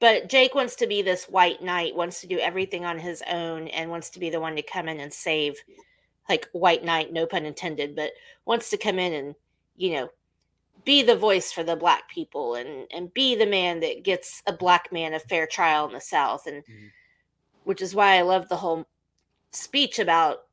but 0.00 0.28
jake 0.28 0.54
wants 0.54 0.76
to 0.76 0.86
be 0.86 1.02
this 1.02 1.24
white 1.24 1.62
knight 1.62 1.96
wants 1.96 2.20
to 2.20 2.26
do 2.26 2.38
everything 2.38 2.84
on 2.84 2.98
his 2.98 3.22
own 3.30 3.68
and 3.68 3.90
wants 3.90 4.10
to 4.10 4.20
be 4.20 4.30
the 4.30 4.40
one 4.40 4.56
to 4.56 4.62
come 4.62 4.88
in 4.88 5.00
and 5.00 5.12
save 5.12 5.56
like 6.28 6.48
white 6.52 6.84
knight, 6.84 7.12
no 7.12 7.26
pun 7.26 7.46
intended, 7.46 7.96
but 7.96 8.12
wants 8.44 8.70
to 8.70 8.76
come 8.76 8.98
in 8.98 9.12
and, 9.12 9.34
you 9.76 9.92
know, 9.92 10.10
be 10.84 11.02
the 11.02 11.16
voice 11.16 11.52
for 11.52 11.62
the 11.62 11.76
black 11.76 12.08
people 12.08 12.54
and 12.54 12.86
and 12.92 13.12
be 13.14 13.34
the 13.34 13.46
man 13.46 13.80
that 13.80 14.02
gets 14.04 14.42
a 14.46 14.52
black 14.52 14.92
man 14.92 15.14
a 15.14 15.20
fair 15.20 15.46
trial 15.46 15.86
in 15.86 15.92
the 15.94 16.00
South. 16.00 16.46
And 16.46 16.64
Mhm. 16.64 16.90
which 17.64 17.82
is 17.82 17.94
why 17.94 18.16
I 18.16 18.22
love 18.22 18.48
the 18.48 18.56
whole 18.56 18.86
speech 19.52 19.98
about, 19.98 20.46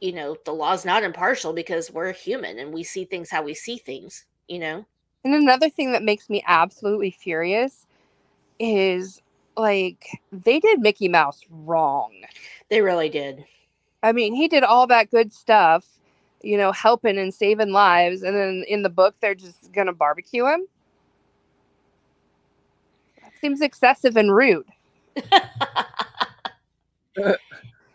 you 0.00 0.12
know, 0.12 0.36
the 0.44 0.52
law's 0.52 0.84
not 0.84 1.04
impartial 1.04 1.52
because 1.52 1.90
we're 1.90 2.12
human 2.12 2.58
and 2.58 2.72
we 2.72 2.82
see 2.82 3.04
things 3.04 3.30
how 3.30 3.42
we 3.42 3.54
see 3.54 3.78
things, 3.78 4.26
you 4.48 4.58
know? 4.58 4.84
And 5.24 5.34
another 5.34 5.68
thing 5.68 5.92
that 5.92 6.02
makes 6.02 6.30
me 6.30 6.42
absolutely 6.46 7.10
furious 7.10 7.86
is 8.58 9.20
like 9.56 10.20
they 10.32 10.60
did 10.60 10.80
Mickey 10.80 11.08
Mouse 11.08 11.42
wrong. 11.50 12.12
They 12.68 12.80
really 12.80 13.08
did. 13.08 13.44
I 14.02 14.12
mean, 14.12 14.34
he 14.34 14.48
did 14.48 14.64
all 14.64 14.86
that 14.86 15.10
good 15.10 15.32
stuff, 15.32 15.84
you 16.42 16.56
know, 16.56 16.72
helping 16.72 17.18
and 17.18 17.32
saving 17.32 17.72
lives, 17.72 18.22
and 18.22 18.36
then 18.36 18.64
in 18.68 18.82
the 18.82 18.90
book 18.90 19.14
they're 19.20 19.34
just 19.34 19.72
gonna 19.72 19.92
barbecue 19.92 20.46
him. 20.46 20.66
That 23.22 23.32
seems 23.40 23.60
excessive 23.60 24.16
and 24.16 24.34
rude. 24.34 24.66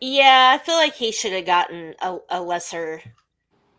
yeah, 0.02 0.56
I 0.56 0.62
feel 0.64 0.76
like 0.76 0.94
he 0.94 1.12
should 1.12 1.34
have 1.34 1.46
gotten 1.46 1.96
a, 2.02 2.18
a 2.30 2.42
lesser 2.42 3.02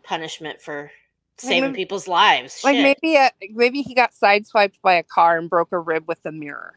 punishment 0.03 0.61
for 0.61 0.91
saving 1.37 1.71
maybe- 1.71 1.83
people's 1.83 2.07
lives. 2.07 2.61
Like 2.63 2.75
Shit. 2.75 2.97
maybe 3.01 3.15
a, 3.15 3.31
maybe 3.51 3.81
he 3.81 3.93
got 3.93 4.11
sideswiped 4.13 4.81
by 4.81 4.93
a 4.95 5.03
car 5.03 5.37
and 5.37 5.49
broke 5.49 5.71
a 5.71 5.79
rib 5.79 6.05
with 6.07 6.21
the 6.23 6.31
mirror. 6.31 6.73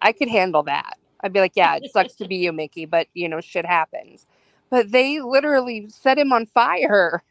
I 0.00 0.12
could 0.12 0.28
handle 0.28 0.62
that. 0.64 0.96
I'd 1.20 1.32
be 1.32 1.40
like, 1.40 1.52
yeah, 1.56 1.76
it 1.76 1.90
sucks 1.92 2.14
to 2.16 2.28
be 2.28 2.36
you, 2.36 2.52
Mickey, 2.52 2.86
but 2.86 3.08
you 3.14 3.28
know, 3.28 3.40
shit 3.40 3.66
happens. 3.66 4.26
But 4.70 4.92
they 4.92 5.20
literally 5.20 5.88
set 5.88 6.18
him 6.18 6.32
on 6.32 6.46
fire. 6.46 7.22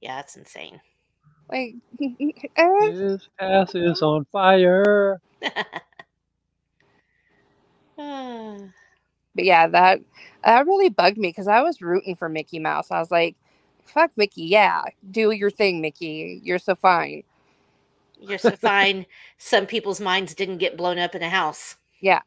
yeah, 0.00 0.16
that's 0.16 0.36
insane. 0.36 0.80
Like, 1.50 1.74
eh, 2.56 2.90
His 2.90 3.28
ass 3.38 3.74
is 3.74 4.02
on 4.02 4.24
fire. 4.32 5.20
But 9.32 9.44
yeah, 9.44 9.68
that 9.68 10.00
that 10.44 10.66
really 10.66 10.88
bugged 10.88 11.16
me 11.16 11.28
because 11.28 11.46
I 11.46 11.62
was 11.62 11.80
rooting 11.80 12.16
for 12.16 12.28
Mickey 12.28 12.58
Mouse. 12.58 12.90
I 12.90 12.98
was 12.98 13.12
like, 13.12 13.36
fuck 13.84 14.10
Mickey, 14.16 14.42
yeah, 14.42 14.82
do 15.10 15.30
your 15.30 15.50
thing, 15.50 15.80
Mickey. 15.80 16.40
You're 16.42 16.58
so 16.58 16.74
fine. 16.74 17.22
You're 18.20 18.38
so 18.38 18.56
fine. 18.56 19.06
Some 19.38 19.66
people's 19.66 20.00
minds 20.00 20.34
didn't 20.34 20.58
get 20.58 20.76
blown 20.76 20.98
up 20.98 21.14
in 21.14 21.22
a 21.22 21.30
house. 21.30 21.76
Yeah. 22.00 22.20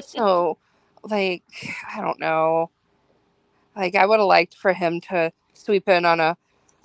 So, 0.00 0.58
like, 1.04 1.44
I 1.94 2.00
don't 2.00 2.18
know. 2.18 2.70
Like, 3.78 3.96
I 3.96 4.06
would 4.06 4.20
have 4.20 4.28
liked 4.28 4.56
for 4.56 4.74
him 4.74 5.00
to 5.02 5.32
sweep 5.54 5.88
in 5.88 6.06
on 6.06 6.20
a 6.20 6.36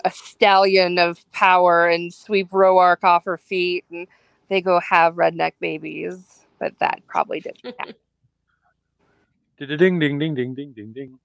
a 0.05 0.11
stallion 0.11 0.99
of 0.99 1.29
power 1.31 1.87
and 1.87 2.13
sweep 2.13 2.49
Roark 2.51 3.03
off 3.03 3.25
her 3.25 3.37
feet, 3.37 3.85
and 3.91 4.07
they 4.49 4.61
go 4.61 4.79
have 4.79 5.15
redneck 5.15 5.53
babies. 5.61 6.41
But 6.59 6.79
that 6.79 7.01
probably 7.07 7.41
didn't 7.41 7.65
happen. 7.79 7.95
Ding 9.59 9.99
ding 9.99 10.19
ding 10.19 10.35
ding 10.35 10.55
ding 10.55 10.73
ding 10.73 10.93
ding. 10.93 11.19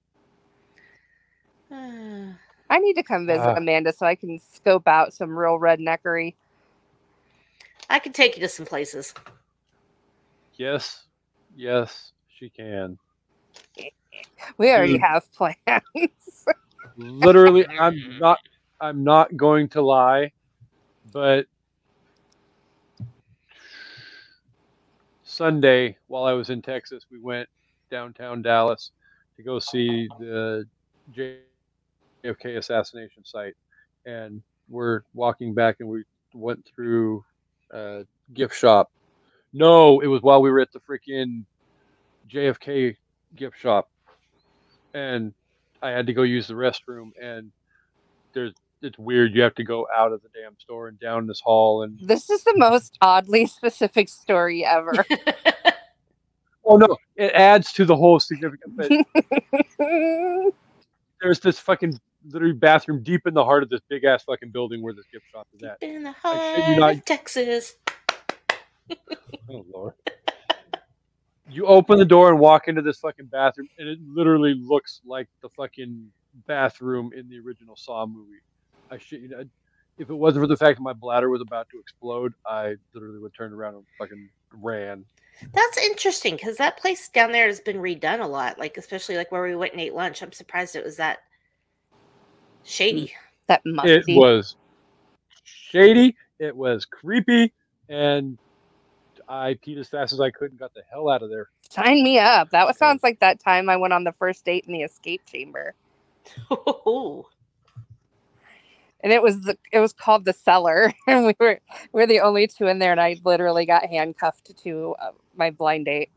I 2.69 2.79
need 2.79 2.95
to 2.95 3.03
come 3.03 3.27
visit 3.27 3.51
Ah. 3.51 3.57
Amanda 3.57 3.93
so 3.93 4.05
I 4.05 4.15
can 4.15 4.39
scope 4.39 4.87
out 4.87 5.13
some 5.13 5.37
real 5.37 5.59
redneckery. 5.59 6.35
I 7.89 7.99
can 7.99 8.13
take 8.13 8.35
you 8.37 8.41
to 8.43 8.49
some 8.49 8.65
places. 8.65 9.13
Yes, 10.57 11.05
yes, 11.55 12.13
she 12.29 12.49
can. 12.49 12.99
We 14.57 14.71
already 14.71 14.93
Dude. 14.93 15.01
have 15.01 15.23
plans. 15.33 15.55
Literally, 16.97 17.65
I'm 17.79 17.95
not. 18.19 18.39
I'm 18.81 19.03
not 19.03 19.35
going 19.35 19.67
to 19.69 19.81
lie, 19.81 20.31
but 21.11 21.45
Sunday 25.23 25.97
while 26.07 26.23
I 26.23 26.33
was 26.33 26.49
in 26.49 26.61
Texas, 26.61 27.05
we 27.11 27.19
went 27.19 27.47
downtown 27.91 28.41
Dallas 28.41 28.91
to 29.37 29.43
go 29.43 29.59
see 29.59 30.07
the 30.19 30.65
JFK 31.13 32.57
assassination 32.57 33.23
site, 33.23 33.53
and 34.05 34.41
we're 34.69 35.01
walking 35.13 35.53
back, 35.53 35.77
and 35.79 35.89
we 35.89 36.03
went 36.33 36.65
through 36.65 37.23
a 37.71 38.05
gift 38.33 38.55
shop. 38.55 38.91
No, 39.53 39.99
it 40.01 40.07
was 40.07 40.21
while 40.21 40.41
we 40.41 40.51
were 40.51 40.59
at 40.59 40.71
the 40.71 40.79
freaking 40.79 41.45
JFK 42.29 42.95
gift 43.35 43.57
shop, 43.59 43.89
and 44.93 45.33
I 45.81 45.89
had 45.89 46.07
to 46.07 46.13
go 46.13 46.23
use 46.23 46.47
the 46.47 46.53
restroom, 46.53 47.11
and 47.21 47.51
there's 48.33 48.53
it's 48.81 48.97
weird. 48.97 49.35
You 49.35 49.41
have 49.41 49.55
to 49.55 49.63
go 49.63 49.87
out 49.95 50.11
of 50.11 50.21
the 50.21 50.29
damn 50.29 50.57
store 50.59 50.87
and 50.87 50.99
down 50.99 51.27
this 51.27 51.41
hall, 51.41 51.83
and 51.83 51.99
this 52.01 52.29
is 52.29 52.43
the 52.43 52.55
most 52.57 52.97
oddly 53.01 53.45
specific 53.47 54.09
story 54.09 54.65
ever. 54.65 55.05
oh 56.65 56.77
no, 56.77 56.97
it 57.15 57.31
adds 57.33 57.73
to 57.73 57.85
the 57.85 57.95
whole 57.95 58.19
significance. 58.19 58.73
But 58.75 58.91
there's 61.21 61.39
this 61.39 61.59
fucking 61.59 61.99
literally 62.29 62.53
bathroom 62.53 63.01
deep 63.01 63.25
in 63.27 63.33
the 63.33 63.43
heart 63.43 63.63
of 63.63 63.69
this 63.69 63.81
big 63.89 64.03
ass 64.03 64.23
fucking 64.23 64.51
building 64.51 64.81
where 64.81 64.93
this 64.93 65.05
gift 65.11 65.25
shop 65.31 65.47
is 65.53 65.63
at. 65.63 65.79
Deep 65.79 65.95
in 65.95 66.03
the 66.03 66.15
I 66.23 66.55
shit 66.55 66.63
heart 66.65 66.79
not. 66.79 66.93
of 66.95 67.05
Texas. 67.05 67.75
Oh 69.49 69.65
lord. 69.73 69.93
You 71.49 71.65
open 71.65 71.97
the 71.99 72.05
door 72.05 72.29
and 72.29 72.39
walk 72.39 72.67
into 72.67 72.81
this 72.81 72.99
fucking 72.99 73.27
bathroom, 73.27 73.69
and 73.77 73.89
it 73.89 73.99
literally 74.05 74.55
looks 74.55 75.01
like 75.05 75.27
the 75.41 75.49
fucking 75.49 76.07
bathroom 76.47 77.11
in 77.15 77.29
the 77.29 77.39
original 77.39 77.75
Saw 77.75 78.05
movie. 78.05 78.39
I 78.91 78.97
shit 78.99 79.21
you 79.21 79.29
not. 79.29 79.45
If 79.97 80.09
it 80.09 80.15
wasn't 80.15 80.43
for 80.43 80.47
the 80.47 80.57
fact 80.57 80.77
that 80.77 80.83
my 80.83 80.93
bladder 80.93 81.29
was 81.29 81.41
about 81.41 81.67
to 81.71 81.79
explode, 81.79 82.33
I 82.45 82.75
literally 82.93 83.19
would 83.19 83.33
turn 83.35 83.53
around 83.53 83.75
and 83.75 83.85
fucking 83.97 84.29
ran. 84.53 85.05
That's 85.53 85.77
interesting 85.77 86.35
because 86.35 86.57
that 86.57 86.77
place 86.77 87.09
down 87.09 87.31
there 87.31 87.47
has 87.47 87.59
been 87.61 87.77
redone 87.77 88.21
a 88.21 88.27
lot. 88.27 88.59
Like 88.59 88.77
especially 88.77 89.17
like 89.17 89.31
where 89.31 89.43
we 89.43 89.55
went 89.55 89.73
and 89.73 89.81
ate 89.81 89.93
lunch. 89.93 90.21
I'm 90.21 90.31
surprised 90.31 90.75
it 90.75 90.85
was 90.85 90.97
that 90.97 91.19
shady. 92.63 93.07
Mm, 93.07 93.09
that 93.47 93.61
must 93.65 93.91
It 93.91 94.05
be. 94.05 94.15
was 94.15 94.55
shady. 95.43 96.15
It 96.39 96.55
was 96.55 96.85
creepy, 96.85 97.53
and 97.89 98.37
I 99.29 99.55
peed 99.65 99.79
as 99.79 99.89
fast 99.89 100.13
as 100.13 100.21
I 100.21 100.31
could 100.31 100.51
and 100.51 100.59
got 100.59 100.73
the 100.75 100.83
hell 100.91 101.09
out 101.09 101.23
of 101.23 101.29
there. 101.29 101.49
Sign 101.69 102.03
me 102.03 102.19
up. 102.19 102.51
That 102.51 102.67
was, 102.67 102.77
sounds 102.77 103.03
like 103.03 103.19
that 103.21 103.39
time 103.39 103.69
I 103.69 103.77
went 103.77 103.93
on 103.93 104.03
the 104.05 104.13
first 104.13 104.45
date 104.45 104.65
in 104.67 104.73
the 104.73 104.83
escape 104.83 105.23
chamber. 105.25 105.75
Ooh. 106.51 107.25
and 109.01 109.13
it 109.13 109.21
was 109.21 109.41
the 109.41 109.57
it 109.71 109.79
was 109.79 109.93
called 109.93 110.25
the 110.25 110.33
cellar 110.33 110.93
and 111.07 111.25
we 111.25 111.35
were 111.39 111.59
we 111.93 112.03
are 112.03 112.07
the 112.07 112.19
only 112.19 112.47
two 112.47 112.67
in 112.67 112.79
there 112.79 112.91
and 112.91 113.01
i 113.01 113.17
literally 113.23 113.65
got 113.65 113.85
handcuffed 113.85 114.51
to 114.63 114.95
uh, 115.01 115.11
my 115.35 115.49
blind 115.51 115.85
date 115.85 116.09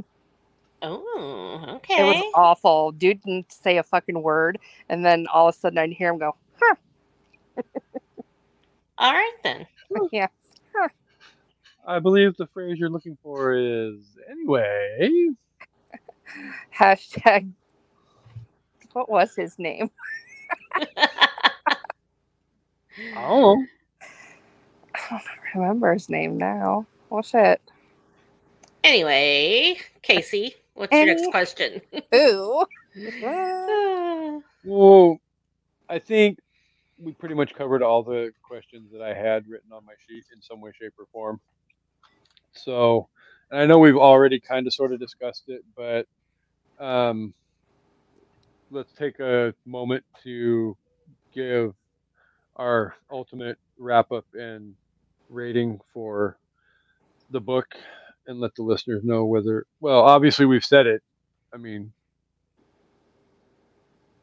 Oh, 0.83 1.65
okay. 1.77 2.01
it 2.01 2.05
was 2.05 2.25
awful 2.35 2.93
dude 2.93 3.23
didn't 3.23 3.53
say 3.53 3.79
a 3.79 3.85
fucking 3.85 4.21
word 4.23 4.59
and 4.89 5.05
then 5.05 5.27
all 5.33 5.49
of 5.49 5.55
a 5.55 5.59
sudden 5.59 5.79
i'd 5.79 5.93
hear 5.93 6.11
him 6.11 6.19
go 6.19 6.37
huh 6.61 6.75
All 8.99 9.13
right 9.13 9.33
then. 9.45 9.67
yeah 10.13 10.29
I 11.87 11.99
believe 11.99 12.37
the 12.37 12.47
phrase 12.47 12.79
you're 12.79 12.91
looking 12.91 13.19
for 13.23 13.55
is 13.55 14.17
anyway. 14.31 15.29
hashtag 16.79 17.51
what 18.93 19.11
was 19.11 19.35
his 19.35 19.59
name 19.59 19.91
Oh, 23.15 23.63
i 24.95 25.11
don't 25.11 25.23
remember 25.55 25.93
his 25.93 26.09
name 26.09 26.39
now 26.39 26.87
well 27.11 27.23
shit 27.23 27.61
anyway, 28.85 29.77
Kasey, 30.03 30.55
what's 30.75 30.93
your 30.93 31.07
next 31.07 31.31
question? 31.31 31.81
ooh 32.15 32.65
Ah, 33.23 34.39
well, 34.65 35.19
I 35.89 35.99
think 35.99 36.39
we 36.99 37.13
pretty 37.13 37.35
much 37.35 37.55
covered 37.55 37.83
all 37.83 38.03
the 38.03 38.33
questions 38.43 38.91
that 38.93 39.03
I 39.03 39.15
had 39.15 39.49
written 39.49 39.73
on 39.73 39.85
my 39.85 39.95
sheet 40.07 40.25
in 40.35 40.43
some 40.43 40.61
way, 40.61 40.73
shape, 40.79 40.93
or 40.99 41.07
form. 41.13 41.41
So, 42.55 43.09
I 43.53 43.67
know 43.67 43.79
we've 43.79 43.97
already 43.97 44.41
kind 44.41 44.67
of 44.67 44.75
sort 44.75 44.93
of 44.93 45.01
discussed 45.01 45.45
it, 45.49 45.63
but 45.77 46.07
um, 46.85 47.35
let's 48.71 48.93
take 48.95 49.21
a 49.21 49.55
moment 49.67 50.05
to 50.25 50.77
give 51.35 51.75
our 52.57 52.95
ultimate 53.11 53.59
wrap 53.79 54.13
up 54.13 54.27
and 54.35 54.75
rating 55.29 55.81
for 55.95 56.39
the 57.31 57.41
book 57.41 57.75
and 58.27 58.41
let 58.41 58.55
the 58.57 58.63
listeners 58.63 59.03
know 59.05 59.25
whether, 59.27 59.67
well, 59.81 60.03
obviously 60.03 60.47
we've 60.47 60.65
said 60.65 60.87
it. 60.87 61.03
I 61.55 61.59
mean, 61.59 61.93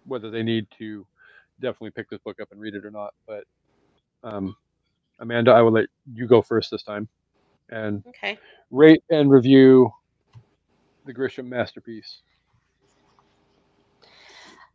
whether 0.06 0.32
they 0.32 0.44
need 0.44 0.68
to 0.80 1.08
definitely 1.62 1.92
pick 1.92 2.10
this 2.10 2.20
book 2.26 2.40
up 2.42 2.50
and 2.52 2.62
read 2.62 2.76
it 2.76 2.86
or 2.86 2.92
not. 2.92 3.14
But 3.28 3.46
um, 4.24 4.56
Amanda, 5.20 5.52
I 5.52 5.62
will 5.62 5.74
let 5.74 5.88
you 6.14 6.28
go 6.28 6.42
first 6.42 6.72
this 6.72 6.84
time 6.84 7.10
and 7.72 8.03
okay. 8.07 8.38
rate 8.72 9.03
and 9.09 9.30
review 9.30 9.91
the 11.05 11.13
Grisham 11.13 11.47
masterpiece. 11.47 12.22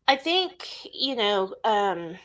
I 0.06 0.16
think 0.16 0.68
you 0.92 1.16
know 1.16 1.54
um, 1.64 2.16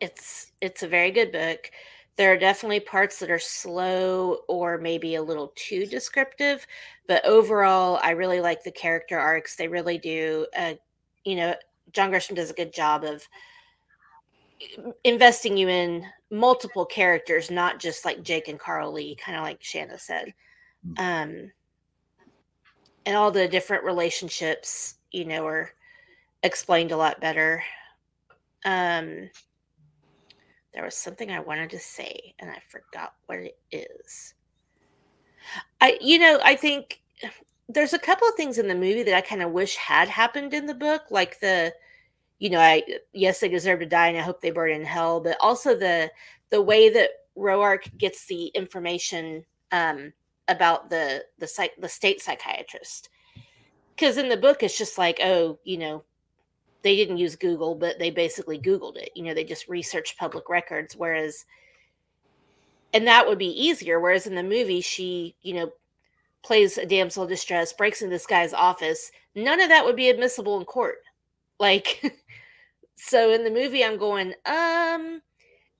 it's 0.00 0.52
it's 0.60 0.82
a 0.82 0.88
very 0.88 1.10
good 1.10 1.32
book. 1.32 1.70
There 2.16 2.32
are 2.32 2.38
definitely 2.38 2.80
parts 2.80 3.18
that 3.20 3.30
are 3.30 3.38
slow 3.38 4.40
or 4.48 4.76
maybe 4.76 5.14
a 5.14 5.22
little 5.22 5.52
too 5.54 5.86
descriptive, 5.86 6.66
but 7.08 7.24
overall, 7.24 7.98
I 8.02 8.10
really 8.10 8.40
like 8.40 8.62
the 8.62 8.70
character 8.70 9.18
arcs. 9.18 9.56
They 9.56 9.68
really 9.68 9.98
do. 9.98 10.46
Uh, 10.56 10.74
you 11.24 11.36
know, 11.36 11.54
John 11.92 12.10
Grisham 12.10 12.36
does 12.36 12.50
a 12.50 12.54
good 12.54 12.72
job 12.72 13.04
of 13.04 13.26
investing 15.04 15.56
you 15.56 15.68
in 15.68 16.06
multiple 16.32 16.86
characters, 16.86 17.50
not 17.50 17.78
just 17.78 18.04
like 18.04 18.22
Jake 18.22 18.48
and 18.48 18.58
Carl 18.58 18.92
Lee, 18.92 19.14
kind 19.14 19.36
of 19.36 19.44
like 19.44 19.60
Shana 19.60 20.00
said. 20.00 20.32
Um, 20.96 21.52
and 23.04 23.16
all 23.16 23.30
the 23.30 23.46
different 23.46 23.84
relationships, 23.84 24.94
you 25.12 25.26
know, 25.26 25.46
are 25.46 25.70
explained 26.42 26.90
a 26.90 26.96
lot 26.96 27.20
better. 27.20 27.62
Um, 28.64 29.28
there 30.72 30.84
was 30.84 30.96
something 30.96 31.30
I 31.30 31.40
wanted 31.40 31.70
to 31.70 31.78
say 31.78 32.34
and 32.38 32.50
I 32.50 32.58
forgot 32.68 33.14
what 33.26 33.38
it 33.38 33.58
is. 33.70 34.34
I, 35.80 35.98
you 36.00 36.18
know, 36.18 36.40
I 36.42 36.56
think 36.56 37.02
there's 37.68 37.92
a 37.92 37.98
couple 37.98 38.26
of 38.26 38.34
things 38.34 38.58
in 38.58 38.68
the 38.68 38.74
movie 38.74 39.02
that 39.02 39.14
I 39.14 39.20
kind 39.20 39.42
of 39.42 39.50
wish 39.50 39.76
had 39.76 40.08
happened 40.08 40.54
in 40.54 40.66
the 40.66 40.74
book, 40.74 41.02
like 41.10 41.40
the, 41.40 41.74
you 42.42 42.50
know, 42.50 42.58
I 42.58 42.82
yes 43.12 43.38
they 43.38 43.48
deserve 43.48 43.78
to 43.78 43.86
die 43.86 44.08
and 44.08 44.18
I 44.18 44.20
hope 44.20 44.40
they 44.40 44.50
burn 44.50 44.72
in 44.72 44.84
hell, 44.84 45.20
but 45.20 45.36
also 45.38 45.76
the 45.76 46.10
the 46.50 46.60
way 46.60 46.90
that 46.90 47.10
Roark 47.38 47.96
gets 47.98 48.26
the 48.26 48.46
information 48.46 49.44
um, 49.70 50.12
about 50.48 50.90
the 50.90 51.22
the 51.38 51.46
psych 51.46 51.70
the 51.78 51.88
state 51.88 52.20
psychiatrist. 52.20 53.10
Because 53.94 54.18
in 54.18 54.28
the 54.28 54.36
book, 54.36 54.64
it's 54.64 54.76
just 54.76 54.98
like, 54.98 55.20
oh, 55.22 55.60
you 55.62 55.78
know, 55.78 56.02
they 56.82 56.96
didn't 56.96 57.18
use 57.18 57.36
Google, 57.36 57.76
but 57.76 58.00
they 58.00 58.10
basically 58.10 58.58
Googled 58.58 58.96
it. 58.96 59.10
You 59.14 59.22
know, 59.22 59.34
they 59.34 59.44
just 59.44 59.68
researched 59.68 60.18
public 60.18 60.48
records. 60.48 60.96
Whereas, 60.96 61.44
and 62.92 63.06
that 63.06 63.24
would 63.24 63.38
be 63.38 63.66
easier. 63.66 64.00
Whereas 64.00 64.26
in 64.26 64.34
the 64.34 64.42
movie, 64.42 64.80
she, 64.80 65.36
you 65.42 65.54
know, 65.54 65.72
plays 66.42 66.76
a 66.76 66.86
damsel 66.86 67.22
in 67.22 67.28
distress, 67.28 67.72
breaks 67.72 68.02
into 68.02 68.12
this 68.12 68.26
guy's 68.26 68.52
office. 68.52 69.12
None 69.36 69.60
of 69.60 69.68
that 69.68 69.84
would 69.84 69.94
be 69.94 70.08
admissible 70.08 70.58
in 70.58 70.64
court. 70.64 70.96
Like, 71.60 72.02
so 72.94 73.30
in 73.32 73.44
the 73.44 73.50
movie, 73.50 73.84
I'm 73.84 73.98
going, 73.98 74.34
um, 74.46 75.22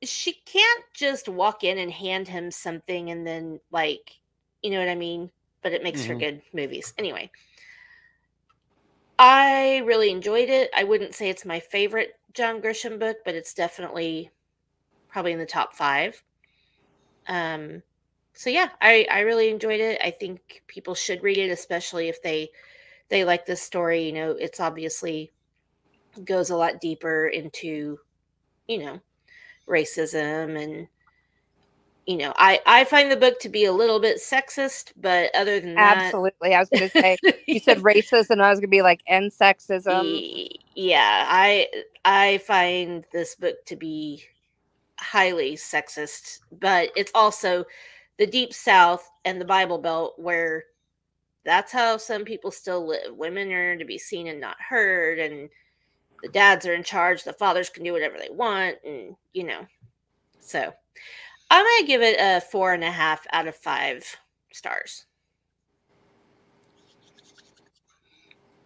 she 0.04 0.34
can't 0.34 0.84
just 0.94 1.28
walk 1.28 1.64
in 1.64 1.78
and 1.78 1.92
hand 1.92 2.28
him 2.28 2.50
something 2.50 3.10
and 3.10 3.26
then, 3.26 3.60
like, 3.72 4.20
you 4.62 4.70
know 4.70 4.80
what 4.80 4.88
I 4.90 4.96
mean? 4.96 5.32
But 5.62 5.72
it 5.74 5.82
makes 5.84 6.04
for 6.04 6.14
Mhm. 6.14 6.16
good 6.16 6.42
movies. 6.54 6.94
Anyway, 6.98 7.30
I 9.18 9.78
really 9.78 10.10
enjoyed 10.10 10.50
it. 10.50 10.70
I 10.74 10.84
wouldn't 10.84 11.14
say 11.14 11.30
it's 11.30 11.44
my 11.46 11.60
favorite 11.60 12.20
John 12.34 12.60
Grisham 12.60 12.98
book, 12.98 13.18
but 13.24 13.34
it's 13.34 13.54
definitely 13.54 14.30
probably 15.08 15.32
in 15.32 15.38
the 15.40 15.46
top 15.46 15.74
five. 15.74 16.24
Um, 17.26 17.82
so 18.34 18.50
yeah, 18.50 18.70
I 18.80 19.06
I 19.10 19.20
really 19.20 19.48
enjoyed 19.50 19.80
it. 19.80 20.00
I 20.02 20.10
think 20.10 20.62
people 20.66 20.94
should 20.94 21.22
read 21.22 21.38
it, 21.38 21.50
especially 21.50 22.08
if 22.08 22.22
they 22.22 22.50
they 23.10 23.24
like 23.24 23.46
this 23.46 23.62
story. 23.62 24.04
You 24.06 24.12
know, 24.12 24.32
it's 24.32 24.60
obviously 24.60 25.32
goes 26.24 26.50
a 26.50 26.56
lot 26.56 26.80
deeper 26.80 27.26
into 27.26 27.98
you 28.68 28.78
know 28.78 29.00
racism 29.68 30.62
and 30.62 30.88
you 32.06 32.16
know 32.16 32.32
I 32.36 32.60
I 32.66 32.84
find 32.84 33.10
the 33.10 33.16
book 33.16 33.38
to 33.40 33.48
be 33.48 33.64
a 33.64 33.72
little 33.72 34.00
bit 34.00 34.18
sexist, 34.18 34.92
but 34.96 35.34
other 35.34 35.60
than 35.60 35.74
that, 35.74 35.98
Absolutely. 35.98 36.54
I 36.54 36.58
was 36.58 36.68
going 36.68 36.88
to 36.90 37.00
say, 37.00 37.16
you 37.46 37.60
said 37.60 37.78
racist, 37.78 38.30
and 38.30 38.42
I 38.42 38.50
was 38.50 38.58
going 38.58 38.68
to 38.68 38.76
be 38.76 38.82
like, 38.82 39.02
and 39.06 39.30
sexism. 39.30 40.48
Yeah 40.74 41.26
i 41.28 41.68
i 42.04 42.38
find 42.38 43.04
this 43.12 43.34
book 43.34 43.64
to 43.66 43.76
be 43.76 44.24
highly 44.98 45.54
sexist 45.54 46.40
but 46.60 46.90
it's 46.96 47.12
also 47.14 47.64
the 48.18 48.26
deep 48.26 48.52
south 48.52 49.10
and 49.24 49.40
the 49.40 49.44
bible 49.44 49.78
belt 49.78 50.14
where 50.16 50.64
that's 51.44 51.72
how 51.72 51.96
some 51.96 52.24
people 52.24 52.50
still 52.50 52.86
live 52.86 53.16
women 53.16 53.50
are 53.52 53.76
to 53.76 53.84
be 53.84 53.98
seen 53.98 54.28
and 54.28 54.40
not 54.40 54.56
heard 54.60 55.18
and 55.18 55.48
the 56.22 56.28
dads 56.28 56.66
are 56.66 56.74
in 56.74 56.82
charge 56.82 57.24
the 57.24 57.32
fathers 57.32 57.68
can 57.68 57.84
do 57.84 57.92
whatever 57.92 58.16
they 58.18 58.30
want 58.30 58.76
and 58.84 59.16
you 59.32 59.44
know 59.44 59.66
so 60.40 60.72
i'm 61.50 61.64
gonna 61.64 61.86
give 61.86 62.02
it 62.02 62.16
a 62.18 62.40
four 62.40 62.72
and 62.72 62.84
a 62.84 62.90
half 62.90 63.26
out 63.32 63.46
of 63.46 63.56
five 63.56 64.04
stars 64.52 65.06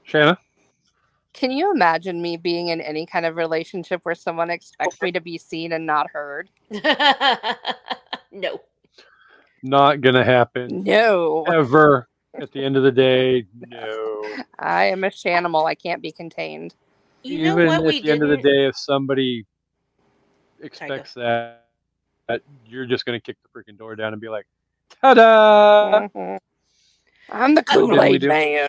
Shana? 0.09 0.37
Can 1.33 1.51
you 1.51 1.71
imagine 1.71 2.23
me 2.23 2.37
being 2.39 2.69
in 2.69 2.81
any 2.81 3.05
kind 3.05 3.27
of 3.27 3.37
relationship 3.37 4.01
where 4.05 4.15
someone 4.15 4.49
expects 4.51 5.03
me 5.03 5.13
to 5.13 5.21
be 5.21 5.37
seen 5.37 5.73
and 5.73 5.85
not 5.85 6.09
heard? 6.11 6.49
no 8.33 8.61
Not 9.63 10.01
gonna 10.01 10.25
happen 10.25 10.83
No. 10.85 11.45
ever. 11.53 12.09
At 12.41 12.53
the 12.53 12.65
end 12.65 12.77
of 12.77 12.83
the 12.85 12.93
day, 12.93 13.47
no. 13.59 14.23
I 14.59 14.85
am 14.85 15.05
a 15.05 15.09
shanimal. 15.09 15.67
I 15.67 15.75
can't 15.75 16.01
be 16.03 16.13
contained. 16.13 16.75
You 17.27 17.39
know 17.39 17.53
Even 17.55 17.67
what 17.67 17.81
at 17.81 17.87
we 17.87 18.01
the 18.01 18.11
end 18.11 18.23
of 18.23 18.29
the 18.29 18.37
day, 18.37 18.67
if 18.67 18.77
somebody 18.77 19.45
expects 20.61 21.15
that, 21.15 21.67
that, 22.29 22.43
you're 22.67 22.87
just 22.87 23.05
gonna 23.05 23.21
kick 23.21 23.37
the 23.43 23.49
freaking 23.49 23.77
door 23.77 23.97
down 23.97 24.13
and 24.13 24.21
be 24.21 24.29
like, 24.29 24.47
"Ta-da!" 25.03 26.09
Mhm. 26.15 26.39
I'm 27.29 27.55
the 27.55 27.63
What 27.63 27.67
Kool 27.67 28.03
Aid 28.03 28.21
do? 28.21 28.29
man. 28.29 28.69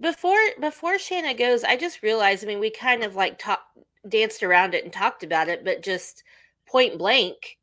before 0.00 0.38
before 0.60 0.94
Shana 0.96 1.36
goes, 1.36 1.64
I 1.64 1.76
just 1.76 2.02
realized. 2.02 2.44
I 2.44 2.46
mean, 2.46 2.60
we 2.60 2.70
kind 2.70 3.02
of 3.02 3.16
like 3.16 3.38
talk, 3.38 3.60
danced 4.08 4.42
around 4.42 4.74
it 4.74 4.84
and 4.84 4.92
talked 4.92 5.22
about 5.22 5.48
it, 5.48 5.64
but 5.64 5.82
just 5.82 6.22
point 6.66 6.96
blank, 6.98 7.58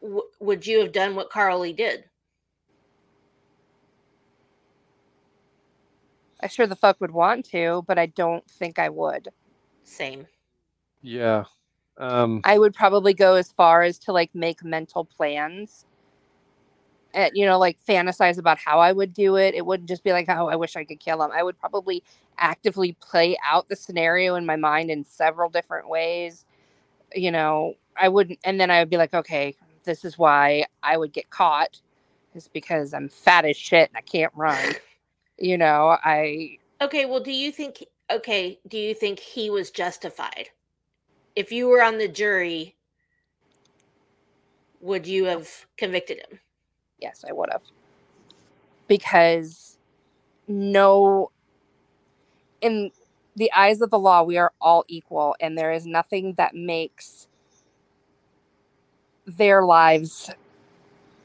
w- 0.00 0.22
would 0.40 0.66
you 0.66 0.80
have 0.80 0.92
done 0.92 1.14
what 1.14 1.30
Carl 1.30 1.60
Lee 1.60 1.72
did? 1.72 2.09
I 6.42 6.48
sure 6.48 6.66
the 6.66 6.76
fuck 6.76 7.00
would 7.00 7.10
want 7.10 7.44
to, 7.50 7.84
but 7.86 7.98
I 7.98 8.06
don't 8.06 8.48
think 8.50 8.78
I 8.78 8.88
would. 8.88 9.28
Same. 9.84 10.26
Yeah. 11.02 11.44
Um, 11.98 12.40
I 12.44 12.58
would 12.58 12.74
probably 12.74 13.14
go 13.14 13.34
as 13.34 13.52
far 13.52 13.82
as 13.82 13.98
to 14.00 14.12
like 14.12 14.34
make 14.34 14.64
mental 14.64 15.04
plans. 15.04 15.84
And, 17.12 17.32
you 17.34 17.44
know, 17.44 17.58
like 17.58 17.76
fantasize 17.84 18.38
about 18.38 18.58
how 18.58 18.78
I 18.78 18.92
would 18.92 19.12
do 19.12 19.36
it. 19.36 19.54
It 19.54 19.66
wouldn't 19.66 19.88
just 19.88 20.04
be 20.04 20.12
like, 20.12 20.28
oh, 20.28 20.48
I 20.48 20.54
wish 20.54 20.76
I 20.76 20.84
could 20.84 21.00
kill 21.00 21.22
him. 21.22 21.32
I 21.32 21.42
would 21.42 21.58
probably 21.58 22.04
actively 22.38 22.96
play 23.00 23.36
out 23.44 23.68
the 23.68 23.74
scenario 23.74 24.36
in 24.36 24.46
my 24.46 24.56
mind 24.56 24.90
in 24.90 25.04
several 25.04 25.50
different 25.50 25.88
ways. 25.88 26.46
You 27.14 27.32
know, 27.32 27.74
I 27.96 28.08
wouldn't, 28.08 28.38
and 28.44 28.60
then 28.60 28.70
I 28.70 28.78
would 28.78 28.90
be 28.90 28.96
like, 28.96 29.12
okay, 29.12 29.56
this 29.84 30.04
is 30.04 30.18
why 30.18 30.66
I 30.84 30.96
would 30.96 31.12
get 31.12 31.30
caught, 31.30 31.80
is 32.34 32.46
because 32.46 32.94
I'm 32.94 33.08
fat 33.08 33.44
as 33.44 33.56
shit 33.56 33.88
and 33.88 33.96
I 33.96 34.02
can't 34.02 34.32
run. 34.36 34.76
You 35.40 35.58
know, 35.58 35.98
I 36.04 36.58
Okay, 36.80 37.06
well, 37.06 37.20
do 37.20 37.32
you 37.32 37.52
think? 37.52 37.84
Okay, 38.10 38.58
do 38.68 38.78
you 38.78 38.94
think 38.94 39.18
he 39.18 39.50
was 39.50 39.70
justified? 39.70 40.48
If 41.36 41.52
you 41.52 41.68
were 41.68 41.82
on 41.82 41.98
the 41.98 42.08
jury, 42.08 42.76
would 44.80 45.06
you 45.06 45.26
have 45.26 45.48
convicted 45.76 46.18
him? 46.18 46.40
Yes, 46.98 47.24
I 47.28 47.32
would 47.32 47.50
have. 47.52 47.62
Because 48.88 49.78
no, 50.48 51.30
in 52.60 52.90
the 53.36 53.52
eyes 53.52 53.80
of 53.80 53.90
the 53.90 53.98
law, 53.98 54.22
we 54.22 54.38
are 54.38 54.52
all 54.60 54.84
equal, 54.88 55.36
and 55.40 55.56
there 55.56 55.72
is 55.72 55.86
nothing 55.86 56.34
that 56.34 56.54
makes 56.54 57.28
their 59.26 59.64
lives 59.64 60.30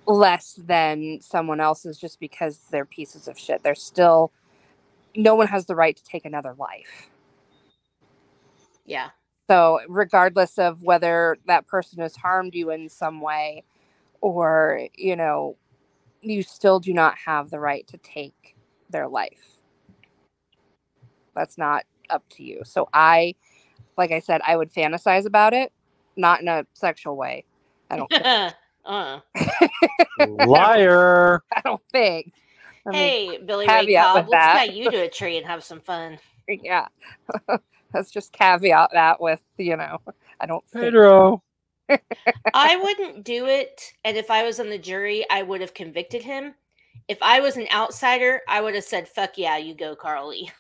less 0.08 0.53
than 0.53 1.20
someone 1.22 1.60
else's 1.60 1.97
just 1.97 2.20
because 2.20 2.60
they're 2.72 2.86
pieces 2.86 3.28
of 3.28 3.38
shit. 3.38 3.64
They're 3.64 3.76
still, 3.76 4.32
no 5.16 5.36
one 5.36 5.47
has 5.47 5.66
the 5.66 5.76
right 5.76 5.95
to 5.95 6.03
take 6.03 6.26
another 6.26 6.56
life. 6.58 7.10
Yeah. 8.86 9.10
So, 9.49 9.80
regardless 9.88 10.58
of 10.58 10.82
whether 10.82 11.38
that 11.47 11.68
person 11.68 11.99
has 11.99 12.16
harmed 12.16 12.56
you 12.56 12.72
in 12.72 12.89
some 12.89 13.22
way 13.22 13.64
or, 14.22 14.88
you 14.95 15.16
know, 15.16 15.58
you 16.22 16.41
still 16.41 16.80
do 16.80 16.93
not 16.93 17.16
have 17.26 17.51
the 17.51 17.60
right 17.60 17.86
to 17.88 17.97
take 17.97 18.56
their 18.89 19.08
life. 19.08 19.62
That's 21.36 21.58
not 21.58 21.84
up 22.10 22.24
to 22.32 22.43
you. 22.43 22.62
So, 22.66 22.89
I, 22.93 23.36
like 23.97 24.12
I 24.12 24.20
said, 24.20 24.41
I 24.45 24.56
would 24.58 24.74
fantasize 24.74 25.26
about 25.26 25.53
it, 25.53 25.72
not 26.16 26.41
in 26.41 26.47
a 26.47 26.66
sexual 26.74 27.16
way. 27.16 27.45
I 27.91 27.97
don't, 27.97 28.12
uh. 28.86 29.19
liar. 30.45 31.41
I 31.55 31.61
don't 31.61 31.81
think. 31.91 32.33
I 32.86 32.91
mean, 32.91 32.99
Hey, 32.99 33.38
Billy 33.43 33.67
Ray 33.67 33.81
caveat 33.81 34.05
Cobb, 34.05 34.15
let's 34.15 34.31
that. 34.31 34.53
tie 34.53 34.73
you 34.73 34.91
to 34.91 34.97
a 34.97 35.09
tree 35.09 35.38
and 35.38 35.45
have 35.45 35.63
some 35.63 35.81
fun. 35.81 36.19
yeah. 36.47 36.88
Let's 37.93 38.11
just 38.11 38.33
caveat 38.33 38.89
that 38.91 39.21
with, 39.21 39.41
you 39.57 39.77
know, 39.77 39.99
I 40.41 40.45
don't 40.45 40.67
think. 40.69 40.83
Pedro. 40.83 41.41
I 42.53 42.75
wouldn't 42.75 43.23
do 43.23 43.45
it. 43.45 43.93
And 44.03 44.17
if 44.17 44.29
I 44.29 44.43
was 44.43 44.59
on 44.59 44.69
the 44.69 44.77
jury, 44.77 45.25
I 45.29 45.43
would 45.43 45.61
have 45.61 45.73
convicted 45.73 46.21
him. 46.21 46.55
If 47.07 47.17
I 47.21 47.39
was 47.39 47.55
an 47.55 47.67
outsider, 47.73 48.41
I 48.49 48.59
would 48.59 48.75
have 48.75 48.83
said, 48.83 49.07
fuck 49.07 49.38
yeah, 49.38 49.55
you 49.57 49.75
go, 49.75 49.95
Carl 49.95 50.29
Lee. 50.29 50.51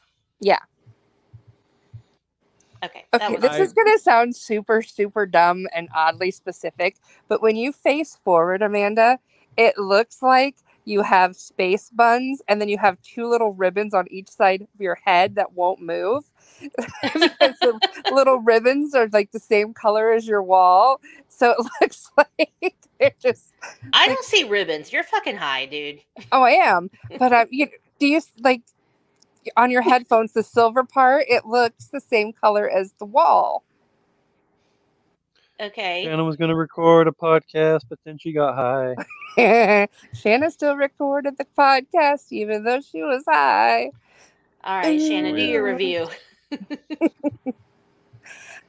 Okay. 2.83 3.05
Okay, 3.13 3.35
this 3.37 3.51
I- 3.51 3.59
is 3.59 3.73
going 3.73 3.87
to 3.87 3.99
sound 3.99 4.35
super, 4.35 4.81
super 4.81 5.25
dumb 5.25 5.67
and 5.73 5.87
oddly 5.95 6.31
specific, 6.31 6.97
but 7.27 7.41
when 7.41 7.55
you 7.55 7.71
face 7.71 8.17
forward, 8.23 8.61
Amanda, 8.61 9.19
it 9.57 9.77
looks 9.77 10.21
like 10.21 10.57
you 10.85 11.01
have 11.01 11.35
space 11.35 11.89
buns 11.89 12.41
and 12.47 12.61
then 12.61 12.69
you 12.69 12.77
have 12.77 13.01
two 13.01 13.27
little 13.27 13.53
ribbons 13.53 13.93
on 13.93 14.05
each 14.11 14.29
side 14.29 14.61
of 14.61 14.67
your 14.79 14.95
head 15.03 15.35
that 15.35 15.53
won't 15.53 15.81
move. 15.81 16.23
the 16.61 17.79
little 18.11 18.37
ribbons 18.39 18.93
are 18.93 19.07
like 19.11 19.31
the 19.31 19.39
same 19.39 19.73
color 19.73 20.11
as 20.11 20.27
your 20.27 20.43
wall. 20.43 21.01
So 21.27 21.51
it 21.57 21.67
looks 21.81 22.11
like 22.17 22.75
they're 22.99 23.11
just, 23.19 23.53
I 23.93 24.07
don't 24.07 24.23
see 24.23 24.43
ribbons. 24.43 24.93
You're 24.93 25.03
fucking 25.03 25.37
high, 25.37 25.65
dude. 25.65 26.01
oh, 26.31 26.43
I 26.43 26.51
am. 26.51 26.89
But 27.17 27.33
um, 27.33 27.47
you, 27.49 27.67
do 27.99 28.07
you 28.07 28.21
like 28.39 28.61
on 29.57 29.71
your 29.71 29.81
headphones, 29.81 30.33
the 30.33 30.43
silver 30.43 30.83
part, 30.83 31.25
it 31.27 31.45
looks 31.45 31.87
the 31.87 32.01
same 32.01 32.33
color 32.33 32.69
as 32.69 32.93
the 32.93 33.05
wall. 33.05 33.63
Okay. 35.59 36.03
Shannon 36.03 36.25
was 36.25 36.35
going 36.35 36.49
to 36.49 36.55
record 36.55 37.07
a 37.07 37.11
podcast, 37.11 37.81
but 37.89 37.97
then 38.03 38.17
she 38.17 38.33
got 38.33 38.55
high. 38.55 38.95
Shana 40.13 40.51
still 40.51 40.75
recorded 40.75 41.37
the 41.37 41.45
podcast 41.57 42.31
even 42.31 42.63
though 42.63 42.81
she 42.81 43.01
was 43.01 43.23
high. 43.27 43.91
All 44.63 44.79
right, 44.79 44.99
Shannon, 44.99 45.35
do 45.35 45.41
your 45.41 45.63
review. 45.63 46.07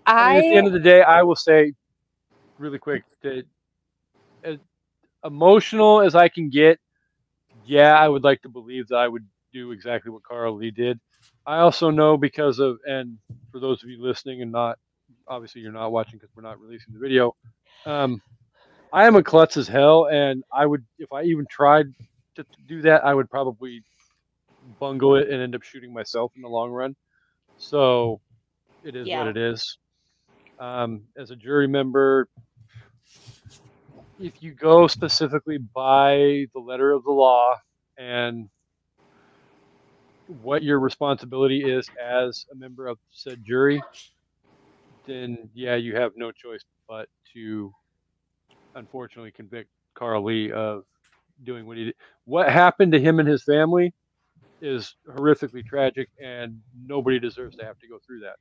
I 0.07 0.35
mean, 0.35 0.37
at 0.37 0.43
the 0.43 0.55
end 0.55 0.67
of 0.67 0.73
the 0.73 0.81
day, 0.81 1.03
I 1.03 1.23
will 1.23 1.37
say 1.37 1.73
really 2.59 2.79
quick 2.79 3.03
that 3.23 3.45
as 4.45 4.59
emotional 5.25 6.01
as 6.03 6.15
I 6.15 6.29
can 6.29 6.51
get, 6.51 6.79
yeah, 7.65 7.99
I 7.99 8.09
would 8.09 8.23
like 8.23 8.43
to 8.43 8.49
believe 8.49 8.89
that 8.89 8.97
I 8.97 9.09
would 9.09 9.27
do 9.57 9.73
exactly 9.73 10.11
what 10.11 10.23
Carl 10.23 10.57
Lee 10.57 10.71
did. 10.71 11.01
I 11.47 11.59
also 11.59 11.91
know 11.91 12.17
because 12.17 12.59
of, 12.59 12.79
and 12.87 13.19
for 13.51 13.61
those 13.61 13.83
of 13.83 13.89
you 13.89 14.03
listening 14.03 14.43
and 14.43 14.53
not, 14.53 14.79
obviously 15.29 15.63
you're 15.63 15.73
not 15.73 15.93
watching 15.93 16.19
because 16.19 16.35
we're 16.37 16.43
not 16.43 16.61
releasing 16.61 16.93
the 16.93 17.01
video. 17.01 17.35
Um, 17.87 18.21
I 18.93 19.07
am 19.07 19.17
a 19.17 19.23
klutz 19.23 19.57
as 19.57 19.69
hell, 19.69 20.09
and 20.11 20.43
I 20.53 20.67
would, 20.67 20.85
if 20.99 21.13
I 21.13 21.23
even 21.23 21.47
tried 21.51 21.87
to 22.37 22.45
do 22.67 22.83
that, 22.83 23.05
I 23.05 23.15
would 23.15 23.31
probably 23.31 23.83
bungle 24.79 25.17
it 25.17 25.29
and 25.31 25.41
end 25.41 25.55
up 25.55 25.63
shooting 25.63 25.93
myself 25.93 26.33
in 26.37 26.43
the 26.43 26.49
long 26.49 26.71
run. 26.71 26.95
So 27.57 28.21
it 28.83 28.95
is 28.97 29.09
Yeah. 29.09 29.19
what 29.21 29.29
it 29.29 29.37
is. 29.37 29.79
Um, 30.59 31.03
as 31.17 31.31
a 31.31 31.37
jury 31.37 31.69
member, 31.69 32.29
if 34.19 34.43
you 34.43 34.55
go 34.55 34.87
specifically 34.87 35.59
by 35.59 36.47
the 36.55 36.61
letter 36.61 36.93
of 36.93 37.05
the 37.05 37.11
law 37.13 37.55
and 37.99 38.49
what 40.43 40.63
your 40.63 40.81
responsibility 40.81 41.71
is 41.71 41.89
as 42.03 42.47
a 42.53 42.55
member 42.55 42.87
of 42.87 42.99
said 43.11 43.45
jury, 43.45 43.83
then 45.07 45.49
yeah, 45.55 45.77
you 45.77 45.95
have 45.97 46.13
no 46.17 46.33
choice 46.33 46.65
but 46.89 47.09
to 47.35 47.73
unfortunately 48.75 49.31
convict 49.31 49.71
Carl 49.95 50.25
Lee 50.25 50.53
of 50.53 50.85
doing 51.45 51.67
what 51.67 51.77
he 51.77 51.85
did. 51.87 51.95
What 52.25 52.51
happened 52.51 52.93
to 52.93 53.01
him 53.01 53.19
and 53.19 53.29
his 53.29 53.43
family 53.45 53.93
is 54.61 54.97
horrifically 55.09 55.65
tragic, 55.65 56.09
and 56.23 56.61
nobody 56.87 57.19
deserves 57.19 57.57
to 57.57 57.65
have 57.65 57.79
to 57.81 57.89
go 57.89 57.99
through 58.07 58.21
that. 58.21 58.37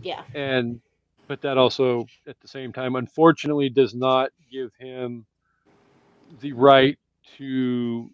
Yeah. 0.00 0.22
And 0.34 0.80
but 1.26 1.42
that 1.42 1.58
also, 1.58 2.06
at 2.26 2.40
the 2.40 2.48
same 2.48 2.72
time, 2.72 2.96
unfortunately, 2.96 3.68
does 3.68 3.94
not 3.94 4.30
give 4.50 4.72
him 4.78 5.26
the 6.40 6.52
right 6.52 6.98
to 7.36 8.10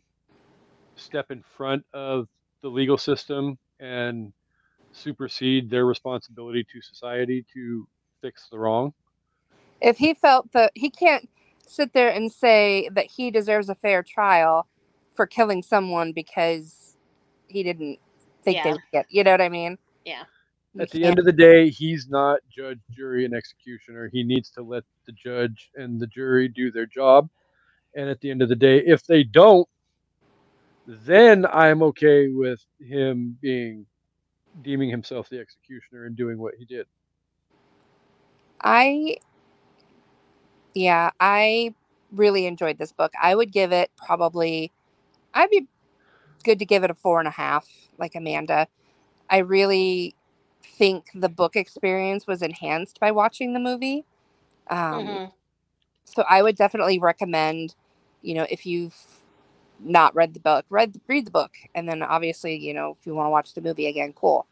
step 0.97 1.31
in 1.31 1.43
front 1.43 1.85
of 1.95 2.29
the 2.67 2.71
legal 2.73 2.99
system 2.99 3.57
and 3.79 4.33
supersede 4.91 5.71
their 5.71 5.87
responsibility 5.87 6.65
to 6.65 6.81
society 6.83 7.47
to 7.55 7.87
fix 8.21 8.49
the 8.51 8.59
wrong. 8.59 8.93
if 9.81 9.99
he 9.99 10.15
felt 10.15 10.51
that 10.53 10.73
he 10.75 10.91
can't 10.91 11.29
sit 11.65 11.93
there 11.93 12.09
and 12.09 12.33
say 12.33 12.89
that 12.93 13.05
he 13.07 13.31
deserves 13.31 13.69
a 13.69 13.75
fair 13.77 14.03
trial 14.03 14.67
for 15.15 15.27
killing 15.27 15.63
someone 15.63 16.13
because 16.13 16.97
he 17.47 17.63
didn't 17.63 18.01
think 18.43 18.61
they 18.65 18.73
would 18.73 18.81
get 18.93 19.07
you 19.11 19.23
know 19.23 19.31
what 19.31 19.41
I 19.41 19.49
mean? 19.49 19.79
Yeah. 20.05 20.25
You 20.75 20.81
At 20.83 20.91
the 20.91 20.99
can't- 20.99 21.11
end 21.11 21.19
of 21.21 21.25
the 21.25 21.33
day, 21.33 21.69
he's 21.71 22.09
not 22.09 22.41
judge, 22.51 22.81
jury, 22.91 23.25
and 23.25 23.33
executioner. 23.35 24.09
He 24.13 24.25
needs 24.25 24.51
to 24.53 24.63
let 24.63 24.83
the 25.07 25.13
judge 25.13 25.71
and 25.77 26.01
the 26.01 26.07
jury 26.09 26.49
do 26.49 26.73
their 26.73 26.87
job. 26.87 27.29
And 27.95 28.09
at 28.11 28.21
the 28.21 28.31
end 28.33 28.43
of 28.43 28.49
the 28.49 28.57
day, 28.57 28.79
if 28.85 29.07
they 29.07 29.23
don't, 29.23 29.69
then 30.87 31.47
I'm 31.47 31.83
okay 31.85 32.29
with 32.29 32.61
him 32.81 33.39
being 33.43 33.87
deeming 34.63 34.91
himself 34.91 35.29
the 35.31 35.41
executioner 35.41 36.07
and 36.07 36.17
doing 36.17 36.39
what 36.39 36.55
he 36.59 36.65
did. 36.67 36.87
I 38.63 39.17
yeah, 40.75 41.11
I 41.21 41.75
really 42.13 42.47
enjoyed 42.47 42.79
this 42.79 42.93
book. 42.93 43.13
I 43.21 43.35
would 43.35 43.53
give 43.53 43.73
it 43.73 43.91
probably 43.97 44.73
I'd 45.35 45.51
be 45.51 45.69
good 46.45 46.59
to 46.61 46.67
give 46.67 46.85
it 46.85 46.91
a 46.91 46.95
four 46.95 47.19
and 47.21 47.29
a 47.29 47.33
half, 47.33 47.69
like 47.99 48.15
Amanda. 48.15 48.69
I 49.31 49.39
really 49.39 50.15
think 50.63 51.07
the 51.15 51.29
book 51.29 51.57
experience 51.57 52.27
was 52.27 52.43
enhanced 52.43 53.01
by 53.01 53.13
watching 53.13 53.53
the 53.55 53.61
movie. 53.61 54.05
Um, 54.69 55.07
Mhm. 55.07 55.33
so 56.05 56.25
I 56.29 56.43
would 56.43 56.57
definitely 56.57 56.99
recommend, 56.99 57.75
you 58.23 58.35
know, 58.35 58.47
if 58.51 58.67
you've 58.67 58.95
not 59.81 60.15
read 60.15 60.35
the 60.35 60.41
book, 60.41 60.65
read 60.71 61.01
read 61.07 61.27
the 61.27 61.31
book, 61.31 61.53
and 61.75 61.89
then 61.89 62.03
obviously, 62.03 62.57
you 62.57 62.75
know, 62.75 62.97
if 62.99 63.07
you 63.07 63.15
want 63.15 63.27
to 63.27 63.31
watch 63.31 63.55
the 63.55 63.61
movie 63.61 63.87
again, 63.87 64.13
cool. 64.15 64.47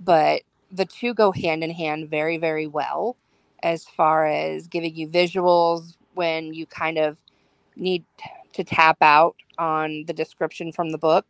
But 0.00 0.42
the 0.70 0.86
two 0.86 1.14
go 1.14 1.32
hand 1.32 1.62
in 1.62 1.70
hand 1.70 2.10
very, 2.10 2.38
very 2.38 2.66
well 2.66 3.16
as 3.62 3.84
far 3.84 4.26
as 4.26 4.66
giving 4.66 4.96
you 4.96 5.06
visuals 5.08 5.96
when 6.14 6.52
you 6.54 6.66
kind 6.66 6.98
of 6.98 7.18
need 7.76 8.04
to 8.54 8.64
tap 8.64 8.98
out 9.00 9.36
on 9.58 10.04
the 10.06 10.12
description 10.12 10.72
from 10.72 10.90
the 10.90 10.98
book. 10.98 11.26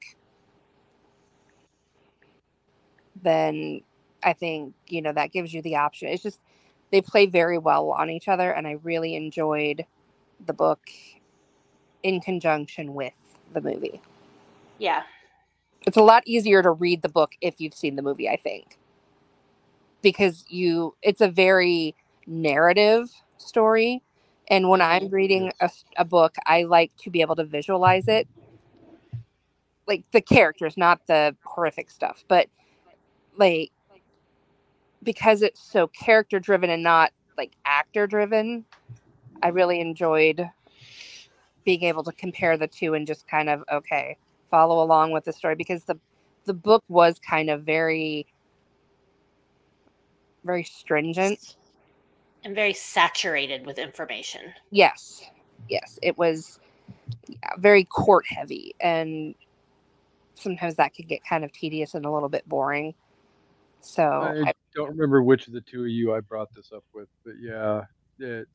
Then 3.22 3.82
I 4.22 4.32
think, 4.32 4.74
you 4.88 5.02
know, 5.02 5.12
that 5.12 5.32
gives 5.32 5.52
you 5.52 5.62
the 5.62 5.76
option. 5.76 6.08
It's 6.08 6.22
just 6.22 6.40
they 6.90 7.00
play 7.00 7.26
very 7.26 7.58
well 7.58 7.90
on 7.90 8.10
each 8.10 8.28
other 8.28 8.52
and 8.52 8.66
I 8.66 8.72
really 8.82 9.14
enjoyed 9.16 9.84
the 10.44 10.52
book 10.52 10.80
in 12.02 12.20
conjunction 12.20 12.94
with 12.94 13.14
the 13.52 13.60
movie. 13.60 14.00
Yeah. 14.78 15.02
It's 15.86 15.96
a 15.96 16.02
lot 16.02 16.22
easier 16.26 16.62
to 16.62 16.70
read 16.70 17.02
the 17.02 17.08
book 17.08 17.32
if 17.40 17.60
you've 17.60 17.74
seen 17.74 17.96
the 17.96 18.02
movie, 18.02 18.28
I 18.28 18.36
think. 18.36 18.78
Because 20.00 20.44
you 20.48 20.96
it's 21.02 21.20
a 21.20 21.28
very 21.28 21.94
narrative 22.26 23.10
story 23.38 24.02
and 24.48 24.68
when 24.68 24.80
I'm 24.82 25.04
mm-hmm. 25.04 25.14
reading 25.14 25.52
a 25.96 26.04
book, 26.04 26.34
I 26.46 26.64
like 26.64 26.92
to 26.98 27.10
be 27.10 27.20
able 27.20 27.36
to 27.36 27.44
visualize 27.44 28.08
it. 28.08 28.28
Like 29.86 30.04
the 30.12 30.20
characters, 30.20 30.76
not 30.76 31.06
the 31.06 31.34
horrific 31.42 31.90
stuff, 31.90 32.24
but 32.28 32.48
like 33.36 33.72
because 35.02 35.42
it's 35.42 35.60
so 35.60 35.86
character 35.86 36.38
driven 36.38 36.70
and 36.70 36.82
not 36.82 37.12
like 37.38 37.52
actor 37.64 38.06
driven, 38.06 38.64
I 39.42 39.48
really 39.48 39.80
enjoyed 39.80 40.48
being 41.64 41.82
able 41.84 42.02
to 42.04 42.12
compare 42.12 42.56
the 42.56 42.66
two 42.66 42.94
and 42.94 43.06
just 43.06 43.26
kind 43.28 43.48
of 43.48 43.62
okay, 43.72 44.16
follow 44.50 44.82
along 44.82 45.12
with 45.12 45.24
the 45.24 45.32
story 45.32 45.54
because 45.54 45.84
the 45.84 45.98
the 46.44 46.54
book 46.54 46.82
was 46.88 47.18
kind 47.18 47.50
of 47.50 47.62
very 47.62 48.26
very 50.44 50.64
stringent. 50.64 51.56
And 52.44 52.54
very 52.54 52.72
saturated 52.72 53.64
with 53.64 53.78
information. 53.78 54.52
Yes. 54.70 55.22
Yes, 55.68 55.98
it 56.02 56.18
was 56.18 56.58
yeah, 57.28 57.50
very 57.58 57.84
court 57.84 58.26
heavy 58.26 58.74
and 58.80 59.34
sometimes 60.34 60.74
that 60.76 60.94
could 60.94 61.06
get 61.06 61.24
kind 61.24 61.44
of 61.44 61.52
tedious 61.52 61.94
and 61.94 62.04
a 62.04 62.10
little 62.10 62.28
bit 62.28 62.48
boring. 62.48 62.94
So, 63.80 64.02
I 64.02 64.48
I, 64.48 64.52
don't 64.74 64.90
remember 64.90 65.22
which 65.22 65.46
of 65.46 65.52
the 65.52 65.60
two 65.60 65.82
of 65.82 65.88
you 65.88 66.14
I 66.14 66.20
brought 66.20 66.52
this 66.54 66.72
up 66.72 66.84
with, 66.94 67.08
but 67.24 67.34
yeah, 67.40 67.82
it, 68.18 68.48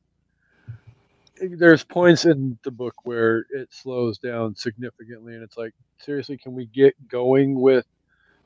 there's 1.42 1.84
points 1.84 2.24
in 2.24 2.58
the 2.64 2.70
book 2.70 2.94
where 3.04 3.46
it 3.50 3.68
slows 3.70 4.18
down 4.18 4.54
significantly, 4.54 5.34
and 5.34 5.42
it's 5.42 5.56
like, 5.56 5.74
seriously, 5.98 6.36
can 6.36 6.54
we 6.54 6.66
get 6.66 6.94
going 7.08 7.60
with? 7.60 7.86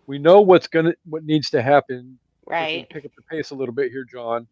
We 0.07 0.19
know 0.19 0.41
what's 0.41 0.67
gonna, 0.69 0.95
what 1.05 1.25
needs 1.25 1.51
to 1.51 1.63
happen. 1.63 2.19
but 2.47 2.53
can 2.55 2.67
we 2.67 2.77
Right. 2.77 2.91
Pick 2.91 3.05
up 3.05 3.13
the 3.17 3.23
pace 3.23 3.51
a 3.51 3.55
little 3.55 3.75
bit 3.75 3.91
here, 3.93 4.05
John. 4.05 4.47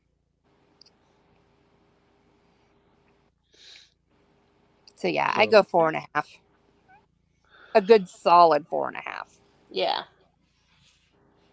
so 5.00 5.08
yeah, 5.08 5.32
I 5.34 5.46
go 5.46 5.62
four 5.62 5.88
and 5.88 5.96
a 5.96 6.06
half. 6.14 6.28
A 7.74 7.80
good 7.80 8.06
solid 8.06 8.66
four 8.66 8.88
and 8.88 8.98
a 8.98 9.00
half. 9.00 9.30
Yeah. 9.70 10.02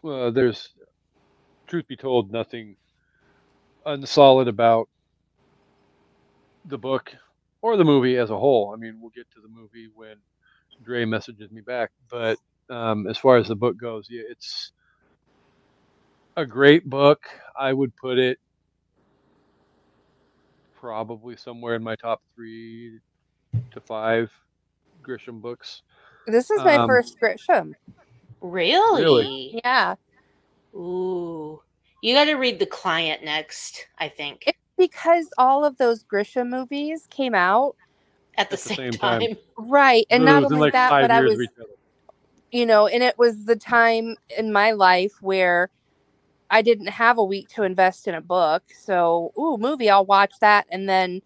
Well, 0.01 0.33
there's, 0.33 0.69
truth 1.65 1.88
be 1.88 1.95
told, 1.95 2.29
nothing 2.29 2.75
unsolid 3.85 4.49
about 4.49 4.89
the 6.68 6.78
book 6.78 7.13
or 7.61 7.78
the 7.78 7.84
movie 7.84 8.18
as 8.18 8.30
a 8.30 8.38
whole. 8.38 8.74
I 8.74 8.78
mean, 8.78 8.99
we'll 9.01 9.11
get 9.11 9.30
to 9.32 9.41
the 9.41 9.47
movie 9.47 9.89
when 9.95 10.18
Dre 10.84 11.05
messages 11.05 11.51
me 11.51 11.61
back, 11.61 11.91
but 12.09 12.38
um, 12.70 13.07
as 13.07 13.18
far 13.18 13.38
as 13.38 13.47
the 13.47 13.55
book 13.55 13.78
goes, 13.78 14.07
yeah, 14.09 14.24
it's 14.30 14.72
a 16.36 16.45
great 16.45 16.89
book. 16.89 17.22
I 17.59 17.74
would 17.74 17.95
put 17.95 18.18
it 18.18 18.38
probably 20.80 21.36
somewhere 21.36 21.76
in 21.76 21.84
my 21.84 21.95
top 21.95 22.22
three 22.36 22.99
to 23.72 23.82
five 23.82 24.32
Grisham 25.01 25.41
books. 25.41 25.82
This 26.28 26.51
is 26.51 26.61
my 26.63 26.76
Um, 26.76 26.88
first 26.88 27.18
Grisham. 27.22 27.74
Really? 28.41 29.03
really? 29.03 29.61
Yeah. 29.63 29.95
Ooh. 30.76 31.61
You 32.01 32.13
got 32.13 32.26
to 32.26 32.36
read 32.36 32.59
The 32.59 32.68
Client 32.68 33.24
next, 33.24 33.88
I 33.97 34.09
think, 34.09 34.43
It's 34.45 34.57
because 34.78 35.28
all 35.38 35.65
of 35.65 35.78
those 35.78 36.03
Grisham 36.03 36.49
movies 36.49 37.07
came 37.09 37.36
out. 37.36 37.75
at 38.38 38.49
the, 38.49 38.55
At 38.55 38.63
the 38.63 38.69
same, 38.69 38.91
same 38.91 38.91
time. 38.93 39.21
time. 39.21 39.38
Right. 39.57 40.05
And 40.09 40.23
It 40.23 40.25
not 40.25 40.43
only 40.45 40.59
like, 40.59 40.73
that, 40.73 40.89
but 40.89 41.11
I 41.11 41.21
was 41.21 41.34
of 41.34 41.67
you 42.51 42.65
know, 42.65 42.88
and 42.88 43.03
it 43.03 43.17
was 43.17 43.45
the 43.45 43.55
time 43.55 44.15
in 44.38 44.51
my 44.53 44.71
life 44.71 45.13
where 45.21 45.69
I 46.49 46.61
didn't 46.61 46.88
have 46.88 47.17
a 47.17 47.23
week 47.23 47.49
to 47.49 47.63
invest 47.63 48.07
in 48.07 48.15
a 48.15 48.21
book. 48.21 48.63
So, 48.73 49.34
ooh, 49.38 49.57
movie, 49.57 49.89
I'll 49.89 50.05
watch 50.05 50.34
that. 50.39 50.65
And 50.71 50.88
then, 50.88 51.21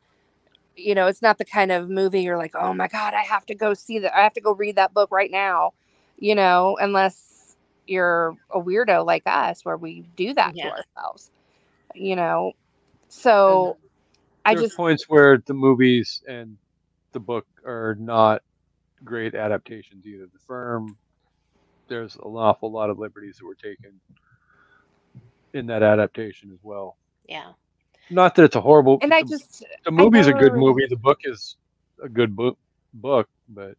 you 0.76 0.96
know, 0.96 1.08
it's 1.08 1.22
not 1.22 1.38
the 1.38 1.46
kind 1.46 1.72
of 1.72 1.90
movie 1.90 2.22
you're 2.22 2.38
like, 2.38 2.56
oh 2.56 2.74
my 2.74 2.88
God, 2.88 3.14
I 3.14 3.22
have 3.22 3.46
to 3.48 3.56
go 3.56 3.74
see 3.74 4.00
that. 4.00 4.18
I 4.18 4.22
have 4.24 4.34
to 4.34 4.42
go 4.42 4.54
read 4.54 4.78
that 4.78 4.94
book 4.94 5.12
right 5.12 5.30
now, 5.30 5.74
you 6.18 6.34
know, 6.34 6.78
unless 6.82 7.56
you're 7.86 8.36
a 8.50 8.60
weirdo 8.60 9.06
like 9.06 9.24
us 9.26 9.64
where 9.64 9.78
we 9.78 10.02
do 10.16 10.34
that 10.34 10.56
Yeah. 10.56 10.70
to 10.72 10.76
ourselves, 10.78 11.30
you 11.94 12.16
know. 12.16 12.54
So 13.12 13.78
I 14.46 14.56
There's 14.56 14.68
just, 14.68 14.78
points 14.78 15.10
where 15.10 15.44
the 15.46 15.54
movies 15.54 16.24
and 16.30 16.56
the 17.12 17.20
book 17.20 17.46
are 17.66 17.96
not 18.00 18.42
great 19.04 19.36
adaptations 19.36 20.08
either. 20.08 20.28
The 20.32 20.40
firm, 20.40 20.96
there's 21.90 22.16
an 22.16 22.22
awful 22.22 22.72
lot 22.72 22.90
of 22.90 23.00
liberties 23.00 23.38
that 23.38 23.46
were 23.46 23.56
taken 23.56 24.00
in 25.54 25.66
that 25.68 25.84
adaptation 25.84 26.52
as 26.54 26.60
well. 26.64 26.96
Yeah. 27.28 27.52
Not 28.10 28.36
that 28.36 28.46
it's 28.46 28.56
a 28.56 28.62
horrible. 28.62 28.98
and 29.02 29.14
I 29.14 29.24
the, 29.24 29.28
just, 29.28 29.66
the 29.84 29.92
movie's 29.92 30.28
a 30.28 30.34
good 30.34 30.54
movie. 30.54 30.88
The 30.88 30.96
book 30.96 31.20
is 31.26 31.58
a 32.02 32.08
good 32.08 32.34
book. 32.34 32.58
Book, 32.94 33.30
but 33.48 33.76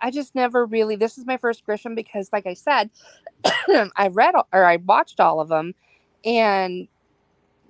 I 0.00 0.10
just 0.10 0.34
never 0.34 0.66
really. 0.66 0.94
This 0.94 1.16
is 1.16 1.24
my 1.24 1.38
first 1.38 1.66
Grisham 1.66 1.94
because, 1.94 2.28
like 2.34 2.46
I 2.46 2.52
said, 2.52 2.90
I 3.46 4.08
read 4.10 4.34
or 4.52 4.64
I 4.66 4.76
watched 4.76 5.20
all 5.20 5.40
of 5.40 5.48
them, 5.48 5.74
and 6.22 6.86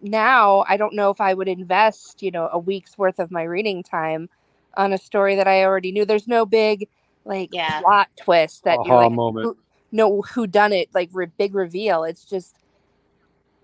now 0.03 0.64
I 0.68 0.76
don't 0.76 0.94
know 0.94 1.11
if 1.11 1.20
I 1.20 1.34
would 1.34 1.49
invest, 1.49 2.22
you 2.22 2.30
know, 2.30 2.49
a 2.53 2.59
week's 2.59 2.96
worth 2.99 3.18
of 3.18 3.30
my 3.30 3.42
reading 3.42 3.82
time 3.82 4.28
on 4.76 4.92
a 4.92 4.99
story 4.99 5.36
that 5.36 5.49
I 5.49 5.64
already 5.64 5.92
knew. 5.92 6.05
There's 6.05 6.28
no 6.28 6.46
big 6.46 6.88
like 7.24 7.51
Yeah. 7.53 7.80
plot 7.80 8.09
twist 8.20 8.64
that 8.64 8.84
you're 8.84 8.96
like, 8.96 9.12
moment. 9.12 9.44
who, 9.44 9.57
no, 9.92 10.22
who 10.22 10.46
done 10.46 10.72
it? 10.72 10.88
Like 10.94 11.11
re- 11.12 11.26
big 11.38 11.55
reveal. 11.55 12.05
It's 12.05 12.24
just 12.24 12.55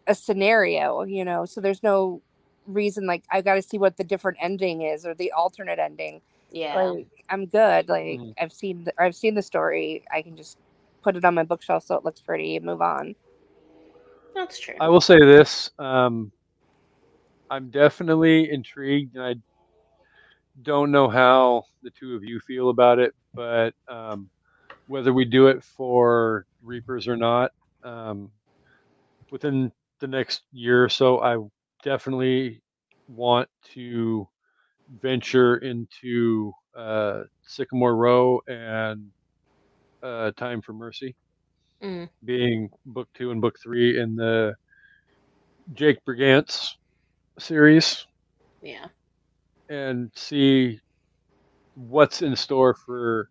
a 0.06 0.14
scenario, 0.14 1.02
you 1.02 1.24
know. 1.24 1.44
So 1.46 1.60
there's 1.60 1.82
no 1.82 2.20
reason 2.66 3.06
like 3.06 3.24
I 3.30 3.42
got 3.42 3.54
to 3.54 3.62
see 3.62 3.78
what 3.78 3.96
the 3.96 4.04
different 4.04 4.38
ending 4.40 4.82
is 4.82 5.04
or 5.06 5.14
the 5.14 5.32
alternate 5.32 5.78
ending 5.78 6.20
Yeah. 6.50 6.74
like 6.76 7.06
i'm 7.30 7.46
good 7.46 7.88
like 7.88 8.20
Mhm. 8.20 8.34
i've 8.40 8.52
seen 8.52 8.84
the, 8.84 9.02
i've 9.02 9.14
seen 9.14 9.34
the 9.34 9.42
story 9.42 10.02
i 10.12 10.22
can 10.22 10.36
just 10.36 10.58
put 11.02 11.16
it 11.16 11.24
on 11.24 11.34
my 11.34 11.42
bookshelf 11.42 11.84
so 11.84 11.94
it 11.94 12.04
looks 12.04 12.20
pretty 12.20 12.56
and 12.56 12.64
move 12.64 12.80
on 12.80 13.14
That's 14.34 14.58
true. 14.58 14.74
I 14.80 14.88
will 14.88 15.00
say 15.00 15.18
this: 15.18 15.70
um, 15.78 16.32
I'm 17.50 17.70
definitely 17.70 18.50
intrigued, 18.50 19.16
and 19.16 19.24
I 19.24 19.34
don't 20.62 20.90
know 20.90 21.08
how 21.08 21.64
the 21.82 21.90
two 21.90 22.14
of 22.14 22.24
you 22.24 22.40
feel 22.40 22.70
about 22.70 22.98
it, 22.98 23.14
but 23.34 23.74
um, 23.88 24.28
whether 24.86 25.12
we 25.12 25.24
do 25.24 25.48
it 25.48 25.62
for 25.62 26.46
Reapers 26.62 27.06
or 27.08 27.16
not, 27.16 27.52
um, 27.82 28.30
within 29.30 29.72
the 30.00 30.06
next 30.06 30.42
year 30.52 30.84
or 30.84 30.88
so, 30.88 31.20
I 31.20 31.36
definitely 31.82 32.62
want 33.08 33.48
to 33.74 34.28
venture 35.00 35.58
into 35.58 36.52
uh, 36.76 37.22
Sycamore 37.42 37.96
Row 37.96 38.40
and 38.46 39.10
uh, 40.02 40.32
Time 40.32 40.60
for 40.60 40.72
Mercy 40.72 41.14
Mm. 41.84 42.08
being 42.24 42.70
book 42.86 43.08
two 43.14 43.30
and 43.30 43.40
book 43.42 43.56
three 43.62 44.00
in 44.00 44.16
the 44.16 44.54
Jake 45.74 45.98
Brigance 46.08 46.68
series 47.38 48.06
Yeah. 48.62 48.88
and 49.68 50.10
see 50.16 50.80
what's 51.74 52.22
in 52.22 52.34
store 52.36 52.74
for 52.86 53.28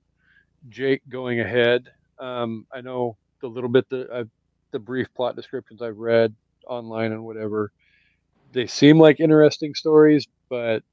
Jake 0.70 1.02
going 1.10 1.40
ahead. 1.40 1.88
Um, 2.20 2.68
I 2.72 2.82
know 2.82 3.18
the 3.42 3.48
little 3.48 3.70
bit 3.70 3.86
that 3.90 4.12
I've, 4.12 4.30
the 4.72 4.80
brief 4.80 5.08
plot 5.16 5.36
descriptions 5.36 5.82
I've 5.82 5.98
read 5.98 6.36
online 6.68 7.12
and 7.12 7.24
whatever, 7.24 7.72
they 8.52 8.68
seem 8.68 9.00
like 9.00 9.20
interesting 9.20 9.74
stories, 9.74 10.28
but 10.50 10.84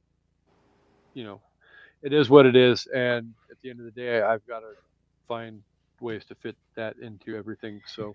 you 1.15 1.25
know, 1.25 1.43
it 2.03 2.13
is 2.15 2.31
what 2.31 2.47
it 2.47 2.57
is. 2.57 2.87
And 2.95 3.35
at 3.51 3.59
the 3.63 3.71
end 3.71 3.81
of 3.81 3.85
the 3.87 3.93
day, 3.93 4.23
I've 4.23 4.47
got 4.47 4.61
to 4.61 4.73
find 5.29 5.61
ways 6.01 6.25
to 6.27 6.35
fit 6.35 6.57
that 6.77 6.97
into 6.99 7.37
everything. 7.37 7.81
So 7.87 8.15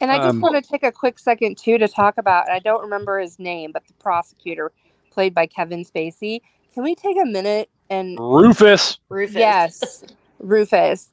and 0.00 0.10
i 0.10 0.18
just 0.18 0.40
Um, 0.40 0.42
want 0.42 0.54
to 0.62 0.70
take 0.70 0.82
a 0.82 0.92
quick 0.92 1.18
second 1.18 1.56
too 1.56 1.78
to 1.78 1.88
talk 1.88 2.18
about 2.18 2.50
i 2.50 2.58
don't 2.58 2.82
remember 2.82 3.18
his 3.18 3.38
name 3.38 3.70
but 3.72 3.86
the 3.86 3.94
prosecutor 3.94 4.72
played 5.10 5.34
by 5.34 5.46
kevin 5.46 5.84
spacey 5.84 6.40
can 6.74 6.82
we 6.82 6.94
take 6.94 7.16
a 7.16 7.24
minute 7.24 7.70
and 7.90 8.18
Rufus. 8.18 8.98
Rufus. 9.08 9.36
yes 9.36 10.04
rufus 10.40 11.10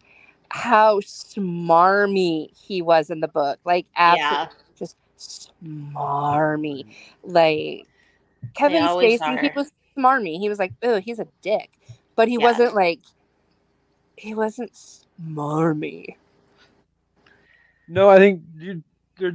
how 0.50 1.00
smarmy 1.02 2.50
he 2.58 2.82
was 2.82 3.10
in 3.10 3.20
the 3.20 3.28
book 3.28 3.60
like 3.66 3.86
absolutely 3.96 4.48
Yeah. 4.48 4.78
just 4.78 4.98
smarmy 5.18 6.86
like 7.24 7.86
kevin 8.56 8.84
spacey 8.84 9.40
he 9.40 9.52
was 9.56 9.72
smarmy 9.98 10.40
he 10.40 10.50
was 10.50 10.60
like 10.60 10.74
oh 10.84 11.00
he's 11.00 11.20
a 11.20 11.28
dick 11.42 11.70
but 12.16 12.28
he 12.28 12.38
Yeah. 12.38 12.44
wasn't 12.44 12.74
like 12.76 13.00
he 14.18 14.34
wasn't 14.34 14.76
smarmy 15.20 16.16
No, 17.88 18.10
I 18.10 18.18
think 18.18 18.42
you, 18.56 18.84
there 19.18 19.34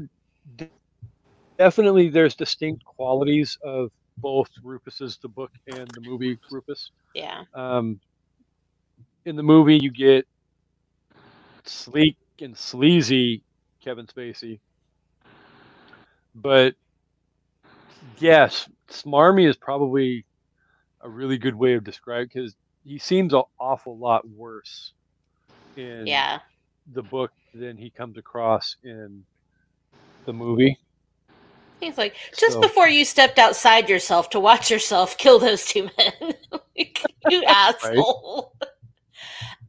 definitely 1.59 2.09
there's 2.09 2.35
distinct 2.35 2.85
qualities 2.85 3.59
of 3.65 3.91
both 4.19 4.51
Rufus's 4.63 5.19
the 5.23 5.29
book 5.29 5.51
and 5.67 5.89
the 5.95 6.01
movie 6.01 6.39
Rufus. 6.51 6.91
Yeah. 7.15 7.45
Um, 7.55 8.01
in 9.25 9.37
the 9.37 9.43
movie, 9.43 9.77
you 9.77 9.91
get 9.91 10.27
sleek 11.65 12.17
and 12.41 12.57
sleazy 12.57 13.43
Kevin 13.83 14.07
Spacey, 14.07 14.61
but 16.35 16.75
yes, 18.19 18.69
smarmy 18.91 19.49
is 19.49 19.57
probably 19.57 20.27
a 21.01 21.09
really 21.09 21.39
good 21.39 21.55
way 21.55 21.75
of 21.75 21.85
describing 21.85 22.29
because 22.33 22.55
he 22.85 22.99
seems 22.99 23.33
an 23.35 23.43
awful 23.59 23.99
lot 23.99 24.29
worse 24.29 24.93
in 25.77 26.07
Yeah. 26.07 26.39
the 26.93 27.03
book 27.03 27.33
than 27.55 27.77
he 27.77 27.91
comes 27.91 28.17
across 28.19 28.77
in 28.83 29.25
the 30.27 30.33
movie. 30.33 30.79
He's 31.81 31.99
like, 31.99 32.15
just 32.37 32.55
So- 32.55 32.61
before 32.61 32.89
you 32.89 33.05
stepped 33.05 33.39
outside 33.39 33.89
yourself 33.89 34.31
to 34.31 34.41
watch 34.41 34.71
yourself 34.71 35.17
kill 35.19 35.39
those 35.39 35.67
two 35.67 35.89
men. 35.99 36.35
You 37.31 37.43
asshole. 37.49 38.53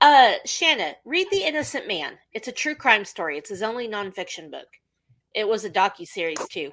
Uh, 0.01 0.34
Shana, 0.45 0.95
read 1.06 1.28
The 1.32 1.43
Innocent 1.43 1.88
Man. 1.88 2.18
It's 2.34 2.47
a 2.47 2.51
true 2.51 2.76
crime 2.76 3.06
story. 3.06 3.38
It's 3.38 3.49
his 3.49 3.62
only 3.64 3.88
nonfiction 3.88 4.51
book. 4.51 4.68
It 5.34 5.47
was 5.47 5.64
a 5.66 5.70
docu 5.70 6.06
series 6.08 6.39
too. 6.49 6.72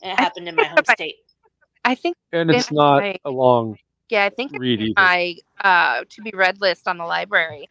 It 0.00 0.18
happened 0.18 0.48
in 0.48 0.54
my 0.54 0.64
home 0.64 0.78
state. 0.92 1.16
i 1.84 1.94
think 1.94 2.16
And 2.32 2.50
it's 2.50 2.70
not 2.72 3.00
my- 3.02 3.16
a 3.24 3.30
long 3.30 3.76
yeah 4.10 4.24
i 4.24 4.28
think 4.30 4.52
it's 4.52 4.60
read 4.60 4.80
either. 4.80 4.92
my 4.96 5.34
uh 5.62 6.04
to 6.08 6.22
be 6.22 6.30
read 6.34 6.60
list 6.60 6.86
on 6.88 6.98
the 6.98 7.04
library 7.04 7.68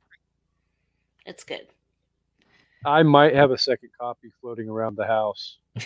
It's 1.28 1.44
good. 1.44 1.68
I 2.86 3.04
might 3.04 3.36
have 3.36 3.52
a 3.52 3.58
second 3.60 3.92
copy 4.00 4.30
floating 4.42 4.70
around 4.70 4.98
the 4.98 5.08
house. 5.08 5.60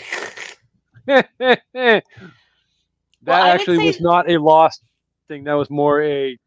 that 1.08 2.04
Well, 3.26 3.42
actually 3.44 3.78
was 3.80 4.02
not 4.02 4.30
a 4.30 4.38
lost 4.40 4.84
thing. 5.28 5.46
That 5.46 5.54
was 5.54 5.70
more 5.70 6.04
a. 6.04 6.38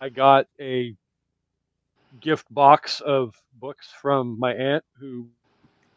I 0.00 0.10
got 0.10 0.46
a 0.60 0.94
gift 2.20 2.46
box 2.52 3.00
of 3.00 3.34
books 3.54 3.88
from 4.00 4.38
my 4.38 4.54
aunt, 4.54 4.84
who 4.98 5.28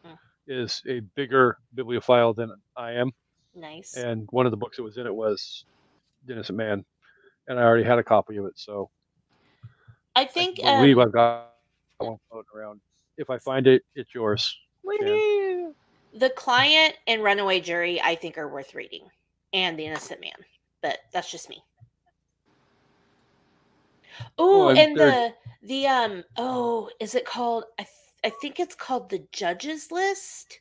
Hmm. 0.04 0.14
is 0.46 0.82
a 0.88 1.00
bigger 1.16 1.58
bibliophile 1.74 2.34
than 2.34 2.52
I 2.76 2.92
am, 2.92 3.12
nice. 3.54 3.94
and 3.94 4.28
one 4.30 4.46
of 4.46 4.52
the 4.52 4.56
books 4.58 4.76
that 4.78 4.84
was 4.84 4.98
in 4.98 5.06
it 5.06 5.14
was 5.14 5.66
Innocent 6.28 6.58
Man*, 6.58 6.84
and 7.48 7.58
I 7.58 7.62
already 7.62 7.84
had 7.84 7.98
a 7.98 8.04
copy 8.04 8.36
of 8.38 8.46
it, 8.46 8.54
so 8.58 8.90
I 10.16 10.24
think 10.24 10.60
I 10.64 10.76
believe 10.76 10.98
um, 10.98 11.06
I've 11.08 11.12
got 11.12 11.50
one 11.98 12.18
floating 12.30 12.48
around. 12.54 12.80
If 13.16 13.30
I 13.30 13.38
find 13.38 13.66
it, 13.66 13.82
it's 13.94 14.14
yours. 14.14 14.56
Woohoo! 14.84 15.72
the 16.14 16.30
client 16.30 16.94
and 17.06 17.22
Runaway 17.22 17.60
Jury, 17.60 18.00
I 18.00 18.14
think, 18.14 18.38
are 18.38 18.48
worth 18.48 18.74
reading, 18.74 19.02
and 19.52 19.78
The 19.78 19.86
Innocent 19.86 20.20
Man. 20.20 20.32
But 20.82 20.98
that's 21.12 21.30
just 21.30 21.48
me. 21.48 21.62
Oh, 24.38 24.68
and 24.70 24.96
there- 24.96 25.34
the 25.62 25.66
the 25.66 25.86
um 25.86 26.24
oh, 26.36 26.90
is 27.00 27.14
it 27.14 27.24
called? 27.24 27.64
I 27.78 27.82
th- 27.82 27.88
I 28.24 28.30
think 28.40 28.60
it's 28.60 28.74
called 28.74 29.10
the 29.10 29.26
Judges 29.32 29.90
List. 29.90 30.60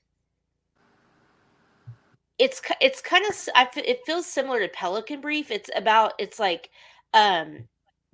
It's 2.40 2.62
it's 2.82 3.02
kind 3.02 3.26
of 3.26 3.36
I 3.56 3.68
it 3.76 4.00
feels 4.06 4.26
similar 4.26 4.60
to 4.60 4.68
Pelican 4.70 5.22
Brief. 5.22 5.52
It's 5.52 5.70
about 5.76 6.14
it's 6.18 6.40
like 6.40 6.70
um 7.14 7.68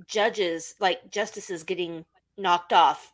judges 0.07 0.75
like 0.79 1.11
justices 1.11 1.63
getting 1.63 2.05
knocked 2.37 2.73
off 2.73 3.11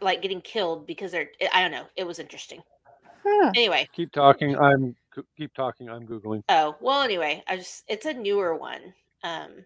like 0.00 0.20
getting 0.22 0.40
killed 0.40 0.86
because 0.86 1.12
they're 1.12 1.28
I 1.54 1.62
don't 1.62 1.70
know. 1.70 1.86
It 1.96 2.06
was 2.06 2.18
interesting. 2.18 2.60
Hmm. 3.24 3.48
Anyway, 3.54 3.88
Keep 3.94 4.12
talking. 4.12 4.56
I'm 4.58 4.96
keep 5.36 5.54
talking. 5.54 5.88
I'm 5.88 6.06
googling. 6.06 6.42
oh, 6.48 6.76
well 6.80 7.02
anyway, 7.02 7.42
I 7.48 7.56
just 7.56 7.84
it's 7.88 8.06
a 8.06 8.12
newer 8.12 8.56
one. 8.56 8.92
Um 9.22 9.64